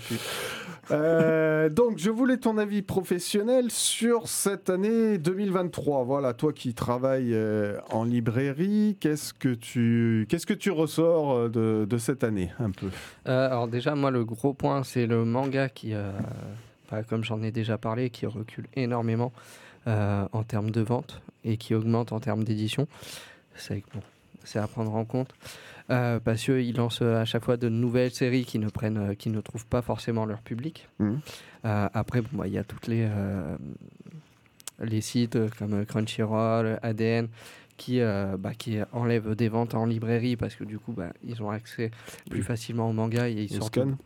Euh, 0.91 1.69
donc, 1.69 1.99
je 1.99 2.11
voulais 2.11 2.37
ton 2.37 2.59
avis 2.59 2.83
professionnel 2.83 3.71
sur 3.71 4.29
cette 4.29 4.71
année 4.71 5.19
2023. 5.19 6.05
Voilà, 6.05 6.35
toi 6.35 6.53
qui 6.53 6.75
travailles 6.75 7.35
euh, 7.35 7.79
en 7.91 8.05
librairie, 8.05 8.97
qu'est-ce 9.01 9.33
que 9.33 9.55
tu, 9.55 10.27
qu'est-ce 10.29 10.47
que 10.47 10.55
tu 10.55 10.71
ressors 10.71 11.33
euh, 11.33 11.87
de, 11.87 11.99
cette 11.99 12.25
année 12.25 12.51
un 12.59 12.71
peu? 12.71 12.89
Alors 13.25 13.69
déjà, 13.69 13.95
moi, 13.95 14.11
le 14.11 14.25
gros 14.25 14.53
point, 14.53 14.85
c'est 14.85 15.07
le 15.07 15.25
manga 15.25 15.69
qui, 15.69 15.95
bah, 16.91 17.03
comme 17.03 17.25
j'en 17.25 17.43
ai 17.43 17.51
déjà 17.51 17.79
parlé, 17.79 18.11
qui 18.11 18.27
recule 18.27 18.67
énormément 18.75 19.33
en 19.87 20.43
termes 20.47 20.71
de 20.71 20.81
vente 20.81 21.21
et 21.45 21.57
qui 21.57 21.75
augmente 21.75 22.13
en 22.13 22.21
termes 22.21 22.45
d'édition. 22.45 22.87
C'est 23.55 23.83
bon, 23.95 24.01
c'est 24.45 24.59
à 24.59 24.67
prendre 24.67 24.95
en 24.95 25.05
compte 25.05 25.33
euh, 25.91 26.21
parce 26.21 26.43
qu'ils 26.43 26.77
lancent 26.77 27.03
euh, 27.03 27.21
à 27.21 27.25
chaque 27.25 27.45
fois 27.45 27.57
de 27.57 27.69
nouvelles 27.69 28.11
séries 28.11 28.45
qui 28.45 28.59
ne 28.59 28.69
prennent, 28.69 29.11
euh, 29.11 29.15
qui 29.15 29.31
ne 29.31 29.41
trouvent 29.41 29.67
pas 29.67 29.83
forcément 29.83 30.27
leur 30.27 30.41
public. 30.41 30.89
Mhm. 30.99 31.21
Euh, 31.65 31.89
après, 31.93 32.21
bon, 32.23 32.29
bah, 32.33 32.47
il 32.47 32.53
y 32.53 32.59
a 32.59 32.65
toutes 32.65 32.87
les 32.87 33.07
euh, 33.09 33.57
les 34.81 35.01
sites 35.01 35.39
comme 35.59 35.85
Crunchyroll, 35.87 36.79
ADN. 36.83 37.29
Qui, 37.77 38.01
euh, 38.01 38.37
bah, 38.39 38.55
qui 38.55 38.79
enlèvent 38.93 39.35
des 39.35 39.49
ventes 39.49 39.75
en 39.75 39.85
librairie 39.85 40.37
parce 40.37 40.55
que 40.55 40.63
du 40.63 40.79
coup 40.79 40.93
bah, 40.93 41.09
ils 41.25 41.43
ont 41.43 41.51
accès 41.51 41.91
plus 42.31 42.45
facilement 42.45 42.89
au 42.89 42.93
manga 42.93 43.29
et 43.29 43.33
ils 43.33 43.57
Au 43.57 43.63
sortent 43.63 43.75
scan 43.75 43.97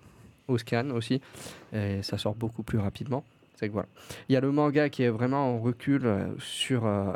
au 0.48 0.56
scan 0.56 0.90
aussi. 0.90 1.20
Et 1.74 2.02
ça 2.02 2.18
sort 2.18 2.34
beaucoup 2.34 2.62
plus 2.62 2.78
rapidement. 2.78 3.24
C'est 3.56 3.68
que 3.68 3.72
voilà. 3.72 3.88
Il 4.28 4.32
y 4.32 4.36
a 4.36 4.40
le 4.40 4.50
manga 4.50 4.88
qui 4.88 5.02
est 5.02 5.10
vraiment 5.10 5.54
en 5.54 5.58
recul 5.60 6.06
euh, 6.06 6.28
sur, 6.38 6.86
euh, 6.86 7.12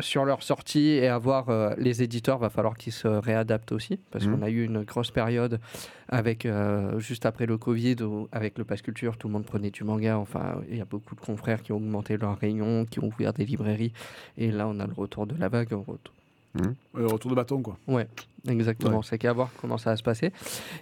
sur 0.00 0.24
leur 0.24 0.42
sortie 0.42 0.88
et 0.90 1.08
à 1.08 1.18
voir 1.18 1.48
euh, 1.48 1.74
les 1.78 2.02
éditeurs, 2.02 2.38
va 2.38 2.50
falloir 2.50 2.76
qu'ils 2.76 2.92
se 2.92 3.08
réadaptent 3.08 3.72
aussi 3.72 3.98
parce 4.10 4.24
Mhm. 4.26 4.36
qu'on 4.36 4.42
a 4.42 4.50
eu 4.50 4.64
une 4.64 4.82
grosse 4.84 5.10
période 5.10 5.60
avec 6.08 6.46
euh, 6.46 6.98
juste 7.00 7.26
après 7.26 7.46
le 7.46 7.58
Covid 7.58 7.96
où 8.02 8.28
avec 8.32 8.58
le 8.58 8.64
pass 8.64 8.80
culture 8.82 9.16
tout 9.16 9.26
le 9.28 9.32
monde 9.32 9.44
prenait 9.44 9.70
du 9.70 9.84
manga. 9.84 10.18
Enfin, 10.18 10.60
il 10.70 10.76
y 10.76 10.80
a 10.80 10.84
beaucoup 10.84 11.14
de 11.14 11.20
confrères 11.20 11.62
qui 11.62 11.72
ont 11.72 11.76
augmenté 11.76 12.16
leurs 12.16 12.38
rayons, 12.38 12.84
qui 12.84 13.00
ont 13.00 13.06
ouvert 13.08 13.32
des 13.32 13.44
librairies 13.44 13.92
et 14.36 14.50
là 14.52 14.68
on 14.68 14.78
a 14.80 14.86
le 14.86 14.92
retour 14.92 15.26
de 15.26 15.34
la 15.38 15.48
vague. 15.48 15.72
retour- 15.72 16.14
euh, 16.56 17.06
retour 17.06 17.30
de 17.30 17.36
bâton, 17.36 17.62
quoi. 17.62 17.76
Ouais, 17.86 18.08
exactement. 18.48 19.02
C'est 19.02 19.18
qu'à 19.18 19.32
voir 19.32 19.50
comment 19.60 19.78
ça 19.78 19.90
va 19.90 19.96
se 19.96 20.02
passer. 20.02 20.32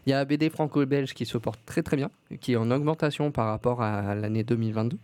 Il 0.07 0.11
y 0.11 0.13
a 0.15 0.25
BD 0.25 0.49
franco-belge 0.49 1.13
qui 1.13 1.27
se 1.27 1.37
porte 1.37 1.61
très 1.67 1.83
très 1.83 1.97
bien, 1.97 2.11
qui 2.41 2.53
est 2.53 2.57
en 2.57 2.71
augmentation 2.71 3.31
par 3.31 3.47
rapport 3.49 3.83
à 3.83 4.15
l'année 4.15 4.43
2022. 4.45 4.97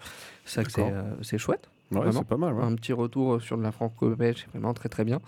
Ça, 0.47 0.65
que 0.65 0.71
c'est 0.71 0.81
D'accord. 0.83 0.97
euh, 0.97 1.15
c'est 1.23 1.37
chouette. 1.39 1.69
Ouais, 2.01 2.13
c'est 2.13 2.25
pas 2.27 2.37
mal. 2.37 2.55
ouais. 2.55 2.63
Un 2.65 2.75
petit 2.75 2.93
retour 2.93 3.41
sur 3.43 3.57
de 3.59 3.63
la 3.63 3.73
franco-belge, 3.73 4.39
c'est 4.45 4.51
vraiment 4.51 4.75
très 4.75 4.89
très 4.89 5.05
bien. 5.05 5.21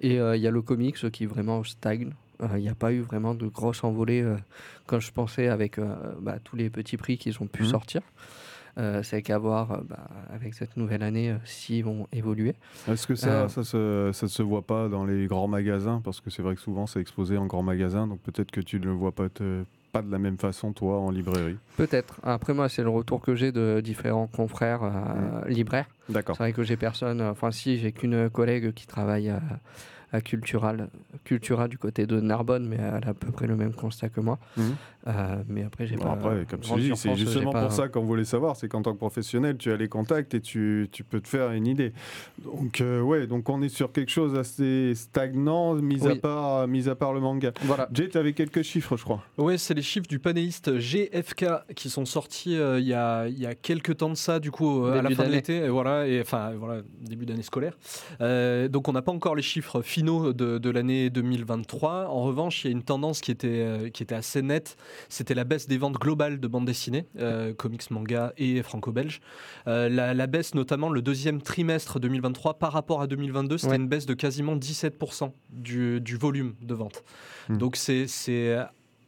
Et 0.00 0.18
euh, 0.20 0.36
il 0.36 0.42
y 0.42 0.46
a 0.46 0.50
le 0.50 0.62
comics 0.62 1.10
qui 1.10 1.26
vraiment 1.26 1.62
stagne. 1.64 2.12
Euh, 2.42 2.48
Il 2.56 2.62
n'y 2.62 2.68
a 2.68 2.74
pas 2.74 2.92
eu 2.92 3.00
vraiment 3.00 3.34
de 3.34 3.46
grosse 3.46 3.82
envolée 3.84 4.20
euh, 4.22 4.36
quand 4.86 5.00
je 5.00 5.10
pensais 5.12 5.48
avec 5.48 5.78
euh, 5.78 5.94
bah, 6.20 6.38
tous 6.42 6.54
les 6.56 6.68
petits 6.70 6.96
prix 6.98 7.16
qu'ils 7.18 7.40
ont 7.42 7.46
pu 7.46 7.62
Mhm. 7.62 7.68
sortir. 7.68 8.02
Euh, 8.78 9.02
c'est 9.02 9.22
qu'à 9.22 9.38
voir 9.38 9.72
euh, 9.72 9.80
bah, 9.88 10.06
avec 10.28 10.52
cette 10.52 10.76
nouvelle 10.76 11.02
année 11.02 11.30
euh, 11.30 11.36
s'ils 11.46 11.82
vont 11.82 12.06
évoluer. 12.12 12.54
Est-ce 12.86 13.06
que 13.06 13.14
ça, 13.14 13.44
Euh, 13.44 13.48
ça, 13.48 13.64
se, 13.64 14.10
ça 14.12 14.28
se 14.28 14.42
voit 14.42 14.60
pas 14.66 14.88
dans 14.90 15.06
les 15.06 15.26
grands 15.26 15.48
magasins? 15.48 16.02
Parce 16.04 16.20
que 16.20 16.28
c'est 16.28 16.42
vrai 16.42 16.54
que 16.56 16.60
souvent 16.60 16.86
c'est 16.86 17.00
exposé 17.00 17.38
en 17.38 17.46
grands 17.46 17.62
magasins, 17.62 18.06
donc 18.06 18.20
peut-être 18.20 18.50
que 18.50 18.60
tu 18.60 18.78
ne 18.78 18.84
le 18.84 18.92
vois 18.92 19.12
pas, 19.12 19.30
te- 19.30 19.64
pas 19.96 20.02
de 20.02 20.12
la 20.12 20.18
même 20.18 20.38
façon, 20.38 20.72
toi, 20.72 20.98
en 20.98 21.10
librairie. 21.10 21.56
Peut-être. 21.76 22.20
Après 22.22 22.52
moi, 22.52 22.68
c'est 22.68 22.82
le 22.82 22.90
retour 22.90 23.20
que 23.20 23.34
j'ai 23.34 23.52
de 23.52 23.80
différents 23.82 24.26
confrères 24.26 24.82
euh, 24.82 25.48
libraires. 25.48 25.86
D'accord. 26.08 26.36
C'est 26.36 26.42
vrai 26.42 26.52
que 26.52 26.62
j'ai 26.62 26.76
personne, 26.76 27.20
euh, 27.20 27.30
enfin 27.30 27.50
si, 27.50 27.78
j'ai 27.78 27.92
qu'une 27.92 28.28
collègue 28.28 28.72
qui 28.72 28.86
travaille 28.86 29.30
à, 29.30 29.40
à 30.12 30.20
Cultural, 30.20 30.88
Cultura 31.24 31.68
du 31.68 31.78
côté 31.78 32.06
de 32.06 32.20
Narbonne, 32.20 32.66
mais 32.68 32.76
elle 32.76 33.04
a 33.04 33.10
à 33.10 33.14
peu 33.14 33.30
près 33.32 33.46
le 33.46 33.56
même 33.56 33.72
constat 33.72 34.08
que 34.08 34.20
moi. 34.20 34.38
Mhm. 34.56 34.64
Euh, 35.08 35.42
mais 35.48 35.62
après, 35.62 35.86
j'ai 35.86 35.96
Bon, 35.96 36.04
pas. 36.04 36.12
après, 36.12 36.46
comme 36.50 36.60
te 36.60 36.78
dis, 36.80 36.90
c'est 36.96 37.14
justement 37.14 37.52
pas- 37.52 37.62
pour 37.62 37.72
ça 37.72 37.86
qu'on 37.88 38.02
voulait 38.02 38.24
savoir, 38.24 38.56
c'est 38.56 38.68
qu'en 38.68 38.82
tant 38.82 38.92
que 38.92 38.98
professionnel, 38.98 39.56
tu 39.56 39.70
as 39.70 39.76
les 39.76 39.88
contacts 39.88 40.34
et 40.34 40.40
tu, 40.40 40.88
tu 40.90 41.04
peux 41.04 41.20
te 41.20 41.28
faire 41.28 41.52
une 41.52 41.66
idée. 41.68 41.92
Donc, 42.44 42.80
euh, 42.80 43.00
ouais, 43.02 43.26
donc 43.28 43.48
on 43.48 43.62
est 43.62 43.68
sur 43.68 43.92
quelque 43.92 44.10
chose 44.10 44.36
assez 44.36 44.94
stagnant, 44.96 45.74
mis, 45.74 46.04
à, 46.06 46.12
Oui. 46.12 46.18
part, 46.18 46.66
mis 46.66 46.88
à 46.88 46.94
part 46.96 47.12
le 47.12 47.20
manga. 47.20 47.52
Voilà. 47.62 47.88
Jay, 47.92 48.08
tu 48.08 48.18
avais 48.18 48.32
quelques 48.32 48.62
chiffres, 48.62 48.96
je 48.96 49.04
crois. 49.04 49.22
Ouais, 49.38 49.58
c'est 49.58 49.74
les 49.74 49.82
chiffres 49.82 50.08
du 50.08 50.18
panéiste 50.18 50.76
GFK 50.76 51.46
qui 51.76 51.88
sont 51.88 52.04
sortis 52.04 52.56
euh, 52.56 52.80
il 52.80 52.86
y, 52.86 52.94
a, 52.94 53.28
il 53.28 53.38
y 53.38 53.46
a 53.46 53.54
quelques 53.54 53.96
temps 53.98 54.10
de 54.10 54.14
ça, 54.16 54.40
du 54.40 54.50
coup, 54.50 54.84
euh, 54.84 54.98
à 54.98 55.02
la 55.02 55.10
fin 55.10 55.24
de 55.24 55.30
l'été, 55.32 55.56
et 55.58 55.68
voilà, 55.68 56.06
et 56.08 56.20
enfin, 56.20 56.52
voilà, 56.58 56.82
début 57.00 57.26
d'année 57.26 57.42
scolaire. 57.42 57.76
Euh, 58.20 58.66
donc, 58.68 58.88
on 58.88 58.92
n'a 58.92 59.02
pas 59.02 59.12
encore 59.12 59.36
les 59.36 59.42
chiffres 59.42 59.82
finaux 59.96 60.34
de, 60.34 60.58
de 60.58 60.70
l'année 60.70 61.08
2023. 61.08 62.08
En 62.08 62.22
revanche, 62.22 62.64
il 62.64 62.66
y 62.66 62.68
a 62.68 62.72
une 62.72 62.82
tendance 62.82 63.22
qui 63.22 63.30
était, 63.30 63.48
euh, 63.48 63.88
qui 63.88 64.02
était 64.02 64.14
assez 64.14 64.42
nette. 64.42 64.76
C'était 65.08 65.32
la 65.32 65.44
baisse 65.44 65.66
des 65.68 65.78
ventes 65.78 65.94
globales 65.94 66.38
de 66.38 66.46
bande 66.46 66.66
dessinée, 66.66 67.06
euh, 67.18 67.54
comics, 67.54 67.90
manga 67.90 68.34
et 68.36 68.62
franco-belge. 68.62 69.22
Euh, 69.68 69.88
la, 69.88 70.12
la 70.12 70.26
baisse, 70.26 70.54
notamment 70.54 70.90
le 70.90 71.00
deuxième 71.00 71.40
trimestre 71.40 71.98
2023 71.98 72.58
par 72.58 72.72
rapport 72.72 73.00
à 73.00 73.06
2022, 73.06 73.56
c'était 73.56 73.70
Ouais. 73.70 73.76
une 73.76 73.88
baisse 73.88 74.04
de 74.04 74.12
quasiment 74.12 74.54
17% 74.54 75.32
du, 75.48 76.02
du 76.02 76.16
volume 76.18 76.54
de 76.60 76.74
vente. 76.74 77.02
Hmm. 77.48 77.56
Donc, 77.56 77.76
c'est 77.76 78.06
c'est 78.06 78.54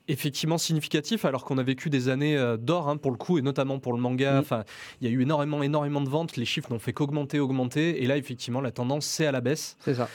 effectivement 0.09 0.59
significatif 0.59 1.25
alors 1.25 1.45
qu'on 1.45 1.59
a 1.59 1.63
vécu 1.63 1.91
des 1.91 2.09
années 2.09 2.37
euh, 2.37 2.57
d'or 2.57 2.89
hein, 2.89 2.97
pour 2.97 3.11
le 3.11 3.17
coup 3.17 3.39
et 3.39 3.43
notamment 3.43 3.79
pour 3.79 3.93
le 3.93 4.01
manga. 4.01 4.35
Mm. 4.35 4.39
enfin 4.39 4.65
il 5.01 5.09
y 5.09 5.11
a 5.11 5.15
eu 5.15 5.23
énormément 5.23 5.63
énormément 5.63 6.01
de 6.01 6.09
ventes. 6.09 6.37
Les 6.37 6.45
chiffres 6.45 6.73
n'ont 6.73 6.79
fait 6.79 6.93
qu'augmenter 6.93 7.39
augmenter. 7.39 8.03
Et 8.03 8.07
là 8.07 8.17
effectivement 8.17 8.61
la 8.61 8.73
tendance 8.73 9.07
c'est 9.07 9.27
à 9.27 9.33
la 9.33 9.41
baisse. 9.41 9.77
C'est 9.81 9.95
ça. 9.95 10.09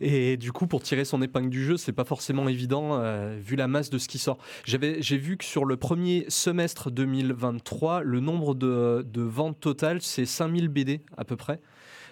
et 0.00 0.36
du 0.36 0.52
coup 0.52 0.66
pour 0.66 0.82
tirer 0.82 1.04
son 1.04 1.20
épingle 1.22 1.50
du 1.50 1.64
jeu 1.64 1.76
c'est 1.76 1.92
pas 1.92 2.04
forcément 2.04 2.48
évident 2.48 3.00
euh, 3.00 3.38
vu 3.40 3.56
la 3.56 3.68
masse 3.68 3.90
de 3.90 3.98
ce 3.98 4.08
qui 4.08 4.18
sort. 4.18 4.38
J'avais 4.64 5.02
j'ai 5.02 5.18
vu 5.18 5.36
que 5.36 5.44
sur 5.44 5.64
le 5.64 5.76
premier 5.76 6.24
semestre 6.28 6.90
2023 6.90 8.02
le 8.02 8.20
nombre 8.20 8.54
de, 8.54 9.04
de 9.06 9.22
ventes 9.22 9.60
totales 9.60 10.00
c'est 10.00 10.26
5000 10.26 10.68
BD 10.68 11.00
à 11.16 11.24
peu 11.24 11.36
près 11.36 11.60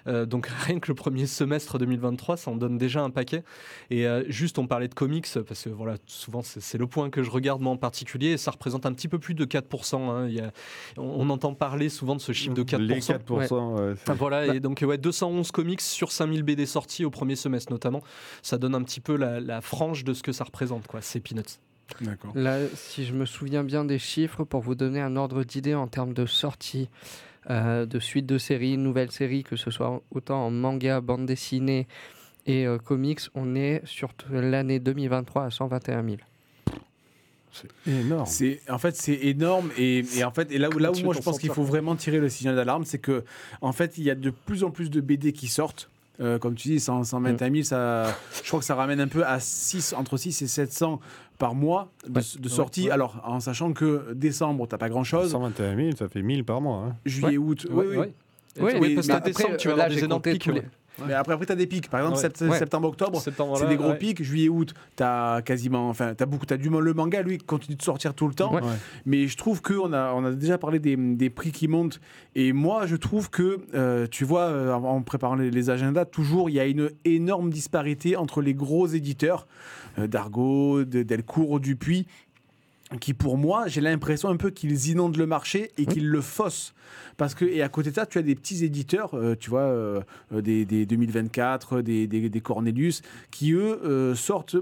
Euh, 0.09 0.27
donc 0.27 0.47
rien 0.67 0.81
que 0.81 0.89
le 0.89 0.95
premier 0.95 1.27
semestre 1.27 1.79
2023, 1.79 2.37
ça 2.37 2.51
en 2.51 2.57
donne 2.57 2.79
déjà 2.79 3.03
un 3.03 3.11
paquet. 3.11 3.45
Et 3.91 4.07
euh, 4.07 4.25
juste, 4.29 4.59
on 4.59 4.67
parlait 4.67 4.89
de 4.89 4.95
comics, 4.95 5.27
parce 5.47 5.65
que 5.65 5.69
voilà, 5.71 5.97
souvent 6.07 6.43
c'est 6.43 6.79
le 6.79 6.87
point 6.87 7.11
que 7.11 7.23
je 7.23 7.31
regarde 7.31 7.61
moi 7.61 7.73
en 7.73 7.77
particulier, 7.77 8.29
et 8.31 8.37
ça 8.39 8.51
représente 8.51 8.87
un 8.87 8.93
petit 8.93 9.09
peu 9.09 9.19
plus 9.19 9.35
de 9.35 9.45
4%. 9.45 10.09
hein. 10.11 10.27
Il 10.29 10.35
y 10.35 10.41
a- 10.41 10.51
on, 10.97 11.03
on 11.27 11.31
entend 11.31 11.55
parler 11.55 11.89
souvent 11.89 12.17
de 12.17 12.21
ce 12.21 12.33
chiffre 12.33 12.55
de 12.55 12.63
4%. 12.63 12.79
Les 12.79 13.01
4%. 13.01 13.33
ouais, 13.77 13.95
c'est- 13.97 14.11
Ah, 14.11 14.15
Voilà, 14.15 14.55
et 14.55 14.61
donc 14.61 14.83
ouais, 14.87 14.99
211 14.99 15.51
comics 15.53 15.81
sur 15.81 16.11
5000 16.13 16.43
BD 16.43 16.67
sortis 16.67 17.05
au 17.05 17.11
premier 17.11 17.37
semestre 17.37 17.73
notamment. 17.73 18.03
Ça 18.43 18.59
donne 18.59 18.75
un 18.75 18.83
petit 18.83 19.01
peu 19.01 19.17
la, 19.17 19.41
la 19.41 19.61
frange 19.61 20.05
de 20.05 20.15
ce 20.15 20.23
que 20.23 20.33
ça 20.33 20.45
représente, 20.45 20.87
quoi. 20.87 21.01
C'est 21.03 21.21
Peanuts. 21.21 21.43
D'accord. 22.03 22.33
Là, 22.35 22.59
si 22.75 23.05
je 23.07 23.15
me 23.15 23.25
souviens 23.25 23.65
bien 23.65 23.85
des 23.85 23.99
chiffres, 23.99 24.45
pour 24.45 24.61
vous 24.61 24.75
donner 24.75 25.01
un 25.01 25.17
ordre 25.17 25.43
d'idée 25.43 25.75
en 25.75 25.87
termes 25.87 26.13
de 26.13 26.27
sortie 26.27 26.89
euh, 27.51 27.87
de 27.87 27.99
suite 27.99 28.27
de 28.27 28.39
séries, 28.39 28.77
nouvelles 28.77 29.11
séries, 29.11 29.45
que 29.45 29.57
ce 29.57 29.71
soit 29.71 30.03
autant 30.11 30.47
en 30.47 30.51
manga, 30.51 31.01
bande 31.01 31.27
dessinée 31.27 31.87
et 32.47 32.67
euh, 32.67 32.79
comics, 32.79 33.21
on 33.35 33.55
est 33.55 33.83
sur 33.85 34.11
l'année 34.31 34.81
2023 34.81 35.45
à 35.45 35.51
121 35.51 36.03
000. 36.03 36.17
C'est 37.53 37.69
énorme. 37.87 38.27
C'est 38.27 38.61
en 38.69 38.79
fait 38.79 38.95
c'est 38.97 39.15
énorme 39.15 39.71
et, 39.77 40.05
et 40.17 40.25
en 40.25 40.31
fait 40.31 40.51
et 40.53 40.59
là 40.59 40.69
où 40.69 40.79
là 40.79 40.93
où 40.93 40.99
moi 41.01 41.15
je 41.15 41.21
pense 41.21 41.39
qu'il 41.39 41.51
faut 41.51 41.63
vraiment 41.63 41.97
tirer 41.97 42.19
le 42.19 42.29
signal 42.29 42.55
d'alarme 42.55 42.85
c'est 42.85 42.99
que 42.99 43.25
en 43.63 43.73
fait 43.73 43.97
il 43.99 44.05
y 44.05 44.11
a 44.11 44.15
de 44.15 44.31
plus 44.31 44.65
en 44.65 44.71
plus 44.71 44.91
de 44.91 45.01
BD 45.01 45.33
qui 45.33 45.49
sortent 45.49 45.91
Euh, 46.21 46.39
comme 46.39 46.55
tu 46.57 46.67
dis 46.69 46.81
100, 46.81 47.05
121 47.05 47.51
000 47.53 47.63
ça 47.63 48.07
je 48.43 48.49
crois 48.49 48.59
que 48.59 48.67
ça 48.67 48.75
ramène 48.75 48.99
un 49.01 49.07
peu 49.07 49.25
à 49.25 49.39
6 49.39 49.95
entre 49.97 50.17
6 50.17 50.43
et 50.43 50.47
700 50.49 50.99
par 51.39 51.55
mois 51.55 51.93
de, 52.09 52.19
Ouais. 52.19 52.25
de 52.41 52.49
sorties 52.49 52.87
ouais. 52.87 52.91
alors 52.91 53.21
en 53.25 53.39
sachant 53.39 53.73
que 53.73 54.13
décembre 54.15 54.67
t'as 54.67 54.79
pas 54.79 54.89
grand 54.89 55.05
chose 55.05 55.31
121 55.31 55.77
000, 55.77 55.91
ça 55.97 56.09
fait 56.09 56.23
1000 56.23 56.45
par 56.45 56.61
mois. 56.61 56.87
hein. 56.89 56.97
juillet 57.07 57.37
août 57.39 57.69
oui, 57.71 57.85
oui. 57.91 57.97
Ouais. 57.99 58.15
Oui, 58.61 58.73
oui, 58.75 58.79
mais- 58.89 58.95
parce 58.97 59.07
que 59.07 59.13
après, 59.13 59.31
décembre, 59.31 59.57
tu 59.59 59.69
vas 59.69 59.77
là, 59.77 59.85
avoir 59.85 59.89
des 59.95 59.99
j'ai 60.01 60.05
énormes 60.07 60.23
pics. 60.23 60.47
les-. 60.47 60.63
Mais 61.07 61.15
après 61.15 61.35
après 61.35 61.47
t'as 61.47 61.55
des 61.55 61.67
pics 61.67 61.89
par 61.91 62.01
exemple 62.01 62.17
Ouais. 62.17 62.23
sept- 62.23 62.41
Ouais. 62.49 62.59
septembre 62.59 62.89
octobre 62.89 63.21
Septembre, 63.21 63.57
c'est 63.59 63.67
des 63.69 63.77
gros 63.77 63.91
ouais. 63.91 63.99
pics 63.99 64.23
juillet 64.23 64.49
août 64.49 64.75
t'as 64.97 65.43
quasiment 65.43 65.89
enfin 65.89 66.15
t'as 66.15 66.27
beaucoup 66.27 66.47
t'as 66.47 66.57
du 66.57 66.69
le 66.71 66.95
manga 66.95 67.23
lui 67.23 67.39
continue 67.39 67.77
de 67.77 67.83
sortir 67.83 68.15
tout 68.15 68.29
le 68.29 68.35
temps 68.35 68.53
Ouais. 68.55 68.61
mais 69.07 69.27
je 69.27 69.37
trouve 69.37 69.63
qu'on 69.63 69.93
a, 69.93 70.13
on 70.15 70.25
a 70.25 70.33
déjà 70.33 70.59
parlé 70.59 70.79
des, 70.79 70.97
des 70.97 71.31
prix 71.31 71.51
qui 71.53 71.67
montent. 71.69 72.01
Et 72.35 72.53
moi, 72.53 72.87
je 72.87 72.95
trouve 72.97 73.31
que, 73.31 73.59
euh, 73.75 74.07
tu 74.11 74.25
vois, 74.25 74.43
euh, 74.43 74.73
en 74.73 74.85
en 74.85 75.03
préparant 75.03 75.35
les, 75.35 75.51
les 75.51 75.71
agendas, 75.71 76.05
toujours, 76.05 76.49
il 76.51 76.55
y 76.55 76.61
a 76.61 76.67
une 76.67 76.91
énorme 77.05 77.51
disparité 77.51 78.17
entre 78.17 78.43
les 78.43 78.55
gros 78.55 78.87
éditeurs, 78.87 79.47
euh, 79.99 80.07
d'Argo, 80.07 80.85
de- 80.85 81.03
Delcourt, 81.03 81.59
Dupuis, 81.61 82.07
qui, 83.01 83.13
pour 83.15 83.37
moi, 83.37 83.69
j'ai 83.69 83.81
l'impression 83.81 84.29
un 84.29 84.37
peu 84.37 84.51
qu'ils 84.51 84.89
inondent 84.89 85.17
le 85.17 85.27
marché 85.27 85.71
et 85.77 85.87
qu'ils 85.87 86.09
le 86.09 86.21
faussent. 86.21 86.75
Parce 87.17 87.35
que, 87.35 87.45
et 87.45 87.63
à 87.63 87.69
côté 87.69 87.91
de 87.91 87.95
ça, 87.95 88.07
tu 88.07 88.19
as 88.19 88.23
des 88.23 88.35
petits 88.35 88.65
éditeurs, 88.65 89.15
euh, 89.15 89.35
tu 89.39 89.51
vois, 89.51 89.61
euh, 89.63 90.01
euh, 90.33 90.41
des, 90.41 90.65
des 90.65 90.87
2024, 90.87 91.83
des, 91.83 92.07
des, 92.07 92.31
des 92.31 92.41
Cornelius, 92.41 93.03
qui, 93.31 93.53
eux, 93.53 93.81
euh, 93.85 94.15
sortent 94.15 94.57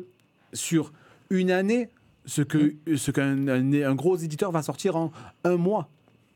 sur 0.53 0.93
une 1.31 1.51
année 1.51 1.91
ce 2.25 2.43
que 2.43 2.75
ce 2.97 3.13
qu'un 3.13 3.47
un, 3.47 3.73
un 3.73 3.95
gros 3.95 4.17
éditeur 4.17 4.51
va 4.51 4.63
sortir 4.63 4.97
en 4.97 5.13
un 5.45 5.57
mois. 5.57 5.89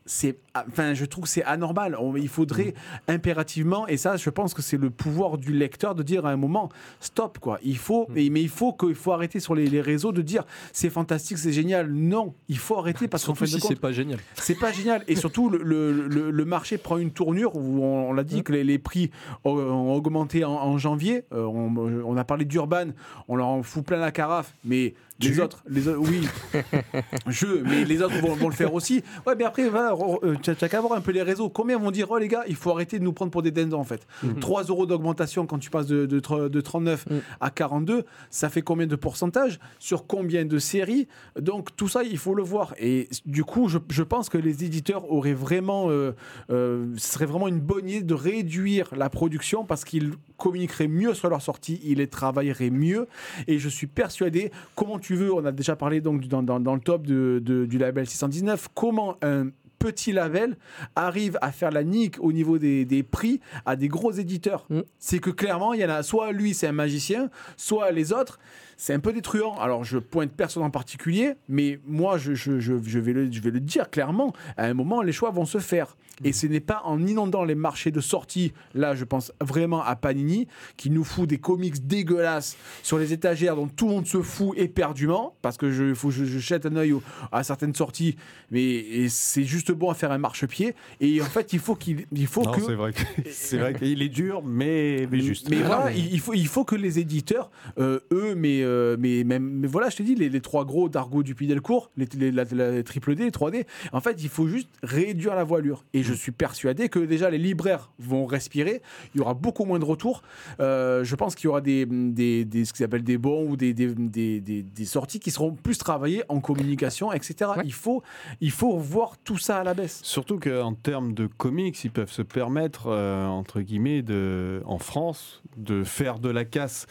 C'est, 0.06 0.38
enfin, 0.54 0.94
je 0.94 1.04
trouve 1.04 1.24
que 1.24 1.30
c'est 1.30 1.44
anormal. 1.44 1.94
On- 2.00 2.16
il 2.16 2.28
faudrait 2.28 2.74
impérativement, 3.06 3.86
et 3.86 3.96
ça, 3.96 4.16
je 4.16 4.30
pense 4.30 4.54
que 4.54 4.62
c'est 4.62 4.76
le 4.76 4.90
pouvoir 4.90 5.38
du 5.38 5.52
lecteur 5.52 5.94
de 5.94 6.02
dire 6.02 6.26
à 6.26 6.30
un 6.30 6.36
moment, 6.36 6.68
stop, 7.00 7.38
quoi. 7.38 7.58
Il 7.62 7.76
faut, 7.76 8.06
mais, 8.08 8.28
mais 8.30 8.40
il 8.42 8.48
faut 8.48 8.72
qu'il 8.72 8.94
faut 8.94 9.12
arrêter 9.12 9.40
sur 9.40 9.54
les, 9.54 9.66
les 9.66 9.80
réseaux 9.80 10.12
de 10.12 10.22
dire 10.22 10.44
c'est 10.72 10.90
fantastique, 10.90 11.38
c'est 11.38 11.52
génial. 11.52 11.90
Non, 11.92 12.34
il 12.48 12.58
faut 12.58 12.76
arrêter 12.78 13.08
parce 13.08 13.24
qu'en 13.24 13.32
de 13.34 13.46
si 13.46 13.60
c'est 13.60 13.78
pas 13.80 13.92
génial. 13.92 14.18
c'est 14.34 14.58
pas 14.58 14.72
génial. 14.72 15.04
Et 15.08 15.16
surtout, 15.16 15.48
le, 15.50 15.58
le- 15.62 16.08
le- 16.08 16.30
le 16.30 16.44
marché 16.44 16.78
prend 16.78 16.98
une 16.98 17.10
tournure 17.12 17.54
où 17.56 17.82
on, 17.82 18.10
on 18.10 18.12
l'a 18.12 18.24
dit 18.24 18.42
que 18.42 18.52
les, 18.52 18.64
les 18.64 18.78
prix 18.78 19.10
ont, 19.44 19.52
ont 19.58 19.92
augmenté 19.94 20.44
en, 20.44 20.52
en 20.52 20.78
janvier. 20.78 21.24
Euh, 21.32 21.44
on, 21.44 21.76
on 22.04 22.16
a 22.16 22.24
parlé 22.24 22.44
d'Urban, 22.44 22.86
on 23.28 23.36
leur 23.36 23.48
en 23.48 23.62
fout 23.62 23.84
plein 23.84 23.98
la 23.98 24.12
carafe, 24.12 24.54
mais 24.64 24.94
les 25.28 25.40
autres, 25.40 25.62
les 25.68 25.88
autres, 25.88 26.00
oui, 26.00 26.26
je, 27.26 27.46
mais 27.62 27.84
les 27.84 28.02
autres 28.02 28.18
vont, 28.20 28.34
vont 28.34 28.48
le 28.48 28.54
faire 28.54 28.74
aussi. 28.74 29.02
Ouais, 29.26 29.34
mais 29.36 29.44
après, 29.44 29.68
voilà, 29.68 29.94
euh, 30.22 30.36
tu 30.42 30.50
n'as 30.50 30.68
qu'à 30.68 30.80
voir 30.80 30.94
un 30.94 31.00
peu 31.00 31.12
les 31.12 31.22
réseaux. 31.22 31.48
Combien 31.48 31.78
vont 31.78 31.90
dire, 31.90 32.06
oh 32.10 32.18
les 32.18 32.28
gars, 32.28 32.44
il 32.48 32.56
faut 32.56 32.70
arrêter 32.70 32.98
de 32.98 33.04
nous 33.04 33.12
prendre 33.12 33.30
pour 33.30 33.42
des 33.42 33.50
dindons 33.50 33.80
en 33.80 33.84
fait. 33.84 34.06
3 34.40 34.64
euros 34.64 34.86
d'augmentation 34.86 35.46
quand 35.46 35.58
tu 35.58 35.70
passes 35.70 35.86
de, 35.86 36.06
de, 36.06 36.20
tr- 36.20 36.48
de 36.48 36.60
39 36.60 37.06
Mm. 37.10 37.14
à 37.40 37.50
42, 37.50 38.04
ça 38.30 38.48
fait 38.50 38.62
combien 38.62 38.86
de 38.86 38.96
pourcentage 38.96 39.58
Sur 39.78 40.06
combien 40.06 40.44
de 40.44 40.58
séries? 40.58 41.08
Donc 41.38 41.74
tout 41.76 41.88
ça, 41.88 42.02
il 42.02 42.18
faut 42.18 42.34
le 42.34 42.42
voir. 42.42 42.74
Et 42.78 43.08
du 43.26 43.44
coup, 43.44 43.68
je, 43.68 43.78
je 43.90 44.02
pense 44.02 44.28
que 44.28 44.38
les 44.38 44.64
éditeurs 44.64 45.10
auraient 45.10 45.32
vraiment, 45.34 45.90
euh, 45.90 46.12
euh, 46.50 46.86
ce 46.96 47.12
serait 47.12 47.26
vraiment 47.26 47.48
une 47.48 47.60
bonne 47.60 47.88
idée 47.88 48.02
de 48.02 48.14
réduire 48.14 48.88
la 48.96 49.08
production 49.08 49.64
parce 49.64 49.84
qu'ils 49.84 50.12
communiqueraient 50.40 50.88
mieux 50.88 51.14
sur 51.14 51.28
leur 51.30 51.42
sortie, 51.42 51.80
ils 51.84 51.98
les 51.98 52.08
travailleraient 52.08 52.70
mieux. 52.70 53.06
Et 53.46 53.58
je 53.60 53.68
suis 53.68 53.86
persuadé, 53.86 54.50
comment 54.74 54.98
tu 54.98 55.14
veux, 55.14 55.32
on 55.32 55.44
a 55.44 55.52
déjà 55.52 55.76
parlé 55.76 56.00
donc 56.00 56.26
dans, 56.26 56.42
dans- 56.42 56.58
dans 56.58 56.74
le 56.74 56.80
top 56.80 57.06
de- 57.06 57.40
de- 57.44 57.66
du 57.66 57.78
label 57.78 58.06
619, 58.06 58.68
comment 58.74 59.16
un 59.22 59.50
petit 59.78 60.12
label 60.12 60.56
arrive 60.94 61.38
à 61.40 61.52
faire 61.52 61.70
la 61.70 61.82
nique 61.84 62.16
au 62.20 62.32
niveau 62.32 62.58
des, 62.58 62.84
des 62.84 63.02
prix 63.02 63.40
à 63.64 63.76
des 63.76 63.88
gros 63.88 64.12
éditeurs. 64.12 64.66
Mm. 64.68 64.80
C'est 64.98 65.20
que 65.20 65.30
clairement, 65.30 65.72
il 65.72 65.80
y 65.80 65.84
en 65.86 65.88
a 65.90 66.02
soit 66.02 66.32
lui, 66.32 66.52
c'est 66.52 66.66
un 66.66 66.72
magicien, 66.72 67.30
soit 67.56 67.90
les 67.90 68.12
autres, 68.12 68.38
c'est 68.82 68.94
un 68.94 68.98
peu 68.98 69.12
des 69.12 69.20
truands. 69.20 69.58
Alors, 69.60 69.84
je 69.84 69.98
pointe 69.98 70.30
personne 70.32 70.62
en 70.62 70.70
particulier, 70.70 71.34
mais 71.50 71.78
moi, 71.86 72.16
je, 72.16 72.32
je- 72.34 72.60
je- 72.60 72.82
je 72.82 72.98
vais 72.98 73.12
le, 73.12 73.30
je 73.30 73.40
vais 73.40 73.50
le 73.50 73.60
dire 73.60 73.90
clairement, 73.90 74.32
à 74.56 74.64
un 74.64 74.72
moment, 74.72 75.02
les 75.02 75.12
choix 75.12 75.30
vont 75.30 75.44
se 75.44 75.58
faire. 75.58 75.98
Et 76.22 76.32
ce 76.34 76.46
n'est 76.46 76.60
pas 76.60 76.82
en 76.84 77.06
inondant 77.06 77.44
les 77.44 77.54
marchés 77.54 77.90
de 77.90 78.00
sortie, 78.02 78.52
là, 78.74 78.94
je 78.94 79.04
pense 79.04 79.32
vraiment 79.40 79.82
à 79.82 79.96
Panini, 79.96 80.48
qui 80.76 80.90
nous 80.90 81.02
fout 81.04 81.26
des 81.28 81.38
comics 81.38 81.86
dégueulasses 81.86 82.58
sur 82.82 82.98
les 82.98 83.14
étagères 83.14 83.56
dont 83.56 83.68
tout 83.68 83.86
le 83.88 83.92
monde 83.94 84.06
se 84.06 84.20
fout 84.20 84.54
éperdument, 84.58 85.34
parce 85.40 85.56
que 85.56 85.70
je, 85.70 85.94
faut 85.94 86.10
je, 86.10 86.24
je 86.26 86.38
jette 86.38 86.66
un 86.66 86.76
œil 86.76 86.94
à 87.32 87.42
certaines 87.42 87.74
sorties, 87.74 88.16
mais 88.50 89.08
c'est 89.08 89.44
juste 89.44 89.72
bon 89.72 89.90
à 89.90 89.94
faire 89.94 90.12
un 90.12 90.18
marchepied. 90.18 90.74
Et 91.00 91.22
en 91.22 91.24
fait, 91.26 91.54
il 91.54 91.58
faut 91.58 91.74
qu'il 91.74 92.04
il 92.12 92.26
faut 92.26 92.42
Non, 92.42 92.52
que 92.52 92.60
c'est 92.60 92.74
vrai 92.74 92.92
c'est 93.30 93.56
vrai 93.56 93.72
qu'il 93.74 94.02
est 94.02 94.08
dur, 94.10 94.42
mais, 94.44 95.08
mais 95.10 95.20
juste. 95.20 95.48
mais 95.48 95.58
Ah, 95.62 95.66
voilà, 95.66 95.84
mais- 95.86 95.98
il 95.98 96.12
il 96.12 96.20
faut, 96.20 96.34
il 96.34 96.48
faut 96.48 96.64
que 96.64 96.76
les 96.76 96.98
éditeurs, 96.98 97.50
euh, 97.78 98.00
eux, 98.12 98.34
mais, 98.34 98.60
euh, 98.70 98.96
mais, 98.98 99.24
même, 99.24 99.42
mais 99.44 99.66
voilà, 99.66 99.88
je 99.90 99.96
te 99.96 100.02
dis, 100.02 100.14
les, 100.14 100.28
les 100.28 100.40
trois 100.40 100.64
gros 100.64 100.88
d'Argo 100.88 101.22
du 101.22 101.34
Delcourt, 101.34 101.90
les, 101.96 102.06
les, 102.16 102.30
la, 102.30 102.44
la 102.44 102.82
triple 102.82 103.14
D, 103.14 103.24
les 103.24 103.30
3D, 103.30 103.66
en 103.92 104.00
fait, 104.00 104.22
il 104.22 104.28
faut 104.28 104.46
juste 104.46 104.68
réduire 104.82 105.34
la 105.34 105.44
voilure. 105.44 105.84
Et 105.94 106.02
je 106.02 106.12
suis 106.14 106.32
persuadé 106.32 106.88
que 106.88 106.98
déjà 106.98 107.30
les 107.30 107.38
libraires 107.38 107.90
vont 107.98 108.26
respirer, 108.26 108.82
il 109.14 109.18
y 109.18 109.20
aura 109.20 109.34
beaucoup 109.34 109.64
moins 109.64 109.78
de 109.78 109.84
retours. 109.84 110.22
Euh, 110.60 111.02
je 111.04 111.16
pense 111.16 111.34
qu'il 111.34 111.46
y 111.46 111.48
aura 111.48 111.60
des, 111.60 111.86
des, 111.86 112.44
des- 112.44 112.64
ce 112.64 112.72
qu'ils 112.72 112.84
appellent 112.84 113.02
des 113.04 113.18
bons 113.18 113.48
ou 113.48 113.56
des, 113.56 113.72
des, 113.74 113.88
des, 113.94 114.40
des- 114.40 114.62
des 114.62 114.84
sorties 114.84 115.20
qui 115.20 115.30
seront 115.30 115.52
plus 115.54 115.78
travaillées 115.78 116.22
en 116.28 116.40
communication, 116.40 117.12
etc. 117.12 117.50
Ouais. 117.56 117.62
Il, 117.64 117.72
faut, 117.72 118.02
il 118.40 118.50
faut 118.50 118.76
voir 118.78 119.16
tout 119.24 119.38
ça 119.38 119.58
à 119.58 119.64
la 119.64 119.74
baisse. 119.74 120.00
Surtout 120.02 120.38
qu'en 120.38 120.74
termes 120.74 121.12
de 121.14 121.26
comics, 121.26 121.82
ils 121.84 121.90
peuvent 121.90 122.10
se 122.12 122.22
permettre, 122.22 122.86
euh, 122.88 123.26
entre 123.26 123.60
guillemets, 123.60 124.02
de, 124.02 124.62
en 124.66 124.78
France, 124.78 125.42
de 125.56 125.82
faire 125.84 126.18
de 126.18 126.28
la 126.28 126.44
casse. 126.44 126.86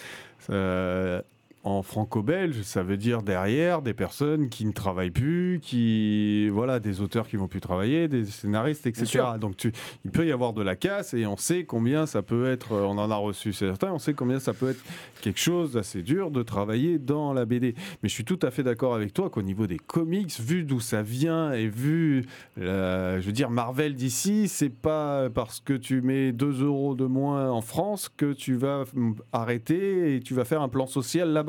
Euh, 0.49 1.21
en 1.63 1.83
franco-belge, 1.83 2.61
ça 2.61 2.83
veut 2.83 2.95
dire 2.95 3.21
derrière 3.21 3.81
des 3.81 3.93
personnes 3.93 4.47
qui 4.49 4.65
ne 4.65 4.71
travaillent 4.71 5.11
plus, 5.11 5.59
qui 5.61 6.47
voilà, 6.49 6.79
des 6.79 7.01
auteurs 7.01 7.27
qui 7.27 7.35
vont 7.35 7.49
plus 7.49 7.59
travailler, 7.59 8.07
des 8.07 8.23
scénaristes, 8.25 8.87
etc. 8.87 9.05
Donc 9.39 9.57
tu, 9.57 9.73
il 10.05 10.11
peut 10.11 10.25
y 10.25 10.31
avoir 10.31 10.53
de 10.53 10.61
la 10.61 10.75
casse 10.77 11.13
et 11.13 11.25
on 11.25 11.35
sait 11.35 11.65
combien 11.65 12.05
ça 12.05 12.21
peut 12.21 12.45
être. 12.49 12.71
euh, 12.71 12.83
On 12.83 12.97
en 12.97 13.11
a 13.11 13.15
reçu 13.17 13.51
certains, 13.51 13.91
on 13.91 13.99
sait 13.99 14.13
combien 14.13 14.39
ça 14.39 14.53
peut 14.53 14.69
être 14.69 14.81
quelque 15.21 15.39
chose 15.39 15.73
d'assez 15.73 16.01
dur 16.01 16.31
de 16.31 16.43
travailler 16.43 16.97
dans 16.97 17.33
la 17.33 17.43
BD. 17.45 17.75
Mais 18.03 18.09
je 18.09 18.13
suis 18.13 18.23
tout 18.25 18.39
à 18.41 18.51
fait 18.51 18.63
d'accord 18.63 18.95
avec 18.95 19.13
toi 19.13 19.29
qu'au 19.29 19.41
niveau 19.41 19.67
des 19.67 19.79
comics, 19.79 20.39
vu 20.39 20.63
d'où 20.63 20.79
ça 20.79 21.01
vient 21.01 21.51
et 21.51 21.67
vu, 21.67 22.25
la- 22.55 23.19
je 23.19 23.25
veux 23.25 23.33
dire, 23.33 23.49
Marvel 23.49 23.95
d'ici, 23.95 24.47
c'est 24.47 24.69
pas 24.69 25.29
parce 25.29 25.59
que 25.59 25.73
tu 25.73 26.01
mets 26.01 26.31
2 26.31 26.63
euros 26.63 26.95
de 26.95 27.05
moins 27.05 27.49
en 27.51 27.61
France 27.61 28.07
que 28.15 28.31
tu 28.31 28.55
vas 28.55 28.85
arrêter 29.33 30.15
et 30.15 30.19
tu 30.21 30.33
vas 30.33 30.45
faire 30.45 30.61
un 30.61 30.69
plan 30.69 30.87
social 30.87 31.29
là-bas. 31.33 31.48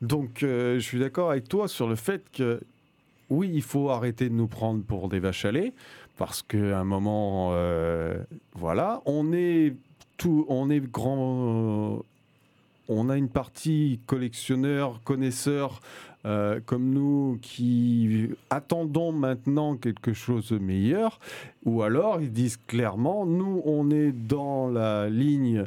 Donc, 0.00 0.42
euh, 0.42 0.74
je 0.74 0.80
suis 0.80 0.98
d'accord 0.98 1.30
avec 1.30 1.48
toi 1.48 1.68
sur 1.68 1.88
le 1.88 1.94
fait 1.94 2.22
que 2.32 2.60
oui, 3.30 3.50
il 3.52 3.62
faut 3.62 3.90
arrêter 3.90 4.28
de 4.28 4.34
nous 4.34 4.48
prendre 4.48 4.82
pour 4.82 5.08
des 5.08 5.20
vaches 5.20 5.44
à 5.44 5.52
lait 5.52 5.72
parce 6.18 6.42
qu'à 6.42 6.78
un 6.78 6.84
moment, 6.84 7.50
euh, 7.52 8.16
voilà, 8.54 9.00
on 9.06 9.32
est 9.32 9.74
tout, 10.18 10.44
on 10.48 10.70
est 10.70 10.80
grand. 10.80 11.96
euh, 11.98 12.02
on 12.88 13.08
a 13.08 13.16
une 13.16 13.28
partie 13.28 14.00
collectionneurs, 14.06 15.00
connaisseurs 15.04 15.80
euh, 16.24 16.60
comme 16.64 16.90
nous 16.90 17.38
qui 17.42 18.28
attendons 18.50 19.12
maintenant 19.12 19.76
quelque 19.76 20.12
chose 20.12 20.50
de 20.50 20.58
meilleur, 20.58 21.18
ou 21.64 21.82
alors 21.82 22.20
ils 22.20 22.32
disent 22.32 22.58
clairement, 22.66 23.26
nous 23.26 23.62
on 23.64 23.90
est 23.90 24.12
dans 24.12 24.68
la 24.68 25.08
ligne, 25.08 25.64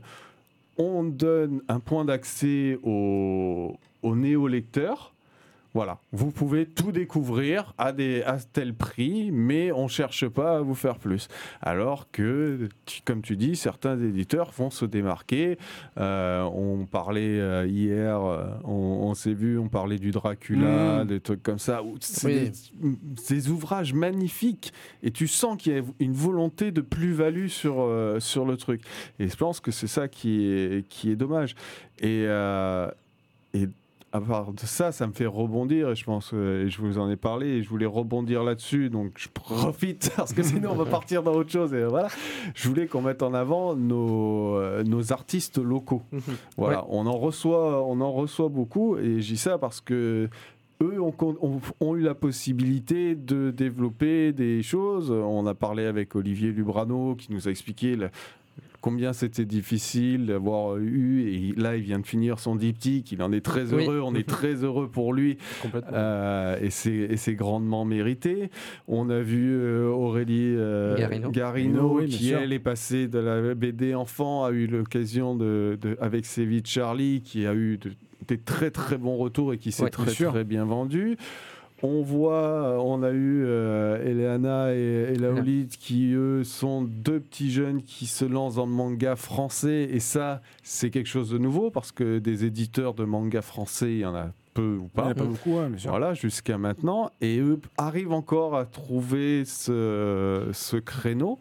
on 0.77 1.03
donne 1.03 1.61
un 1.67 1.79
point 1.79 2.05
d'accès 2.05 2.77
aux, 2.83 3.77
aux 4.03 4.15
néo-lecteurs. 4.15 5.14
Voilà, 5.75 5.99
vous 6.13 6.31
pouvez 6.31 6.65
tout 6.65 6.93
découvrir 6.93 7.73
à, 7.77 7.91
des, 7.91 8.23
à 8.23 8.37
tel 8.39 8.73
prix, 8.73 9.29
mais 9.31 9.73
on 9.73 9.89
cherche 9.89 10.25
pas 10.27 10.57
à 10.57 10.61
vous 10.61 10.73
faire 10.73 10.97
plus. 10.97 11.27
Alors 11.61 12.09
que, 12.11 12.69
tu- 12.85 13.01
comme 13.03 13.21
tu 13.21 13.35
dis, 13.35 13.57
certains 13.57 13.99
éditeurs 14.01 14.51
vont 14.57 14.69
se 14.69 14.85
démarquer. 14.85 15.57
Euh, 15.97 16.43
on 16.43 16.85
parlait 16.85 17.39
euh, 17.41 17.67
hier, 17.67 18.21
euh, 18.21 18.45
on, 18.63 18.71
on 19.09 19.13
s'est 19.15 19.33
vu, 19.33 19.59
on 19.59 19.67
parlait 19.67 19.99
du 19.99 20.11
Dracula, 20.11 21.03
Mm. 21.03 21.07
des 21.07 21.19
trucs 21.19 21.43
comme 21.43 21.59
ça. 21.59 21.81
C'est 21.99 22.25
Oui. 22.27 22.51
des, 22.81 22.97
des 23.27 23.49
ouvrages 23.49 23.93
magnifiques 23.93 24.71
et 25.03 25.11
tu 25.11 25.27
sens 25.27 25.61
qu'il 25.61 25.73
y 25.75 25.77
a 25.77 25.83
une 25.99 26.13
volonté 26.13 26.71
de 26.71 26.79
plus-value 26.79 27.47
sur, 27.47 27.81
euh, 27.81 28.21
sur 28.21 28.45
le 28.45 28.55
truc. 28.55 28.81
Et 29.19 29.27
je 29.27 29.35
pense 29.35 29.59
que 29.59 29.71
c'est 29.71 29.87
ça 29.87 30.07
qui 30.07 30.45
est, 30.47 30.87
qui 30.87 31.11
est 31.11 31.17
dommage. 31.17 31.53
Et, 31.99 32.23
et 33.53 33.67
à 34.15 34.21
part 34.21 34.53
de 34.53 34.59
ça, 34.61 34.91
ça 34.91 35.07
me 35.07 35.13
fait 35.13 35.25
rebondir, 35.25 35.89
et 35.89 35.95
je 35.95 36.03
pense, 36.05 36.31
euh, 36.33 36.65
et 36.65 36.69
je 36.69 36.81
vous 36.81 36.97
en 36.97 37.09
ai 37.09 37.15
parlé, 37.15 37.47
et 37.47 37.63
je 37.63 37.69
voulais 37.69 37.85
rebondir 37.85 38.43
là-dessus, 38.43 38.89
donc 38.89 39.13
je 39.17 39.27
profite, 39.29 40.11
parce 40.17 40.33
que 40.33 40.43
sinon 40.43 40.71
on 40.71 40.75
va 40.75 40.85
partir 40.85 41.23
dans 41.23 41.33
autre 41.33 41.51
chose, 41.51 41.73
et 41.73 41.83
voilà. 41.85 42.07
Je 42.53 42.67
voulais 42.69 42.87
qu'on 42.87 43.01
mette 43.01 43.21
en 43.23 43.33
avant 43.33 43.75
nos, 43.75 44.55
euh, 44.57 44.83
nos 44.83 45.11
artistes 45.13 45.57
locaux. 45.57 46.01
Voilà, 46.57 46.85
on, 46.89 47.05
en 47.07 47.17
reçoit, 47.17 47.83
on 47.85 47.99
en 48.01 48.11
reçoit 48.11 48.49
beaucoup, 48.49 48.97
et 48.97 49.21
je 49.21 49.27
dis 49.33 49.37
ça 49.37 49.57
parce 49.57 49.81
que 49.81 50.29
eux 50.83 51.01
ont, 51.01 51.11
con- 51.11 51.37
ont- 51.41 51.61
ont 51.79 51.95
eu 51.95 52.01
la 52.01 52.15
possibilité 52.15 53.15
de 53.15 53.49
développer 53.51 54.33
des 54.33 54.61
choses. 54.61 55.09
On 55.09 55.45
a 55.47 55.53
parlé 55.53 55.85
avec 55.85 56.15
Olivier 56.15 56.51
Lubrano 56.51 57.15
qui 57.15 57.31
nous 57.31 57.47
a 57.47 57.51
expliqué 57.51 57.95
combien 58.85 59.13
c'était 59.13 59.45
difficile 59.45 60.27
d'avoir 60.27 60.77
eu. 60.77 61.23
Et 61.27 61.59
là, 61.59 61.75
il 61.75 61.81
vient 61.81 61.97
de 61.97 62.05
finir 62.05 62.37
son 62.37 62.55
diptyque. 62.55 63.11
Il 63.11 63.23
en 63.23 63.31
est 63.31 63.41
très 63.43 63.73
Oui. 63.73 63.83
heureux. 63.83 63.99
On 64.05 64.13
est 64.13 64.27
très 64.37 64.63
heureux 64.63 64.87
pour 64.87 65.11
lui. 65.11 65.37
Complètement. 65.63 65.89
Euh, 65.97 66.59
et 66.61 66.69
c'est 66.69 66.91
et 66.93 67.17
c'est 67.17 67.33
grandement 67.33 67.83
mérité. 67.83 68.51
On 68.87 69.09
a 69.09 69.21
vu 69.21 69.55
euh, 69.55 69.87
Aurélie 69.87 70.53
euh, 70.55 70.95
Garino. 70.97 71.31
Garino, 71.31 71.95
Oui, 71.97 72.05
bien 72.05 72.17
qui 72.17 72.23
sûr. 72.25 72.37
elle 72.37 72.53
est 72.53 72.59
passée 72.59 73.07
de 73.07 73.17
la 73.17 73.55
BD 73.55 73.95
enfant, 73.95 74.43
a 74.45 74.51
eu 74.51 74.67
l'occasion 74.67 75.35
de, 75.35 75.79
de- 75.81 75.97
avec 75.99 76.27
Séville 76.27 76.61
Charlie, 76.63 77.21
qui 77.23 77.47
a 77.47 77.55
eu 77.55 77.79
de- 77.79 77.91
des 78.27 78.37
très 78.37 78.69
très 78.71 78.97
bons 78.99 79.17
retours 79.17 79.51
et 79.53 79.57
qui 79.57 79.71
s'est 79.71 79.83
Ouais, 79.83 79.89
très 79.89 80.11
très 80.11 80.43
bien 80.43 80.65
vendu. 80.65 81.17
On 81.83 82.01
voit, 82.01 82.81
on 82.81 83.03
a 83.03 83.11
eu 83.11 83.43
euh, 83.45 84.03
Eleana 84.03 84.73
et, 84.73 85.13
et 85.13 85.15
Laolite 85.15 85.77
qui, 85.77 86.13
eux, 86.13 86.43
sont 86.43 86.81
deux 86.83 87.19
petits 87.19 87.51
jeunes 87.51 87.83
qui 87.83 88.07
se 88.07 88.23
lancent 88.23 88.55
dans 88.55 88.65
le 88.65 88.71
manga 88.71 89.15
français. 89.15 89.89
Et 89.91 89.99
ça, 89.99 90.41
c'est 90.63 90.89
quelque 90.89 91.09
chose 91.09 91.29
de 91.29 91.37
nouveau 91.37 91.71
parce 91.71 91.91
que 91.91 92.19
des 92.19 92.45
éditeurs 92.45 92.93
de 92.93 93.03
manga 93.03 93.41
français, 93.41 93.91
il 93.91 93.99
y 93.99 94.05
en 94.05 94.15
a 94.15 94.31
peu 94.55 94.77
ou 94.81 94.89
Il 94.93 94.97
y 94.97 95.01
en 95.01 95.03
pas. 95.03 95.09
a 95.11 95.13
pas 95.13 95.23
beaucoup, 95.25 95.57
hein, 95.59 95.69
bien 95.69 95.77
sûr. 95.77 95.91
Voilà, 95.91 96.15
jusqu'à 96.15 96.57
maintenant. 96.57 97.11
Et 97.21 97.37
eux 97.39 97.59
arrivent 97.77 98.11
encore 98.13 98.55
à 98.57 98.65
trouver 98.65 99.45
ce, 99.45 100.49
ce 100.53 100.77
créneau. 100.77 101.37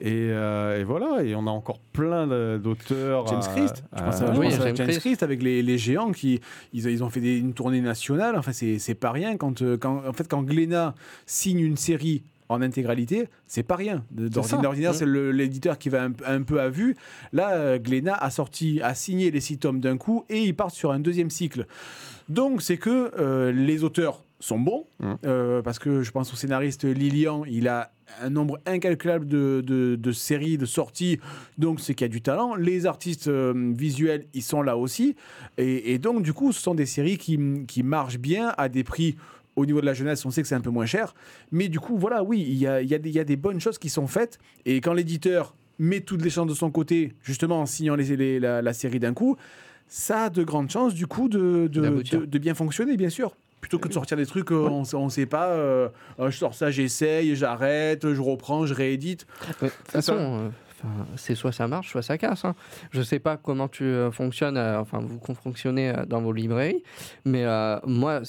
Et, 0.00 0.28
euh, 0.30 0.78
et 0.80 0.84
voilà, 0.84 1.22
et 1.24 1.34
on 1.34 1.46
a 1.46 1.50
encore 1.50 1.78
plein 1.78 2.26
d'auteurs. 2.58 3.26
James 3.28 3.40
à- 3.42 3.48
Christ, 3.54 3.84
je 3.94 3.98
à- 3.98 4.02
pense 4.04 4.20
à, 4.20 4.34
je 4.34 4.38
Oui, 4.38 4.46
pense 4.50 4.60
à 4.60 4.66
James 4.66 4.76
James 4.76 4.86
Christ. 4.88 5.00
Christ 5.00 5.22
avec 5.22 5.42
les, 5.42 5.62
les 5.62 5.78
géants 5.78 6.12
qui 6.12 6.40
ils, 6.74 6.86
ils 6.86 7.02
ont 7.02 7.08
fait 7.08 7.20
des- 7.20 7.38
une 7.38 7.54
tournée 7.54 7.80
nationale. 7.80 8.36
Enfin, 8.36 8.52
c'est 8.52 8.78
c'est 8.78 8.94
pas 8.94 9.10
rien 9.12 9.36
quand, 9.38 9.62
euh, 9.62 9.78
quand 9.78 10.02
en 10.06 10.12
fait 10.12 10.28
quand 10.28 10.42
Glénat 10.42 10.94
signe 11.24 11.60
une 11.60 11.76
série 11.78 12.22
en 12.48 12.62
intégralité, 12.62 13.28
c'est 13.46 13.62
pas 13.62 13.76
rien. 13.76 14.04
D'ordinaire, 14.10 14.94
c'est 14.94 15.06
l'éditeur 15.06 15.78
qui 15.78 15.88
va 15.88 16.04
un, 16.04 16.12
un 16.26 16.42
peu 16.42 16.60
à 16.60 16.68
vue. 16.68 16.96
Là, 17.32 17.52
euh, 17.54 17.78
Glénat 17.78 18.14
a 18.14 18.30
sorti, 18.30 18.80
a 18.82 18.94
signé 18.94 19.30
les 19.30 19.40
six 19.40 19.58
tomes 19.58 19.80
d'un 19.80 19.96
coup 19.96 20.24
et 20.28 20.40
ils 20.42 20.54
partent 20.54 20.74
sur 20.74 20.92
un 20.92 21.00
deuxième 21.00 21.30
cycle. 21.30 21.66
Donc, 22.28 22.62
c'est 22.62 22.76
que 22.76 23.10
euh, 23.18 23.52
les 23.52 23.84
auteurs 23.84 24.22
sont 24.38 24.58
bons 24.58 24.86
Mm. 25.00 25.12
euh, 25.26 25.62
parce 25.62 25.78
que 25.78 26.02
je 26.02 26.10
pense 26.10 26.32
au 26.32 26.36
scénariste 26.36 26.84
Lilian, 26.84 27.44
il 27.46 27.68
a 27.68 27.90
un 28.22 28.30
nombre 28.30 28.58
incalculable 28.66 29.26
de, 29.26 29.62
de- 29.66 29.96
de 29.96 30.12
séries, 30.12 30.58
de 30.58 30.66
sorties, 30.66 31.18
donc 31.58 31.80
c'est 31.80 31.94
qu'il 31.94 32.04
y 32.04 32.10
a 32.10 32.12
du 32.12 32.20
talent. 32.22 32.54
Les 32.54 32.86
artistes 32.86 33.28
euh, 33.28 33.72
visuels, 33.76 34.26
ils 34.34 34.42
sont 34.42 34.62
là 34.62 34.76
aussi. 34.76 35.16
Et, 35.58 35.92
et 35.92 35.98
donc, 35.98 36.22
du 36.22 36.32
coup, 36.32 36.52
ce 36.52 36.60
sont 36.62 36.74
des 36.74 36.86
séries 36.86 37.18
qui, 37.18 37.38
qui 37.66 37.82
marchent 37.82 38.18
bien 38.18 38.54
à 38.58 38.68
des 38.68 38.84
prix. 38.84 39.16
Au 39.56 39.64
niveau 39.66 39.80
de 39.80 39.86
la 39.86 39.94
jeunesse, 39.94 40.24
on 40.26 40.30
sait 40.30 40.42
que 40.42 40.48
c'est 40.48 40.54
un 40.54 40.60
peu 40.60 40.70
moins 40.70 40.86
cher. 40.86 41.14
Mais 41.50 41.68
du 41.68 41.80
coup, 41.80 41.96
voilà, 41.96 42.22
oui, 42.22 42.44
il 42.46 42.54
y 42.56 42.66
a, 42.66 42.82
y 42.82 42.94
a 42.94 42.98
y 43.02 43.18
a 43.18 43.24
des 43.24 43.36
bonnes 43.36 43.58
choses 43.60 43.78
qui 43.78 43.88
sont 43.88 44.06
faites. 44.06 44.38
Et 44.66 44.80
quand 44.82 44.92
l'éditeur 44.92 45.54
met 45.78 46.00
toutes 46.00 46.22
les 46.22 46.30
chances 46.30 46.46
de 46.48 46.54
son 46.54 46.70
côté, 46.70 47.14
justement 47.22 47.60
en 47.60 47.66
signant 47.66 47.96
les, 47.96 48.16
les- 48.16 48.38
la, 48.40 48.60
la 48.62 48.72
série 48.72 48.98
d'un 49.00 49.14
coup, 49.14 49.36
ça 49.88 50.24
a 50.24 50.30
de 50.30 50.42
grandes 50.44 50.70
chances, 50.70 50.94
du 50.94 51.06
coup, 51.06 51.28
de, 51.28 51.68
de, 51.72 51.80
D'aboutir. 51.80 52.20
de- 52.20 52.26
de 52.26 52.38
bien 52.38 52.54
fonctionner, 52.54 52.96
bien 52.96 53.08
sûr. 53.10 53.34
Plutôt 53.62 53.78
que 53.78 53.88
de 53.88 53.94
sortir 53.94 54.16
des 54.16 54.26
trucs, 54.26 54.52
euh, 54.52 54.68
on 54.68 55.04
ne 55.06 55.10
sait 55.10 55.26
pas, 55.26 55.48
euh, 55.48 55.88
euh, 56.20 56.30
je 56.30 56.36
sors 56.36 56.54
ça, 56.54 56.70
j'essaye, 56.70 57.34
j'arrête, 57.34 58.12
je 58.12 58.20
reprends, 58.20 58.66
je 58.66 58.74
réédite. 58.74 59.26
De 59.62 59.68
toute 59.68 59.90
façon, 59.90 60.50
c'est 61.16 61.34
soit 61.34 61.52
ça 61.52 61.66
marche, 61.66 61.90
soit 61.90 62.02
ça 62.02 62.18
casse. 62.18 62.44
hein. 62.44 62.54
Je 62.92 63.00
sais 63.02 63.18
pas 63.18 63.36
comment 63.38 63.66
tu 63.68 63.90
fonctionnes, 64.12 64.58
enfin 64.58 65.00
vous 65.00 65.18
fonctionnez 65.34 65.92
dans 66.06 66.20
vos 66.20 66.32
librairies, 66.32 66.82
mais 67.24 67.44
moi, 67.86 68.20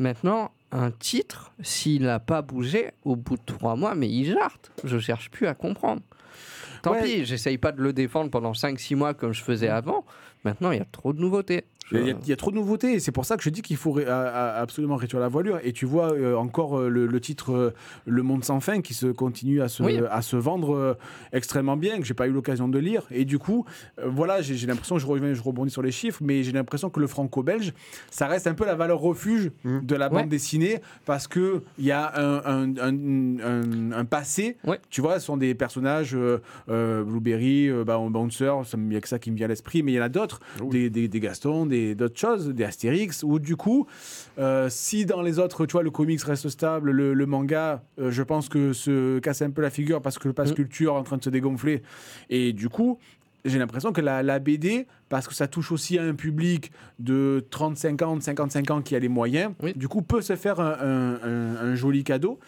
maintenant, 0.00 0.50
un 0.72 0.90
titre, 0.90 1.52
s'il 1.62 2.02
n'a 2.02 2.18
pas 2.18 2.42
bougé 2.42 2.90
au 3.04 3.16
bout 3.16 3.36
de 3.36 3.42
trois 3.44 3.76
mois, 3.76 3.94
mais 3.94 4.08
il 4.08 4.32
jarte. 4.32 4.72
Je 4.84 4.98
cherche 4.98 5.30
plus 5.30 5.46
à 5.46 5.54
comprendre. 5.54 6.02
Tant 6.82 6.92
Ouais. 6.92 7.02
pis, 7.02 7.24
j'essaye 7.26 7.58
pas 7.58 7.72
de 7.72 7.82
le 7.82 7.92
défendre 7.92 8.30
pendant 8.30 8.52
5-6 8.52 8.94
mois 8.96 9.14
comme 9.14 9.32
je 9.32 9.42
faisais 9.42 9.68
avant. 9.68 10.04
Maintenant, 10.44 10.70
il 10.70 10.78
y 10.78 10.82
a 10.82 10.86
trop 10.86 11.12
de 11.12 11.20
nouveautés. 11.20 11.64
Il 11.92 12.06
y, 12.06 12.10
a, 12.10 12.14
il 12.22 12.28
y 12.28 12.32
a 12.32 12.36
trop 12.36 12.50
de 12.50 12.56
nouveautés 12.56 12.92
et 12.94 13.00
c'est 13.00 13.12
pour 13.12 13.24
ça 13.24 13.36
que 13.36 13.42
je 13.42 13.50
dis 13.50 13.62
qu'il 13.62 13.76
faut 13.76 13.90
ré- 13.92 14.06
absolument 14.06 14.96
réduire 14.96 15.20
la 15.20 15.28
voilure. 15.28 15.58
Et 15.64 15.72
tu 15.72 15.86
vois 15.86 16.12
euh, 16.12 16.34
encore 16.36 16.78
euh, 16.78 16.88
le, 16.88 17.06
le 17.06 17.20
titre 17.20 17.52
euh, 17.52 17.70
Le 18.06 18.22
Monde 18.22 18.44
sans 18.44 18.60
fin 18.60 18.80
qui 18.80 18.94
se 18.94 19.06
continue 19.06 19.60
à 19.60 19.68
se, 19.68 19.82
Oui. 19.82 20.00
à 20.10 20.22
se 20.22 20.36
vendre 20.36 20.74
euh, 20.74 20.94
extrêmement 21.32 21.76
bien, 21.76 21.98
que 21.98 22.04
j'ai 22.04 22.14
pas 22.14 22.26
eu 22.28 22.32
l'occasion 22.32 22.68
de 22.68 22.78
lire. 22.78 23.02
Et 23.10 23.24
du 23.24 23.38
coup, 23.38 23.64
euh, 23.98 24.04
voilà, 24.06 24.40
j'ai 24.42 24.54
j'ai 24.54 24.66
l'impression, 24.66 24.98
je, 24.98 25.06
reviens, 25.06 25.32
je 25.34 25.42
rebondis 25.42 25.70
sur 25.70 25.82
les 25.82 25.90
chiffres, 25.92 26.20
mais 26.22 26.42
j'ai 26.42 26.52
l'impression 26.52 26.90
que 26.90 27.00
le 27.00 27.06
franco-belge, 27.06 27.72
ça 28.10 28.26
reste 28.26 28.46
un 28.46 28.54
peu 28.54 28.64
la 28.66 28.74
valeur 28.74 29.00
refuge 29.00 29.50
Mm. 29.64 29.80
de 29.82 29.94
la 29.96 30.08
bande 30.08 30.20
Ouais. 30.22 30.26
dessinée 30.26 30.80
parce 31.06 31.26
qu'il 31.28 31.60
y 31.78 31.90
a 31.90 32.12
un, 32.18 32.36
un, 32.44 32.76
un- 32.78 33.38
un- 33.40 33.92
un 33.92 34.04
passé. 34.04 34.56
Ouais. 34.64 34.78
Tu 34.90 35.00
vois, 35.00 35.18
ce 35.18 35.26
sont 35.26 35.36
des 35.36 35.54
personnages, 35.54 36.14
euh, 36.14 36.38
euh, 36.68 37.02
Blueberry, 37.04 37.68
euh, 37.68 37.84
bah, 37.84 37.98
Bouncer, 38.10 38.52
il 38.74 38.92
y 38.92 38.96
a 38.96 39.00
que 39.00 39.08
ça 39.08 39.18
qui 39.18 39.30
me 39.30 39.36
vient 39.36 39.46
à 39.46 39.48
l'esprit, 39.48 39.82
mais 39.82 39.92
il 39.92 39.94
y 39.96 40.00
en 40.00 40.04
a 40.04 40.08
d'autres, 40.08 40.40
des, 40.70 40.90
des, 40.90 41.08
des 41.08 41.20
Gaston, 41.20 41.66
des- 41.66 41.79
d'autres 41.94 42.18
choses, 42.18 42.48
des 42.48 42.64
Astérix, 42.64 43.22
où 43.22 43.38
du 43.38 43.56
coup, 43.56 43.86
euh, 44.38 44.68
si 44.70 45.04
dans 45.06 45.22
les 45.22 45.38
autres, 45.38 45.66
tu 45.66 45.72
vois, 45.72 45.82
le 45.82 45.90
comics 45.90 46.22
reste 46.22 46.48
stable, 46.48 46.90
le, 46.90 47.14
le 47.14 47.26
manga, 47.26 47.82
euh, 47.98 48.10
je 48.10 48.22
pense 48.22 48.48
que 48.48 48.72
se 48.72 49.18
casse 49.20 49.42
un 49.42 49.50
peu 49.50 49.62
la 49.62 49.70
figure 49.70 50.00
parce 50.02 50.18
que 50.18 50.28
le 50.28 50.34
pass 50.34 50.50
Mm. 50.50 50.54
culture 50.54 50.94
est 50.94 50.98
en 50.98 51.02
train 51.04 51.16
de 51.16 51.24
se 51.24 51.30
dégonfler. 51.30 51.82
Et 52.30 52.52
du 52.52 52.68
coup, 52.68 52.98
j'ai 53.44 53.58
l'impression 53.58 53.92
que 53.92 54.00
la, 54.00 54.22
la 54.22 54.38
BD, 54.38 54.86
parce 55.08 55.26
que 55.26 55.34
ça 55.34 55.46
touche 55.48 55.72
aussi 55.72 55.98
à 55.98 56.02
un 56.02 56.14
public 56.14 56.70
de 56.98 57.44
30, 57.50 57.76
50, 57.76 58.22
55 58.22 58.70
ans 58.70 58.82
qui 58.82 58.94
a 58.94 58.98
les 58.98 59.08
moyens, 59.08 59.52
Oui. 59.62 59.72
du 59.74 59.88
coup, 59.88 60.02
peut 60.02 60.20
se 60.20 60.36
faire 60.36 60.60
un, 60.60 60.76
un- 60.80 61.14
un- 61.22 61.56
un 61.70 61.74
joli 61.74 62.04
cadeau. 62.04 62.38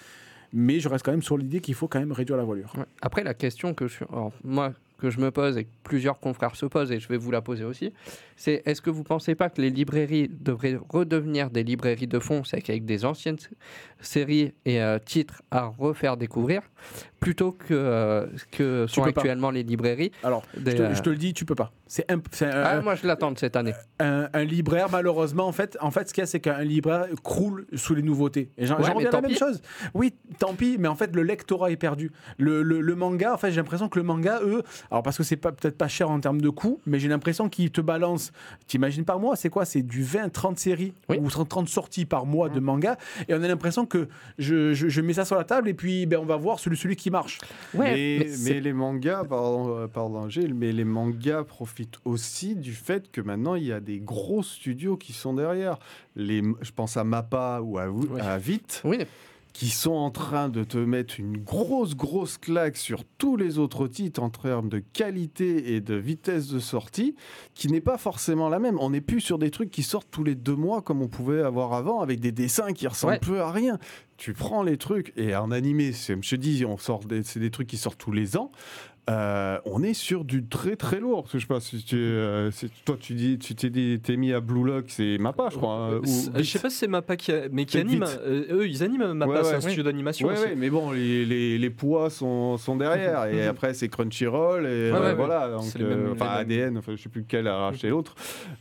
Mais 0.55 0.80
je 0.80 0.89
reste 0.91 1.03
quand 1.03 1.12
même 1.12 1.22
sur 1.22 1.39
l'idée 1.39 1.61
qu'il 1.61 1.72
faut 1.74 1.89
quand 1.89 1.99
même 1.99 2.12
réduire 2.12 2.37
la 2.37 2.45
voilure. 2.45 2.74
Ouais. 2.76 2.85
Après, 3.01 3.24
la 3.24 3.33
question 3.33 3.72
que 3.72 3.89
je, 3.89 4.05
alors, 4.12 4.33
moi, 4.45 4.74
que 5.03 5.11
je 5.11 5.18
me 5.18 5.32
pose 5.32 5.59
et 5.59 5.64
que 5.64 5.70
plusieurs 5.82 6.20
confrères 6.20 6.55
se 6.55 6.64
posent, 6.64 6.92
et 6.92 7.00
je 7.00 7.09
vais 7.09 7.16
vous 7.16 7.32
la 7.32 7.40
poser 7.40 7.64
aussi, 7.64 7.92
c'est 8.36 8.62
est-ce 8.66 8.80
que 8.80 8.88
vous 8.88 9.03
pensez 9.03 9.34
pas 9.34 9.50
que 9.50 9.61
les 9.61 9.68
librairies 9.68 10.30
devraient 10.30 10.78
redevenir 10.90 11.50
des 11.50 11.64
librairies 11.64 12.07
de 12.07 12.20
fond, 12.20 12.44
c'est 12.44 12.70
avec 12.70 12.84
des 12.84 13.05
anciennes 13.05 13.38
séries 14.00 14.53
et 14.64 14.80
euh, 14.80 15.00
titres 15.05 15.42
à 15.50 15.64
refaire 15.66 16.16
découvrir, 16.16 16.62
plutôt 17.18 17.50
que, 17.50 17.74
euh, 17.74 18.28
que 18.53 18.86
sont 18.86 19.03
pas. 19.03 19.09
actuellement 19.09 19.50
les 19.50 19.64
librairies 19.64 20.12
Alors, 20.22 20.44
des, 20.57 20.70
je, 20.70 20.76
te, 20.76 20.82
euh, 20.82 20.94
je 20.94 21.03
te 21.03 21.11
le 21.11 21.16
dis, 21.16 21.34
tu 21.34 21.44
peux 21.44 21.57
pas. 21.57 21.72
C'est 21.95 22.11
imp- 22.11 22.26
c'est 22.30 22.47
un, 22.47 22.62
Ah, 22.64 22.76
un- 22.78 22.80
moi, 22.80 22.95
je 22.95 23.07
l'attends 23.07 23.34
cette 23.36 23.55
année. 23.55 23.74
un- 24.01 24.26
un 24.32 24.45
libraire, 24.45 24.88
malheureusement, 24.90 25.47
en 25.47 25.53
fait, 25.53 25.76
en 25.82 25.90
fait 25.90 26.09
ce 26.09 26.14
qu'il 26.14 26.22
y 26.22 26.24
a, 26.24 26.26
c'est 26.26 26.40
qu'un 26.40 26.62
libraire 26.62 27.05
croule 27.22 27.66
sous 27.74 27.95
les 27.95 28.01
nouveautés. 28.01 28.49
Et 28.57 28.64
j'en 28.64 28.78
Ouais, 28.80 28.88
reviens 28.90 29.11
à 29.11 29.12
la 29.12 29.20
même 29.20 29.30
pis. 29.32 29.36
chose. 29.36 29.61
Oui, 29.93 30.14
tant 30.38 30.55
pis, 30.55 30.76
mais 30.78 30.88
en 30.88 30.95
fait, 30.95 31.14
le 31.14 31.22
lectorat 31.22 31.70
est 31.70 31.76
perdu. 31.76 32.11
Le, 32.38 32.62
le- 32.62 32.80
le 32.80 32.95
manga, 32.95 33.34
en 33.34 33.36
fait, 33.36 33.51
j'ai 33.51 33.59
l'impression 33.59 33.90
que 33.90 33.99
le 33.99 34.05
manga, 34.07 34.40
eux, 34.43 34.62
alors 34.90 35.03
parce 35.03 35.18
que 35.18 35.22
c'est 35.22 35.36
pas- 35.36 35.53
peut-être 35.53 35.76
pas 35.76 35.86
cher 35.88 36.11
en 36.11 36.18
termes 36.18 36.40
de 36.40 36.49
coût, 36.49 36.80
mais 36.86 36.99
j'ai 36.99 37.09
l'impression 37.09 37.51
qu'ils 37.51 37.70
te 37.70 37.82
balancent, 37.82 38.32
t'imagines 38.66 39.05
par 39.05 39.18
mois, 39.18 39.36
c'est 39.36 39.51
quoi? 39.51 39.66
C'est 39.66 39.82
du 39.82 40.03
20, 40.03 40.30
30 40.32 40.59
séries 40.59 40.95
Oui. 41.11 41.18
ou 41.20 41.28
30, 41.28 41.51
30 41.51 41.68
sorties 41.68 42.07
par 42.07 42.24
mois 42.24 42.49
de 42.49 42.59
manga. 42.61 42.97
Et 43.28 43.34
on 43.34 43.43
a 43.43 43.47
l'impression 43.49 43.84
que 43.84 44.09
je, 44.38 44.72
je- 44.72 44.88
je 44.88 45.01
mets 45.03 45.12
ça 45.12 45.26
sur 45.26 45.36
la 45.36 45.45
table 45.45 45.68
et 45.68 45.74
puis 45.74 46.07
ben, 46.07 46.18
on 46.18 46.24
va 46.24 46.36
voir 46.36 46.59
celui, 46.59 46.78
celui 46.78 46.97
qui 46.97 47.11
marche. 47.11 47.36
Ouais, 47.74 47.93
mais, 47.93 48.18
mais 48.20 48.34
mais 48.55 48.61
les 48.61 48.72
mangas, 48.72 49.24
pardon, 49.28 49.76
euh, 49.76 49.88
pardon 49.88 50.26
Gilles, 50.30 50.55
mais 50.55 50.72
les 50.72 50.84
mangas 50.84 51.45
profitent 51.45 51.82
aussi 52.05 52.55
du 52.57 52.72
fait 52.74 53.11
que 53.11 53.20
maintenant 53.20 53.55
il 53.55 53.64
y 53.64 53.72
a 53.72 53.80
des 53.80 54.01
gros 54.01 54.43
studios 54.43 54.97
qui 54.97 55.12
sont 55.12 55.35
derrière. 55.35 55.78
Les, 56.16 56.43
je 56.61 56.70
pense 56.72 56.97
à 56.97 57.05
Mappa 57.05 57.61
ou 57.62 57.78
à, 57.78 58.39
Vite, 58.39 58.83
Oui, 58.85 58.99
qui 59.53 59.68
sont 59.68 59.93
en 59.93 60.11
train 60.11 60.49
de 60.49 60.64
te 60.64 60.78
mettre 60.78 61.20
une 61.20 61.37
grosse, 61.37 61.95
grosse 61.95 62.39
claque 62.39 62.78
sur 62.78 63.05
tous 63.18 63.37
les 63.37 63.59
autres 63.59 63.87
titres 63.87 64.22
en 64.22 64.30
termes 64.30 64.70
de 64.70 64.78
qualité 64.78 65.74
et 65.74 65.83
de 65.83 65.95
vitesse 65.95 66.49
de 66.49 66.59
sortie, 66.59 67.14
qui 67.55 67.68
n'est 67.68 67.83
pas 67.83 67.99
forcément 67.99 68.49
la 68.49 68.59
même. 68.59 68.78
On 68.80 68.89
n'est 68.91 69.03
plus 69.03 69.20
sur 69.20 69.39
des 69.39 69.51
trucs 69.51 69.70
qui 69.70 69.83
sortent 69.83 70.09
tous 70.11 70.24
les 70.24 70.35
deux 70.35 70.57
mois 70.57 70.80
comme 70.80 71.03
on 71.03 71.09
pouvait 71.09 71.43
avoir 71.43 71.74
avant, 71.74 72.01
avec 72.01 72.18
des 72.20 72.33
dessins 72.33 72.72
qui 72.72 72.87
ressemblent 72.87 73.12
Ouais. 73.12 73.18
peu 73.18 73.43
à 73.43 73.51
rien. 73.53 73.78
Tu 74.16 74.33
prends 74.33 74.62
les 74.62 74.78
trucs, 74.78 75.12
et 75.16 75.35
en 75.37 75.51
animé, 75.51 75.93
je 75.93 76.14
te 76.14 76.37
dis, 76.37 76.64
on 76.64 76.78
sort 76.78 77.03
c'est 77.24 77.41
des 77.41 77.51
trucs 77.51 77.66
qui 77.66 77.76
sortent 77.76 77.99
tous 77.99 78.12
les 78.12 78.37
ans. 78.39 78.53
Euh, 79.11 79.59
on 79.64 79.82
est 79.82 79.94
sur 79.94 80.24
du 80.24 80.46
très 80.46 80.76
très 80.76 81.00
lourd. 81.00 81.26
Je 81.32 81.38
sais 81.40 81.46
pas 81.46 81.59
si 81.59 81.82
tu, 81.82 81.96
euh, 81.96 82.53
si 82.53 82.70
toi 82.84 82.96
tu 83.00 83.14
dis, 83.14 83.36
tu 83.36 83.57
t'es 83.57 83.68
dit, 83.68 83.98
t'es 84.00 84.16
mis 84.16 84.32
à 84.32 84.38
Blue 84.40 84.62
Lock, 84.64 84.84
c'est 84.88 85.18
Mappa, 85.18 85.48
je 85.50 85.57
crois. 85.57 85.74
hein, 85.74 85.96
ou 85.96 86.07
C'est- 86.07 86.30
Je 86.38 86.42
sais 86.44 86.61
pas 86.61 86.70
si 86.70 86.76
c'est 86.76 86.86
Mappa 86.86 87.16
qui 87.16 87.32
a- 87.32 87.48
mais 87.50 87.64
qui 87.64 87.78
anime. 87.78 88.05
euh, 88.24 88.44
eux, 88.61 88.68
ils 88.68 88.84
animent 88.84 89.12
Mappa, 89.12 89.32
Ouais, 89.32 89.38
c'est 89.42 89.50
un 89.50 89.55
ouais. 89.57 89.61
studio 89.61 89.82
d'animation 89.82 90.28
Ouais, 90.28 90.34
aussi. 90.34 90.55
mais 90.57 90.70
bon, 90.70 90.92
les, 90.92 91.24
les, 91.26 91.59
les 91.59 91.70
poids 91.70 92.11
sont, 92.11 92.57
sont 92.59 92.76
derrière. 92.76 93.24
et 93.26 93.44
après, 93.44 93.74
c'est 93.74 93.88
Crunchyroll. 93.88 94.66
Et 94.66 94.68
euh, 94.68 94.92
ouais, 94.92 95.00
ouais. 95.00 95.14
voilà. 95.14 95.50
Donc, 95.50 95.74
mêmes- 95.74 95.84
euh, 95.90 96.12
enfin. 96.12 96.26
ADN, 96.28 96.78
enfin, 96.78 96.92
je 96.94 97.03
sais 97.03 97.09
plus 97.09 97.22
lequel 97.22 97.48
a 97.48 97.57
racheté 97.57 97.88
l'autre. 97.88 98.14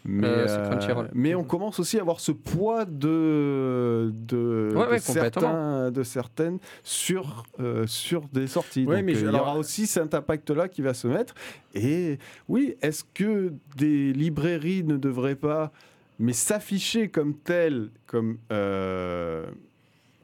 Mais, 0.05 0.25
Euh, 0.27 1.03
mais 1.13 1.35
on 1.35 1.43
commence 1.43 1.79
aussi 1.79 1.97
à 1.99 2.01
avoir 2.01 2.19
ce 2.19 2.31
poids 2.31 2.85
de, 2.85 4.11
de, 4.11 4.71
Ouais, 4.75 4.85
de 4.87 4.91
ouais, 4.91 4.99
certains, 4.99 5.91
de 5.91 6.01
certaines 6.03 6.57
sur, 6.83 7.43
euh, 7.59 7.85
sur 7.85 8.21
des 8.33 8.47
sorties. 8.47 8.85
Ouais, 8.85 8.97
Donc, 8.97 9.05
mais 9.05 9.15
euh, 9.17 9.29
il 9.29 9.35
y 9.35 9.39
aura 9.39 9.55
aussi 9.57 9.85
cet 9.85 10.15
impact-là 10.31 10.67
qui 10.69 10.81
va 10.81 10.93
se 10.93 11.07
mettre. 11.07 11.33
Et 11.73 12.17
oui, 12.47 12.75
est-ce 12.81 13.03
que 13.13 13.53
des 13.77 14.13
librairies 14.13 14.83
ne 14.83 14.97
devraient 14.97 15.35
pas 15.35 15.71
mais 16.19 16.33
s'afficher 16.33 17.09
comme 17.09 17.33
tel, 17.33 17.89
comme 18.05 18.37
euh, 18.51 19.47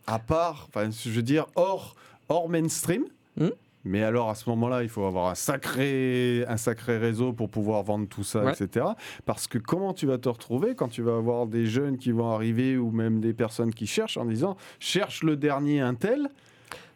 à 0.05 0.19
part, 0.19 0.67
enfin, 0.69 0.89
je 0.91 1.09
veux 1.09 1.23
dire 1.23 1.47
hors, 1.55 1.95
hors 2.29 2.49
mainstream. 2.49 3.05
Hmm. 3.35 3.47
Mais 3.83 4.03
alors 4.03 4.29
à 4.29 4.35
ce 4.35 4.47
moment-là, 4.51 4.83
il 4.83 4.89
faut 4.89 5.05
avoir 5.05 5.27
un 5.27 5.33
sacré, 5.35 6.45
un 6.47 6.57
sacré 6.57 6.97
réseau 6.99 7.33
pour 7.33 7.49
pouvoir 7.49 7.81
vendre 7.81 8.07
tout 8.07 8.23
ça, 8.23 8.43
Ouais. 8.43 8.51
etc. 8.53 8.85
Parce 9.25 9.47
que 9.47 9.57
comment 9.57 9.93
tu 9.93 10.05
vas 10.05 10.19
te 10.19 10.29
retrouver 10.29 10.75
quand 10.75 10.89
tu 10.89 11.01
vas 11.01 11.15
avoir 11.17 11.47
des 11.47 11.65
jeunes 11.65 11.97
qui 11.97 12.11
vont 12.11 12.29
arriver 12.31 12.77
ou 12.77 12.91
même 12.91 13.19
des 13.19 13.33
personnes 13.33 13.73
qui 13.73 13.87
cherchent 13.87 14.17
en 14.17 14.25
disant 14.25 14.55
cherche 14.79 15.23
le 15.23 15.35
dernier 15.35 15.79
Intel, 15.81 16.29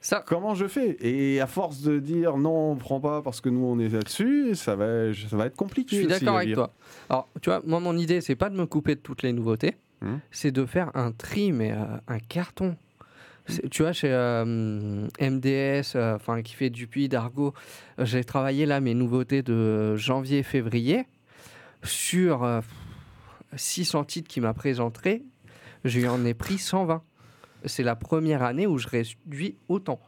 Ça, 0.04 0.24
comment 0.26 0.56
je 0.56 0.68
fais? 0.68 0.98
Et 1.00 1.40
à 1.40 1.48
force 1.48 1.82
de 1.82 2.00
dire 2.00 2.38
non, 2.38 2.72
on 2.72 2.76
prend 2.76 3.00
pas 3.00 3.22
parce 3.22 3.40
que 3.40 3.50
nous 3.50 3.64
on 3.64 3.78
est 3.80 3.88
là-dessus, 3.90 4.56
ça 4.56 4.76
va, 4.76 5.14
ça 5.14 5.38
va 5.38 5.46
être 5.46 5.56
compliqué. 5.56 5.96
Je 5.96 6.02
suis 6.02 6.08
d'accord 6.08 6.38
avec 6.38 6.54
toi. 6.56 6.74
Alors, 7.10 7.30
tu 7.42 7.50
vois, 7.52 7.62
moi, 7.66 7.80
mon 7.80 7.96
idée, 7.98 8.20
c'est 8.20 8.36
pas 8.36 8.50
de 8.50 8.56
me 8.56 8.66
couper 8.66 8.96
de 8.96 9.00
toutes 9.00 9.22
les 9.24 9.32
nouveautés, 9.34 9.76
Hmm. 10.04 10.18
c'est 10.32 10.50
de 10.52 10.66
faire 10.66 10.90
un 10.96 11.12
tri, 11.12 11.52
mais 11.52 11.72
euh, 11.74 11.86
un 12.08 12.18
carton. 12.18 12.76
Tu 13.70 13.84
vois, 13.84 13.94
chez 13.94 14.10
euh, 14.12 14.44
MDS, 15.20 15.96
euh, 15.96 16.16
enfin 16.16 16.42
qui 16.42 16.56
fait 16.56 16.72
Dupuis, 16.72 17.08
d'Argo, 17.08 17.54
j'ai 18.00 18.24
travaillé 18.24 18.66
là 18.66 18.80
mes 18.80 18.96
nouveautés 18.96 19.44
de 19.44 19.96
janvier-février 19.98 21.06
sur 21.84 22.44
euh, 22.44 22.62
600 23.56 24.06
titres 24.06 24.28
qui 24.28 24.42
m'a 24.42 24.54
présenté. 24.56 25.24
J'en 25.86 26.24
ai 26.26 26.34
pris 26.34 26.58
120. 26.58 27.04
C'est 27.66 27.84
la 27.84 27.96
première 27.96 28.44
année 28.44 28.68
où 28.68 28.78
je 28.78 28.88
réduis 28.88 29.56
autant. 29.68 30.00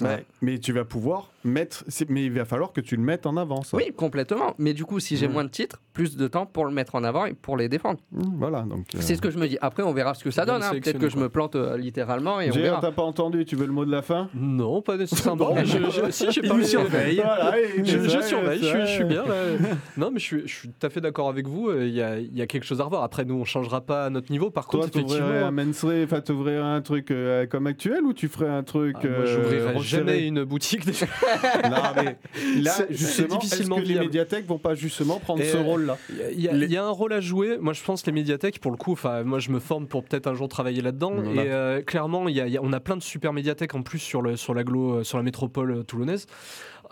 Ouais, 0.00 0.24
Mais 0.42 0.58
tu 0.58 0.72
vas 0.72 0.84
pouvoir 0.84 1.32
mettre, 1.44 1.84
mais 2.08 2.24
il 2.24 2.32
va 2.32 2.44
falloir 2.44 2.72
que 2.72 2.80
tu 2.80 2.96
le 2.96 3.02
mettes 3.02 3.26
en 3.26 3.36
avant. 3.36 3.62
Ça. 3.62 3.76
Oui, 3.76 3.92
complètement. 3.96 4.54
Mais 4.58 4.74
du 4.74 4.84
coup, 4.84 4.98
si 5.00 5.16
j'ai 5.16 5.28
Hmm. 5.28 5.32
moins 5.32 5.44
de 5.44 5.48
titres, 5.50 5.80
plus 5.92 6.16
de 6.16 6.26
temps 6.28 6.46
pour 6.46 6.64
le 6.64 6.70
mettre 6.72 6.94
en 6.94 7.04
avant 7.04 7.26
et 7.26 7.32
pour 7.34 7.56
les 7.56 7.68
défendre. 7.68 7.98
Mmh, 8.12 8.22
Voilà, 8.38 8.62
donc. 8.62 8.86
euh, 8.94 8.98
C'est 9.00 9.14
ce 9.16 9.20
que 9.22 9.30
je 9.30 9.38
me 9.38 9.46
dis. 9.48 9.58
Après, 9.60 9.82
on 9.82 9.92
verra 9.92 10.14
ce 10.14 10.24
que 10.24 10.30
ça 10.30 10.44
donne. 10.44 10.62
hein. 10.62 10.70
Peut-être 10.72 10.98
que 10.98 11.08
je 11.08 11.16
me 11.16 11.28
plante 11.28 11.56
euh, 11.56 11.76
littéralement 11.76 12.40
et 12.40 12.50
on 12.50 12.54
verra. 12.54 12.80
t'as 12.80 12.90
pas 12.92 13.02
entendu, 13.02 13.44
tu 13.44 13.56
veux 13.56 13.66
le 13.66 13.72
mot 13.72 13.84
de 13.84 13.90
la 13.90 14.02
fin? 14.02 14.28
Non, 14.34 14.80
pas 14.82 14.96
nécessairement. 15.36 15.54
Bon, 15.54 15.56
je, 15.64 15.78
je- 15.78 16.10
si, 16.10 16.30
j'ai 16.30 16.42
nous 16.42 16.62
surveille. 16.62 17.16
Voilà, 17.16 17.54
Je, 17.84 18.20
surveille, 18.20 18.58
je, 18.60 18.64
suis- 18.66 18.76
vrai. 18.76 18.86
je 18.86 18.92
suis 18.92 19.04
bien 19.04 19.24
là. 19.24 19.34
Non, 19.96 20.10
mais 20.12 20.18
je 20.20 20.24
suis, 20.24 20.42
je 20.46 20.54
suis 20.54 20.68
tout 20.68 20.86
à 20.86 20.90
fait 20.90 21.00
d'accord 21.00 21.28
avec 21.28 21.46
vous. 21.48 21.68
euh, 21.68 21.86
Il 21.86 21.94
y, 21.94 22.02
a, 22.02 22.18
il 22.18 22.36
y 22.36 22.42
a 22.42 22.46
quelque 22.46 22.64
chose 22.64 22.80
à 22.80 22.84
revoir. 22.84 23.02
Après, 23.02 23.24
nous, 23.24 23.34
on 23.34 23.44
changera 23.44 23.80
pas 23.80 24.06
à 24.06 24.10
notre 24.10 24.30
niveau. 24.32 24.50
Par 24.50 24.66
Toi, 24.68 24.80
contre, 24.82 24.96
effectivement, 24.96 25.26
un 25.28 25.50
mainstream, 25.50 26.04
enfin, 26.04 26.20
t'ouvrirais 26.20 26.58
un 26.62 26.80
truc 26.80 27.10
euh, 27.10 27.46
comme 27.46 27.66
actuel 27.66 28.02
ou 28.04 28.12
tu 28.12 28.28
ferais 28.28 28.48
un 28.48 28.62
truc. 28.62 28.96
ah, 29.00 29.06
moi, 29.06 29.16
euh, 29.18 29.26
j'ouvrirai 29.26 29.66
resserré 29.74 29.82
jamais 29.84 30.26
une 30.26 30.44
boutique. 30.44 30.84
déjà. 30.86 31.06
Non, 31.64 31.76
mais 31.96 32.16
là, 32.62 32.72
justement, 32.90 33.26
est-ce 33.28 33.38
difficilement 33.38 33.76
que 33.76 33.82
les 33.82 33.98
médiathèques 33.98 34.46
vont 34.46 34.58
pas 34.58 34.74
justement 34.74 35.18
prendre 35.18 35.42
Et, 35.42 35.48
ce 35.48 35.56
euh, 35.56 35.62
rôle-là 35.62 35.96
Il 36.32 36.40
y 36.40 36.48
a- 36.48 36.52
il 36.54 36.70
y, 36.72 36.76
a- 36.76 36.84
un 36.84 36.90
rôle 36.90 37.12
à 37.12 37.20
jouer. 37.20 37.58
Moi, 37.60 37.72
je 37.72 37.82
pense 37.82 38.02
que 38.02 38.06
les 38.06 38.12
médiathèques, 38.12 38.60
pour 38.60 38.70
le 38.70 38.76
coup, 38.76 38.92
enfin, 38.92 39.22
moi, 39.24 39.38
je 39.38 39.50
me 39.50 39.58
forme 39.58 39.86
pour 39.86 40.04
peut-être 40.04 40.26
un 40.26 40.34
jour 40.34 40.48
travailler 40.48 40.80
là-dedans. 40.82 41.14
Et 41.34 41.38
euh, 41.38 41.82
clairement, 41.82 42.28
il 42.28 42.36
y 42.36 42.40
a- 42.40 42.46
y 42.48 42.56
a- 42.56 42.60
on 42.62 42.72
a 42.72 42.80
plein 42.80 42.96
de 42.96 43.02
super 43.02 43.32
médiathèques 43.32 43.74
en 43.74 43.82
plus 43.82 43.98
sur 43.98 44.22
le 44.22 44.36
sur 44.36 44.54
l'agglo, 44.54 44.98
euh, 44.98 45.04
sur 45.04 45.18
la 45.18 45.24
métropole 45.24 45.70
euh, 45.72 45.82
toulonnaise. 45.82 46.26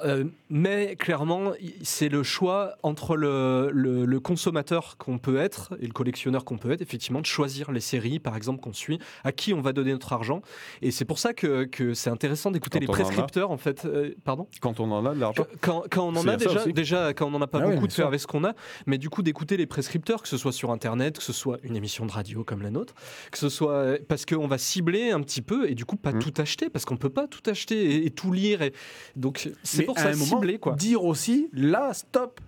Euh, 0.05 0.25
mais 0.51 0.97
clairement, 0.97 1.53
c'est 1.83 2.09
le 2.09 2.23
choix 2.23 2.77
entre 2.83 3.17
le, 3.17 3.71
le- 3.73 4.05
le 4.05 4.21
consommateur 4.21 4.97
qu'on 4.99 5.19
peut 5.19 5.39
être 5.39 5.77
et 5.81 5.87
le 5.87 5.93
collectionneur 5.93 6.45
qu'on 6.45 6.59
peut 6.59 6.71
être, 6.71 6.83
effectivement, 6.83 7.21
de 7.21 7.27
choisir 7.27 7.73
les 7.73 7.81
séries, 7.81 8.19
par 8.19 8.37
exemple, 8.37 8.61
qu'on 8.61 8.73
suit, 8.73 8.99
à 9.25 9.33
qui 9.33 9.55
on 9.55 9.61
va 9.61 9.73
donner 9.73 9.93
notre 9.93 10.13
argent. 10.13 10.43
Et 10.83 10.91
c'est 10.91 11.05
pour 11.05 11.19
ça 11.19 11.33
que, 11.33 11.65
que 11.65 11.95
c'est 11.95 12.11
intéressant 12.11 12.51
d'écouter 12.51 12.79
les 12.79 12.89
en 12.89 12.93
prescripteurs, 12.93 13.51
en 13.51 13.57
fait. 13.57 13.85
Euh, 13.85 14.15
pardon? 14.25 14.49
Quand 14.61 14.81
on 14.81 14.91
en 14.91 15.07
a 15.07 15.15
de 15.15 15.21
l'argent. 15.21 15.47
quand, 15.61 15.85
quand 15.91 16.07
on 16.07 16.17
en 16.17 16.27
a 16.29 16.37
déjà, 16.37 16.65
déjà, 16.67 17.13
quand 17.15 17.27
on 17.27 17.31
n'en 17.31 17.43
a 17.43 17.47
pas 17.47 17.61
Ah 17.63 17.71
beaucoup 17.71 17.87
de 17.87 17.93
faire 17.93 18.07
avec 18.09 18.21
ce 18.21 18.27
qu'on 18.27 18.45
a, 18.45 18.53
mais 18.87 18.99
du 18.99 19.09
coup 19.11 19.23
d'écouter 19.23 19.57
les 19.57 19.67
prescripteurs, 19.67 20.23
que 20.23 20.29
ce 20.29 20.37
soit 20.37 20.53
sur 20.53 20.71
Internet, 20.71 21.19
que 21.19 21.23
ce 21.25 21.33
soit 21.33 21.59
une 21.63 21.77
émission 21.77 22.05
de 22.07 22.13
radio 22.13 22.45
comme 22.45 22.63
la 22.63 22.71
nôtre, 22.71 22.95
que 23.31 23.39
ce 23.39 23.49
soit 23.49 23.97
parce 24.09 24.27
qu'on 24.27 24.47
va 24.49 24.59
cibler 24.59 25.11
un 25.11 25.21
petit 25.21 25.43
peu 25.43 25.69
et 25.71 25.75
du 25.75 25.85
coup 25.85 25.97
pas 25.97 26.13
Mm. 26.13 26.19
tout 26.21 26.35
acheter 26.41 26.69
parce 26.71 26.85
qu'on 26.85 26.97
peut 26.97 27.11
pas 27.11 27.27
tout 27.27 27.43
acheter 27.51 27.85
et, 27.97 28.07
et 28.07 28.11
tout 28.11 28.33
lire. 28.33 28.63
Et... 28.63 28.73
Donc 29.17 29.51
c'est 29.63 29.86
pour 29.87 29.99
à 29.99 30.03
ça 30.03 30.09
un 30.09 30.13
moment, 30.13 30.25
cibler 30.25 30.59
quoi. 30.59 30.75
Dire 30.75 31.05
aussi, 31.05 31.49
là, 31.53 31.93
stop. 31.95 32.41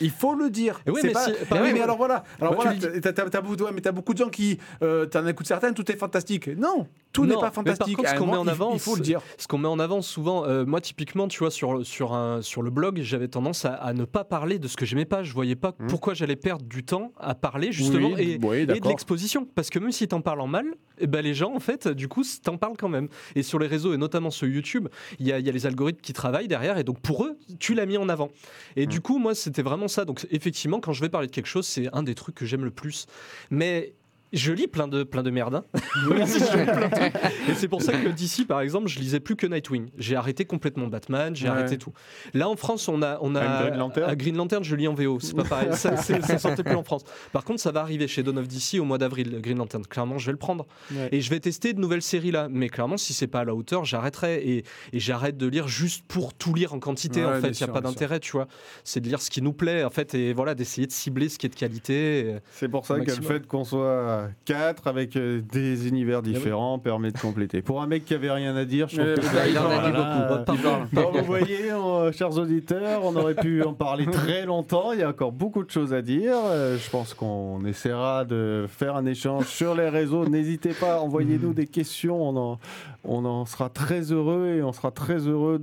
Il 0.00 0.10
faut 0.10 0.34
le 0.34 0.50
dire. 0.50 0.80
Et 0.86 0.90
oui, 0.90 1.00
mais 1.04 1.10
pas- 1.10 1.24
si- 1.24 1.30
mais 1.30 1.36
oui, 1.52 1.58
oui, 1.62 1.68
mais 1.68 1.72
ouais. 1.74 1.80
alors 1.82 1.96
voilà. 1.96 2.24
Alors 2.40 2.54
Bah, 2.56 2.62
voilà, 2.62 3.00
t'as, 3.00 3.12
t'as 3.12 3.92
beaucoup 3.92 4.12
de 4.12 4.18
gens 4.18 4.28
qui, 4.28 4.58
euh, 4.82 5.06
t'en 5.06 5.26
écoutes 5.26 5.46
certaines, 5.46 5.74
tout 5.74 5.90
est 5.90 5.96
fantastique. 5.96 6.48
Non, 6.48 6.86
tout 7.16 7.22
n'est 7.26 7.28
mais 7.30 7.34
pas 7.34 7.40
par 7.42 7.54
fantastique. 7.54 7.96
contre, 7.96 8.08
ce 8.08 8.14
À 8.14 8.16
un 8.16 8.20
qu'on 8.20 8.26
met 8.26 8.36
en 8.36 8.46
avant, 8.46 8.72
il 8.72 8.78
faut 8.78 8.94
le 8.96 9.00
dire. 9.02 9.20
Ce 9.38 9.46
qu'on 9.48 9.58
met 9.58 9.68
en 9.68 9.78
avant 9.78 10.02
souvent, 10.02 10.44
euh, 10.46 10.64
moi 10.64 10.80
typiquement, 10.80 11.28
tu 11.28 11.38
vois, 11.40 11.50
sur, 11.50 11.84
sur, 11.84 12.12
un, 12.14 12.42
sur 12.42 12.62
le 12.62 12.70
blog, 12.70 13.00
j'avais 13.02 13.28
tendance 13.28 13.64
à, 13.64 13.74
à 13.74 13.92
ne 13.92 14.04
pas 14.04 14.24
parler 14.24 14.58
de 14.58 14.68
ce 14.68 14.76
que 14.76 14.86
j'aimais 14.86 15.04
pas. 15.04 15.22
Je 15.22 15.32
voyais 15.32 15.56
pas 15.56 15.74
Mhm. 15.78 15.88
pourquoi 15.88 16.14
j'allais 16.14 16.36
perdre 16.36 16.64
du 16.64 16.84
temps 16.84 17.12
à 17.18 17.34
parler 17.34 17.72
justement 17.72 18.10
Oui, 18.14 18.38
et, 18.40 18.46
oui, 18.46 18.56
et 18.58 18.66
de 18.66 18.88
l'exposition. 18.88 19.44
Parce 19.54 19.68
que 19.70 19.78
même 19.78 19.92
si 19.92 20.06
t'en 20.08 20.20
parles 20.20 20.40
en 20.40 20.46
mal, 20.46 20.66
eh 20.98 21.06
ben 21.06 21.20
les 21.22 21.34
gens, 21.34 21.52
en 21.54 21.60
fait, 21.60 21.88
du 21.88 22.08
coup, 22.08 22.22
t'en 22.42 22.56
parlent 22.56 22.76
quand 22.78 22.88
même. 22.88 23.08
Et 23.34 23.42
sur 23.42 23.58
les 23.58 23.66
réseaux, 23.66 23.92
et 23.94 23.96
notamment 23.96 24.30
sur 24.30 24.46
YouTube, 24.46 24.88
il 25.18 25.26
y 25.26 25.32
a, 25.32 25.38
il 25.38 25.46
y 25.46 25.48
a 25.48 25.52
les 25.52 25.66
algorithmes 25.66 26.00
qui 26.00 26.12
travaillent 26.12 26.48
derrière. 26.48 26.78
Et 26.78 26.84
donc, 26.84 27.00
pour 27.00 27.24
eux, 27.24 27.36
tu 27.58 27.74
l'as 27.74 27.86
mis 27.86 27.96
en 27.98 28.08
avant. 28.08 28.30
Et 28.76 28.86
du 28.86 29.00
coup, 29.00 29.18
moi, 29.18 29.34
c'était 29.34 29.62
vraiment 29.62 29.88
ça. 29.88 30.04
Donc, 30.04 30.26
effectivement, 30.30 30.80
quand 30.80 30.92
je 30.92 31.00
vais 31.00 31.08
parler 31.08 31.26
de 31.26 31.32
quelque 31.32 31.46
chose, 31.48 31.66
c'est 31.66 31.88
un 31.92 32.02
des 32.02 32.14
trucs 32.14 32.34
que 32.36 32.46
j'aime 32.46 32.64
le 32.64 32.70
plus. 32.70 33.06
Mais. 33.50 33.94
Je 34.32 34.52
lis 34.52 34.66
plein 34.66 34.88
de, 34.88 35.02
plein 35.04 35.22
de 35.22 35.30
merde. 35.30 35.54
hein. 35.54 35.64
Et 37.48 37.54
c'est 37.54 37.68
pour 37.68 37.82
ça 37.82 37.92
que 37.92 38.08
d'ici, 38.08 38.44
par 38.44 38.60
exemple, 38.60 38.88
je 38.88 38.98
lisais 38.98 39.20
plus 39.20 39.36
que 39.36 39.46
Nightwing. 39.46 39.88
J'ai 39.98 40.16
arrêté 40.16 40.44
complètement 40.44 40.86
Batman, 40.88 41.34
j'ai 41.34 41.46
Ouais. 41.46 41.52
arrêté 41.52 41.78
tout. 41.78 41.92
Là, 42.34 42.48
en 42.48 42.56
France, 42.56 42.88
on 42.88 43.02
a. 43.02 43.18
On 43.22 43.34
a 43.36 43.62
Green 43.70 43.78
Lantern 43.78 44.10
à 44.10 44.16
Green 44.16 44.36
Lantern, 44.36 44.64
je 44.64 44.74
lis 44.76 44.88
en 44.88 44.94
VO. 44.94 45.18
C'est 45.20 45.34
pas 45.36 45.44
pareil. 45.44 45.68
Ça, 45.72 45.96
c'est- 45.96 46.20
ça 46.22 46.38
sortait 46.38 46.62
plus 46.64 46.74
en 46.74 46.82
France. 46.82 47.04
Par 47.32 47.44
contre, 47.44 47.60
ça 47.60 47.70
va 47.70 47.80
arriver 47.80 48.08
chez 48.08 48.22
Dawn 48.22 48.38
of 48.38 48.48
DC 48.48 48.78
au 48.80 48.84
mois 48.84 48.98
d'avril, 48.98 49.38
Green 49.40 49.58
Lantern. 49.58 49.84
Clairement, 49.86 50.18
je 50.18 50.26
vais 50.26 50.32
le 50.32 50.38
prendre. 50.38 50.66
Ouais. 50.92 51.08
Et 51.12 51.20
je 51.20 51.30
vais 51.30 51.40
tester 51.40 51.72
de 51.72 51.80
nouvelles 51.80 52.02
séries 52.02 52.30
là. 52.32 52.48
Mais 52.50 52.68
clairement, 52.68 52.96
si 52.96 53.12
c'est 53.14 53.26
pas 53.26 53.40
à 53.40 53.44
la 53.44 53.54
hauteur, 53.54 53.84
j'arrêterai. 53.84 54.42
Et, 54.48 54.64
et 54.92 55.00
j'arrête 55.00 55.36
de 55.36 55.46
lire 55.46 55.68
juste 55.68 56.04
pour 56.06 56.34
tout 56.34 56.52
lire 56.54 56.74
en 56.74 56.78
quantité. 56.80 57.20
Ouais, 57.24 57.26
en 57.36 57.40
fait, 57.40 57.46
il 57.48 57.50
n'y 57.50 57.54
sûr, 57.56 57.68
a 57.70 57.72
pas 57.72 57.80
d'intérêt, 57.80 58.20
tu 58.20 58.32
vois. 58.32 58.48
C'est 58.84 59.00
de 59.00 59.08
lire 59.08 59.20
ce 59.22 59.30
qui 59.30 59.40
nous 59.42 59.52
plaît, 59.52 59.84
en 59.84 59.90
fait, 59.90 60.14
et 60.14 60.32
voilà, 60.32 60.54
d'essayer 60.54 60.86
de 60.86 60.92
cibler 60.92 61.28
ce 61.28 61.38
qui 61.38 61.46
est 61.46 61.50
de 61.50 61.54
qualité. 61.54 62.36
C'est 62.52 62.68
pour 62.68 62.84
ça 62.86 62.98
que 63.00 63.10
le 63.10 63.22
fait 63.22 63.46
qu'on 63.46 63.64
soit 63.64 64.15
quatre 64.44 64.86
avec 64.86 65.16
euh, 65.16 65.40
des 65.52 65.88
univers 65.88 66.20
oui. 66.24 66.32
différents 66.32 66.78
permet 66.78 67.10
de 67.10 67.18
compléter. 67.18 67.62
Pour 67.62 67.82
un 67.82 67.86
mec 67.86 68.04
qui 68.04 68.14
avait 68.14 68.30
rien 68.30 68.54
à 68.56 68.64
dire, 68.64 68.88
je 68.88 68.96
trouve 68.96 69.08
Euh, 69.08 69.16
que 69.16 69.20
bah, 69.22 69.26
ça- 69.32 69.48
il 69.48 69.58
en 69.58 69.68
a 69.70 69.74
dit 69.86 69.90
voilà. 69.96 70.44
beaucoup. 70.46 70.56
Bon, 70.92 71.10
vous 71.18 71.24
voyez, 71.24 71.70
euh, 71.72 72.12
chers 72.12 72.36
auditeurs, 72.38 73.00
on 73.04 73.14
aurait 73.16 73.34
pu 73.34 73.62
en 73.62 73.72
parler 73.74 74.06
très 74.06 74.44
longtemps. 74.46 74.92
Il 74.92 75.00
y 75.00 75.02
a 75.02 75.08
encore 75.08 75.32
beaucoup 75.32 75.62
de 75.64 75.70
choses 75.70 75.92
à 75.94 76.02
dire. 76.02 76.34
Euh, 76.46 76.76
je 76.78 76.90
pense 76.90 77.14
qu'on 77.14 77.64
essaiera 77.64 78.24
de 78.24 78.66
faire 78.68 78.96
un 78.96 79.06
échange 79.06 79.46
sur 79.46 79.74
les 79.74 79.88
réseaux. 79.88 80.26
N'hésitez 80.26 80.70
pas, 80.72 81.00
envoyez-nous 81.00 81.52
des 81.54 81.66
questions. 81.66 82.22
On 82.28 82.36
en, 82.36 82.58
on 83.04 83.24
en 83.24 83.44
sera 83.44 83.68
très 83.68 84.12
heureux 84.12 84.54
et 84.58 84.62
on 84.62 84.72
sera 84.72 84.90
très 84.90 85.18
heureux 85.26 85.58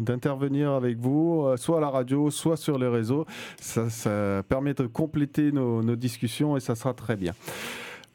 d'intervenir 0.00 0.70
avec 0.72 0.98
vous, 0.98 1.46
soit 1.56 1.78
à 1.78 1.80
la 1.80 1.90
radio, 1.90 2.30
soit 2.30 2.56
sur 2.56 2.78
les 2.78 2.88
réseaux. 2.88 3.24
Ça, 3.60 3.88
ça 3.90 4.42
permet 4.48 4.74
de 4.74 4.86
compléter 4.86 5.52
nos, 5.52 5.82
nos 5.82 5.96
discussions 5.96 6.56
et 6.56 6.60
ça 6.60 6.74
sera 6.74 6.94
très 6.94 7.16
bien. 7.16 7.19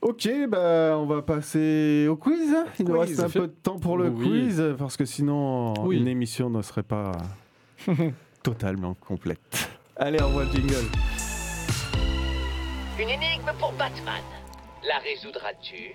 Ok, 0.01 0.29
bah, 0.49 0.95
on 0.97 1.05
va 1.05 1.21
passer 1.23 2.07
au 2.09 2.15
quiz. 2.15 2.55
Il 2.79 2.85
nous 2.85 2.93
Quiz, 2.99 3.09
reste 3.09 3.19
un 3.21 3.29
fait. 3.29 3.39
peu 3.39 3.47
de 3.47 3.53
temps 3.63 3.79
pour 3.79 3.97
le 3.97 4.09
Oui. 4.09 4.25
quiz 4.47 4.63
parce 4.77 4.97
que 4.97 5.05
sinon 5.05 5.73
Oui. 5.85 5.97
une 5.97 6.07
émission 6.07 6.49
ne 6.49 6.61
serait 6.61 6.83
pas 6.83 7.11
totalement 8.43 8.93
complète. 8.95 9.69
Allez, 9.97 10.21
on 10.21 10.29
voit 10.29 10.43
le 10.43 10.51
jingle. 10.51 10.75
Une 12.99 13.09
énigme 13.09 13.51
pour 13.59 13.71
Batman. 13.73 14.21
La 14.87 14.99
résoudras-tu? 14.99 15.93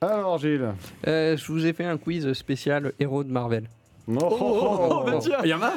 Alors, 0.00 0.38
Gilles. 0.38 0.72
Euh, 1.06 1.36
je 1.36 1.52
vous 1.52 1.66
ai 1.66 1.72
fait 1.72 1.84
un 1.84 1.96
quiz 1.98 2.32
spécial 2.34 2.92
héros 3.00 3.24
de 3.24 3.30
Marvel. 3.32 3.68
Oh, 4.08 4.14
Oh, 4.20 4.36
oh, 4.40 4.88
oh, 4.90 5.02
bah 5.04 5.18
tiens. 5.20 5.38
Il 5.44 5.48
y 5.50 5.54
en 5.54 5.62
a? 5.62 5.72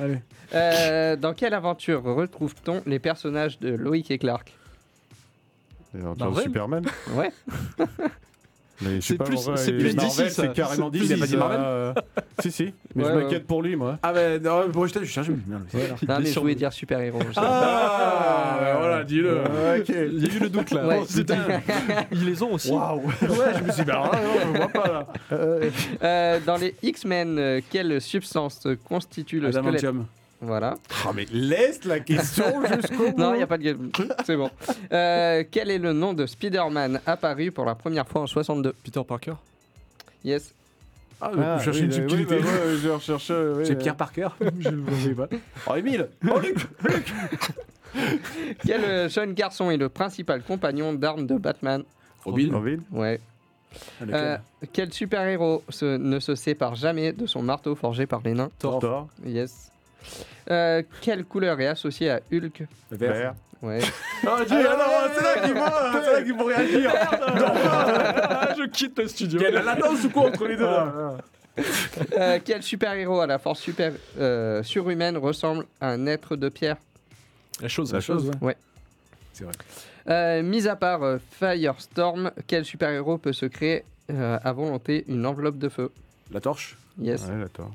Allez. 0.00 0.18
Euh, 0.54 1.16
dans 1.16 1.32
quelle 1.34 1.54
aventure 1.54 2.02
retrouve-t-on 2.02 2.82
les 2.86 2.98
personnages 2.98 3.58
de 3.58 3.70
Loïc 3.74 4.10
et 4.10 4.18
Clark? 4.18 4.52
Alors, 5.94 6.16
Marvel 6.18 6.44
Superman 6.44 6.84
Ouais. 7.16 7.30
Mais 8.80 8.96
je 8.96 9.00
sais 9.00 9.06
C'est 9.12 9.16
pas 9.18 9.24
plus- 9.24 9.38
c'est 9.56 9.70
et 9.70 9.78
plus 9.78 9.94
Marvel, 9.94 10.30
c'est 10.30 10.52
carrément 10.54 10.90
C'est 10.92 10.98
DC. 10.98 11.06
plus- 11.06 11.06
il 11.06 11.12
a 11.14 11.18
pas 11.18 11.26
dit 11.26 11.32
ça, 11.32 11.38
Marvel 11.38 11.60
euh, 11.62 11.92
Si, 12.40 12.50
si. 12.50 12.74
Mais 12.96 13.04
Ouais, 13.04 13.10
je 13.10 13.14
ouais. 13.16 13.22
m'inquiète 13.22 13.46
pour 13.46 13.62
lui, 13.62 13.76
moi. 13.76 13.98
Ah 14.02 14.12
ben 14.12 14.42
non, 14.42 14.68
bon, 14.70 14.86
je, 14.86 14.98
je 14.98 15.04
cherche. 15.04 15.28
Merde, 15.28 15.62
c'est 15.68 15.88
là. 15.88 15.94
Non, 16.08 16.20
mais 16.20 16.26
je 16.32 16.40
voulais 16.40 16.54
dire 16.56 16.72
super-héros. 16.72 17.20
Ah, 17.36 18.58
ben 18.60 18.76
voilà, 18.78 19.04
dis-le. 19.04 19.38
Il 19.88 19.94
y 20.24 20.28
a 20.28 20.34
eu 20.34 20.38
le 20.40 20.48
doute 20.48 20.72
là. 20.72 20.82
Oh. 21.00 21.04
Ils 22.12 22.24
les 22.24 22.42
ont 22.42 22.54
aussi. 22.54 22.72
Waouh. 22.72 23.02
Ouais, 23.06 23.12
je 23.58 23.62
me 23.62 23.70
suis 23.70 23.84
dit, 23.84 23.90
ben 23.90 24.02
non, 24.02 24.10
je 24.52 24.56
vois 24.58 24.68
pas 24.68 24.88
là. 24.88 25.06
Euh, 26.02 26.40
dans 26.44 26.56
les 26.56 26.74
X-Men, 26.82 27.38
euh, 27.38 27.60
quelle 27.70 28.00
substance 28.00 28.66
constitue 28.88 29.38
le 29.38 29.52
squelette? 29.52 29.86
Voilà. 30.44 30.74
Ah, 31.06 31.12
mais 31.14 31.24
laisse 31.32 31.84
la 31.84 32.00
question 32.00 32.44
jusqu'au 32.74 33.12
bout. 33.12 33.18
Non, 33.18 33.32
il 33.34 33.36
n'y 33.38 33.42
a 33.42 33.46
pas 33.46 33.58
de 33.58 33.62
game. 33.62 33.90
C'est 34.26 34.36
bon. 34.36 34.50
Euh, 34.92 35.44
quel 35.50 35.70
est 35.70 35.78
le 35.78 35.92
nom 35.92 36.12
de 36.14 36.26
Spider-Man 36.26 37.00
apparu 37.06 37.52
pour 37.52 37.64
la 37.64 37.76
première 37.76 38.08
fois 38.08 38.22
en 38.22 38.26
62 38.26 38.74
Peter 38.84 39.02
Parker. 39.06 39.34
Yes. 40.24 40.52
Ah, 41.20 41.30
Ah, 41.36 41.56
vous 41.56 41.62
cherchez 41.64 41.78
oui, 41.80 41.84
une 41.84 41.90
bah, 41.90 41.94
subtilité. 41.94 42.34
oui, 42.36 42.42
bah, 42.42 42.48
ouais, 42.66 42.76
je 42.82 42.88
recherche. 42.88 43.30
oui, 43.30 43.64
C'est 43.66 43.72
euh, 43.74 43.78
Pierre 43.78 43.96
Parker 43.96 44.28
Je 44.58 44.68
le 44.70 44.80
voyais 44.82 45.14
pas. 45.14 45.28
Oh, 45.70 45.74
Emile 45.76 46.08
Oh, 46.28 46.40
Luc 46.40 46.56
Quel 48.66 48.84
euh, 48.84 49.08
jeune 49.08 49.34
garçon 49.34 49.70
est 49.70 49.76
le 49.76 49.88
principal 49.88 50.42
compagnon 50.42 50.92
d'armes 50.94 51.26
de 51.26 51.36
Batman? 51.36 51.82
Robin 52.24 52.48
Robin 52.52 52.78
Ouais. 52.90 53.20
Ah, 54.00 54.04
Euh, 54.12 54.36
quel 54.72 54.92
super-héros 54.92 55.62
ne 55.82 56.18
se 56.20 56.34
sépare 56.34 56.74
jamais 56.74 57.12
de 57.12 57.26
son 57.26 57.42
marteau 57.42 57.74
forgé 57.74 58.06
par 58.06 58.20
les 58.24 58.34
nains? 58.34 58.50
Thor. 58.58 58.80
Thor. 58.80 59.08
Yes. 59.24 59.70
Euh, 60.50 60.82
quelle 61.00 61.24
couleur 61.24 61.60
est 61.60 61.66
associée 61.68 62.10
à 62.10 62.20
Hulk 62.32 62.64
Vert. 62.90 63.34
Ouais. 63.62 63.78
Ah, 64.24 64.38
dis, 64.46 64.54
alors, 64.54 65.08
c'est 65.16 65.22
là 65.24 65.46
qu'il 65.46 65.56
faut, 65.56 66.00
c'est 66.04 66.12
là 66.12 66.22
qu'il 66.22 66.36
faut 66.36 66.44
réagir. 66.44 66.92
Ah, 66.94 68.54
je 68.58 68.66
quitte 68.68 68.96
le 68.98 69.08
studio. 69.08 69.40
Il 69.40 69.42
y 69.42 69.46
a 69.46 69.50
la 69.50 69.62
latence 69.62 70.04
ou 70.04 70.10
quoi 70.10 70.26
entre 70.28 70.46
les 70.46 70.56
deux 70.56 70.64
là 70.64 71.16
Euh, 72.16 72.38
quel 72.44 72.62
super-héros 72.62 73.20
à 73.20 73.26
la 73.26 73.38
force 73.38 73.60
super, 73.60 73.92
euh, 74.18 74.62
surhumaine 74.62 75.16
ressemble 75.16 75.66
à 75.80 75.88
un 75.88 76.06
être 76.06 76.36
de 76.36 76.48
pierre 76.48 76.76
La 77.60 77.68
chose. 77.68 77.92
La 77.92 78.00
chose, 78.00 78.26
ouais. 78.26 78.48
Ouais. 78.48 78.56
C'est 79.32 79.44
vrai. 79.44 79.54
Euh, 80.08 80.42
Mis 80.42 80.66
à 80.68 80.76
part 80.76 81.02
euh, 81.02 81.18
Firestorm, 81.38 82.30
quel 82.46 82.64
super-héros 82.64 83.18
peut 83.18 83.32
se 83.32 83.46
créer 83.46 83.84
euh, 84.10 84.38
à 84.42 84.52
volonté 84.52 85.04
une 85.08 85.26
enveloppe 85.26 85.58
de 85.58 85.68
feu? 85.68 85.90
La 86.32 86.40
torche? 86.40 86.76
Yes. 87.00 87.22
Ouais, 87.26 87.38
la 87.38 87.48
Thor. 87.48 87.70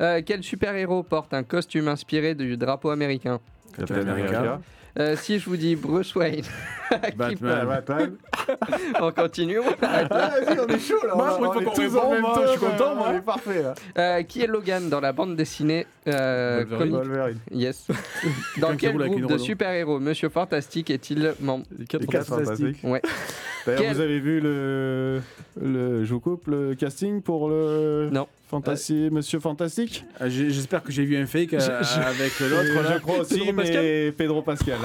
Euh, 0.00 0.22
quel 0.24 0.42
super-héros 0.42 1.02
porte 1.02 1.34
un 1.34 1.42
costume 1.42 1.88
inspiré 1.88 2.34
du 2.34 2.56
drapeau 2.56 2.90
américain 2.90 3.40
Captain 3.76 4.06
America. 4.06 4.60
Euh, 4.98 5.14
Si 5.16 5.38
je 5.38 5.48
vous 5.48 5.56
dis 5.56 5.76
Bruce 5.76 6.14
Wayne, 6.16 6.42
qui 6.42 7.12
Batman. 7.16 7.66
Batman. 7.66 8.16
on 9.00 9.12
continue. 9.12 9.60
Ah, 9.82 10.04
vas-y, 10.08 10.58
on 10.58 10.66
est 10.66 10.78
chaud 10.78 11.06
là. 11.06 11.14
Moi, 11.14 11.38
on, 11.38 11.42
on 11.42 11.52
fois 11.52 11.62
est 11.62 11.64
qu'on 11.64 11.98
en 11.98 12.10
même 12.10 12.22
temps, 12.22 12.42
je 12.44 12.50
suis 12.50 12.58
content, 12.58 12.94
moi. 12.96 13.08
On 13.12 13.16
est 13.16 13.20
parfait 13.20 13.62
là. 13.62 13.74
Euh, 13.98 14.22
qui 14.24 14.42
est 14.42 14.46
Logan 14.48 14.88
dans 14.88 15.00
la 15.00 15.12
bande 15.12 15.36
dessinée 15.36 15.86
euh, 16.08 16.64
Wolverine. 16.68 16.92
Wolverine. 16.96 17.38
Yes. 17.52 17.86
Dans 18.58 18.76
quel 18.76 18.96
groupe 18.96 19.26
de 19.30 19.38
super-héros 19.38 20.00
Monsieur 20.00 20.30
Fantastique 20.30 20.90
est-il 20.90 21.34
membre 21.40 21.64
Les 21.78 21.84
quatre 21.84 22.00
Les 22.00 22.06
quatre 22.08 22.26
fantastiques. 22.26 22.80
fantastiques. 22.80 22.84
Ouais. 22.90 23.02
D'ailleurs, 23.66 23.82
Quel- 23.82 23.94
vous 23.94 24.00
avez 24.00 24.18
vu 24.20 24.40
le, 24.40 25.20
le, 25.60 26.04
je 26.04 26.12
vous 26.14 26.20
coupe, 26.20 26.46
le 26.48 26.74
casting 26.74 27.20
pour 27.22 27.48
le 27.50 28.08
Non. 28.10 28.26
Fantasy, 28.48 29.08
Monsieur 29.12 29.38
Fantastique 29.40 30.04
Ah, 30.18 30.28
J'espère 30.28 30.82
que 30.82 30.90
j'ai 30.90 31.04
vu 31.04 31.16
un 31.16 31.26
fake 31.26 31.54
euh, 31.54 31.60
Je- 31.60 31.86
je- 31.86 32.00
avec 32.00 32.40
l'autre 32.40 32.82
là. 32.82 32.94
Je 32.94 32.98
crois 33.00 33.18
aussi, 33.20 33.38
Pedro 33.38 33.52
mais 33.52 34.12
Pedro 34.12 34.42
Pascal. 34.42 34.78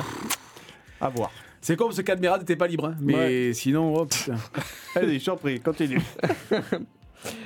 À 1.00 1.10
voir. 1.10 1.32
C'est 1.62 1.78
comme 1.78 1.92
ce 1.94 2.02
Cadmera 2.02 2.38
n'était 2.38 2.58
pas 2.58 2.68
libre, 2.68 2.88
hein. 2.88 2.96
mais 3.00 3.54
sinon, 3.54 3.94
oh 3.96 4.06
putain. 4.06 4.36
Allez, 4.96 5.18
je 5.20 5.26
t'en 5.26 5.38
prie, 5.38 5.60
continue. 5.60 6.02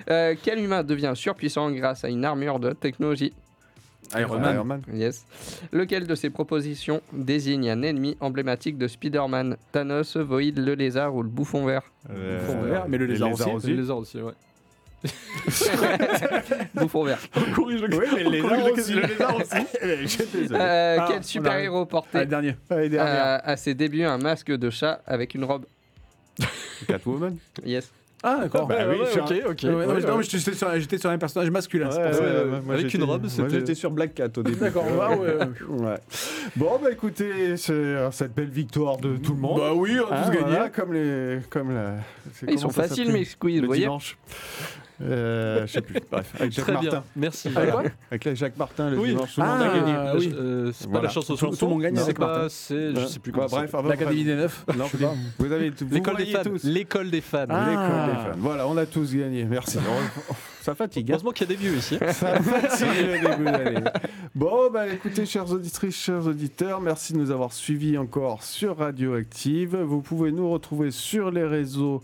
Euh, 0.10 0.34
quel 0.42 0.58
humain 0.60 0.84
devient 0.84 1.12
surpuissant 1.14 1.70
grâce 1.70 2.04
à 2.04 2.10
une 2.10 2.26
armure 2.26 2.60
de 2.60 2.72
technologie? 2.74 3.32
Iron 4.18 4.40
Man. 4.40 4.56
Iron 4.56 4.64
Man. 4.64 4.82
Yes. 4.92 5.24
Lequel 5.72 6.08
de 6.08 6.16
ces 6.16 6.32
propositions 6.32 7.00
désigne 7.14 7.70
un 7.70 7.84
ennemi 7.84 8.18
emblématique 8.20 8.80
de 8.80 8.88
Spider-Man? 8.88 9.56
Thanos, 9.72 10.18
Void, 10.18 10.54
le 10.58 10.74
lézard 10.74 11.14
ou 11.14 11.22
le 11.22 11.30
bouffon 11.30 11.64
vert? 11.66 11.84
Euh, 12.10 12.40
Bouffon 12.40 12.62
vert, 12.64 12.86
mais 12.88 12.98
le 12.98 13.06
lézard 13.06 13.32
aussi. 13.34 13.68
Les 13.68 13.76
lézards 13.76 13.98
aussi, 14.00 14.18
ouais. 14.20 14.34
Bouffon 16.76 17.04
vert. 17.04 17.20
Oui, 17.58 17.80
mais 17.82 18.24
le 18.24 18.30
lézard 18.32 18.72
aussi. 18.72 18.94
Le 18.96 19.02
lézard 19.02 19.36
aussi. 19.38 19.68
Je 19.82 20.06
suis 20.08 20.26
désolé. 20.34 20.60
Euh, 20.60 20.98
Ah, 21.00 21.06
quel 21.10 21.20
on 21.20 21.24
super-héros 21.24 21.86
portait 21.86 22.18
Allez, 22.20 22.28
dernier. 22.28 22.56
Euh, 22.72 23.38
à 23.44 23.58
ses 23.58 23.74
débuts 23.74 24.04
un 24.04 24.18
masque 24.18 24.52
de 24.52 24.70
chat 24.70 25.02
avec 25.06 25.36
une 25.36 25.44
robe 25.44 25.66
Catwoman. 26.88 27.38
Yes. 27.66 27.92
Ah, 28.24 28.40
d'accord. 28.42 28.66
Bah 28.68 28.78
oui, 28.90 28.98
ouais, 28.98 29.20
ok, 29.20 29.34
ok. 29.52 29.60
Ouais, 29.64 29.70
non, 29.70 29.94
ouais, 29.94 30.02
non, 30.02 30.22
j'étais 30.24 30.52
sur, 30.54 30.80
j'étais 30.80 30.98
sur 30.98 31.10
un 31.12 31.20
personnage 31.20 31.52
masculin. 31.52 31.92
c'est 31.92 32.14
ça. 32.14 32.24
euh, 32.24 32.62
moi, 32.66 32.74
avec 32.74 32.92
une 32.92 33.04
robe, 33.04 33.28
c'était- 33.28 33.50
j'étais 33.52 33.76
sur 33.76 33.92
Black 33.92 34.16
Cat 34.16 34.30
au 34.38 34.44
début. 34.44 34.58
D'accord, 34.58 34.86
ah, 35.00 35.12
ouais, 35.16 35.36
ouais. 35.36 35.46
Ouais. 35.70 35.98
Bon, 36.56 36.80
bah 36.82 36.92
écoutez, 36.92 37.56
c'est 37.58 37.72
euh, 37.74 38.10
cette 38.12 38.34
belle 38.34 38.50
victoire 38.50 38.98
de 38.98 39.18
tout 39.18 39.34
le 39.34 39.40
monde. 39.40 39.60
Bah 39.60 39.74
oui, 39.76 39.98
on 40.00 40.12
a 40.12 40.16
Hein, 40.18 40.24
tous 40.26 40.32
gagné. 40.32 40.46
voilà, 40.50 40.70
comme 40.70 40.94
les, 40.94 41.40
comme 41.52 41.76
la. 41.76 41.94
Ils 42.52 42.58
sont 42.58 42.70
faciles 42.72 43.12
mes 43.12 43.20
Le 43.24 43.60
vous 43.62 43.68
voyez 43.68 43.84
dimanche. 43.84 44.18
Euh, 45.02 45.68
je 45.68 45.72
sais 45.74 45.82
plus. 45.82 46.00
Bref, 46.12 46.34
avec 46.40 46.52
Jacques 46.52 46.64
Très 46.66 46.74
Martin. 46.74 46.90
bien. 46.90 47.04
Merci. 47.16 47.50
Avec 47.56 47.72
quoi 47.72 47.84
Avec 48.12 48.26
la 48.26 48.36
Jacques 48.36 48.58
Martin 48.58 48.90
le 48.90 48.98
Oui. 48.98 49.10
dimanche. 49.10 49.36
Tout 49.36 49.42
le 49.42 49.48
monde 49.48 49.58
Ah, 49.62 49.72
a 49.72 49.78
gagné. 49.80 49.94
La- 49.94 50.16
oui. 50.16 50.34
euh, 50.36 50.72
c'est 50.74 50.86
pas 50.86 50.92
Voilà. 50.92 51.08
la 51.08 51.14
chanson 51.14 51.36
Tout- 51.36 51.56
tout 51.56 51.66
le 51.66 51.72
monde 51.72 51.82
gagne 51.82 51.94
Non, 51.96 52.02
avec 52.02 52.16
c'est 52.16 52.20
pas- 52.20 52.28
Martin. 52.28 52.50
C'est, 52.50 52.96
je 52.96 53.06
sais 53.06 53.20
plus 53.20 53.32
Ouais, 53.32 53.46
comment 53.50 53.66
bref, 53.68 53.76
L'Académie 53.88 54.24
des 54.24 54.36
Neufs. 54.36 54.66
Non, 54.76 54.86
je 54.86 54.98
sais 54.98 55.04
pas. 55.04 55.14
Vous 55.40 55.52
avez 55.52 55.72
tout. 55.72 55.88
L'école 55.92 56.18
des 56.18 56.26
fans. 56.26 56.44
tous. 56.44 56.64
L'école 56.64 57.12
des 57.12 57.22
fans. 57.22 57.46
Ah. 57.50 57.66
L'école 57.70 58.16
des 58.16 58.22
fans. 58.32 58.38
Voilà, 58.40 58.68
on 58.68 58.78
a 58.78 58.86
tous 58.86 59.14
gagné. 59.16 59.46
Merci. 59.46 59.78
Ça 60.62 60.76
fatigue. 60.76 61.10
hein. 61.10 61.14
Heureusement 61.14 61.32
qu'il 61.32 61.48
y 61.50 61.54
a 61.54 61.56
des 61.56 61.62
vieux 61.62 61.78
ici. 61.78 61.98
hein. 62.02 62.12
Ça 62.12 62.42
fatigue 62.42 62.88
le 63.06 63.30
début 63.30 63.46
d'année. 63.46 63.84
Bon, 64.36 64.70
bah 64.70 64.88
écoutez, 64.90 65.26
chers 65.26 65.50
auditrices, 65.50 65.96
chers 65.96 66.28
auditeurs, 66.28 66.82
merci 66.82 67.14
de 67.14 67.20
nous 67.20 67.32
avoir 67.32 67.54
suivis 67.54 67.98
encore 67.98 68.44
sur 68.44 68.78
Radioactive. 68.78 69.78
Vous 69.78 70.02
pouvez 70.02 70.32
nous 70.34 70.50
retrouver 70.52 70.92
sur 70.92 71.32
les 71.32 71.46
réseaux 71.46 72.02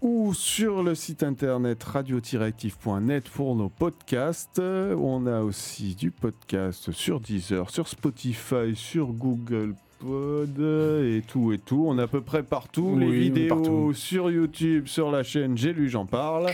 ou 0.00 0.32
sur 0.34 0.82
le 0.82 0.94
site 0.94 1.22
internet 1.22 1.82
radio-active.net 1.82 3.28
pour 3.28 3.56
nos 3.56 3.68
podcasts. 3.68 4.60
On 4.60 5.26
a 5.26 5.40
aussi 5.40 5.94
du 5.94 6.10
podcast 6.10 6.92
sur 6.92 7.20
Deezer, 7.20 7.70
sur 7.70 7.88
Spotify, 7.88 8.74
sur 8.74 9.08
Google 9.08 9.74
Pod 9.98 10.60
et 11.04 11.22
tout 11.26 11.52
et 11.52 11.58
tout. 11.58 11.84
On 11.88 11.98
est 11.98 12.02
à 12.02 12.06
peu 12.06 12.20
près 12.20 12.42
partout. 12.42 12.92
Oui, 12.94 13.04
les 13.06 13.18
vidéos 13.18 13.56
partout. 13.56 13.92
sur 13.94 14.30
YouTube, 14.30 14.86
sur 14.86 15.10
la 15.10 15.22
chaîne 15.22 15.58
J'ai 15.58 15.72
lu, 15.72 15.88
j'en 15.88 16.06
parle. 16.06 16.50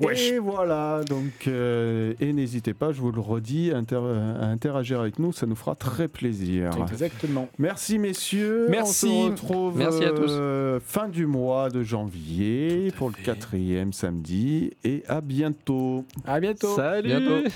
Et 0.00 0.38
voilà, 0.38 1.00
donc, 1.08 1.46
euh, 1.48 2.14
et 2.20 2.32
n'hésitez 2.32 2.72
pas, 2.74 2.92
je 2.92 3.00
vous 3.00 3.10
le 3.10 3.20
redis, 3.20 3.72
inter- 3.74 3.96
à 4.40 4.46
interagir 4.46 5.00
avec 5.00 5.18
nous, 5.18 5.32
ça 5.32 5.46
nous 5.46 5.56
fera 5.56 5.74
très 5.74 6.06
plaisir. 6.08 6.70
Exactement. 6.90 7.48
Merci 7.58 7.98
messieurs. 7.98 8.66
Merci. 8.68 9.06
On 9.08 9.26
se 9.26 9.30
retrouve 9.30 9.76
Merci 9.78 10.04
à 10.04 10.10
tous. 10.10 10.30
euh, 10.30 10.78
fin 10.84 11.08
du 11.08 11.26
mois 11.26 11.68
de 11.70 11.82
janvier 11.82 12.92
pour 12.96 13.08
le 13.10 13.14
quatrième 13.24 13.92
samedi 13.92 14.72
et 14.84 15.02
à 15.08 15.20
bientôt. 15.20 16.04
À 16.26 16.38
bientôt. 16.40 16.74
Salut. 16.76 17.08
Bientôt. 17.08 17.48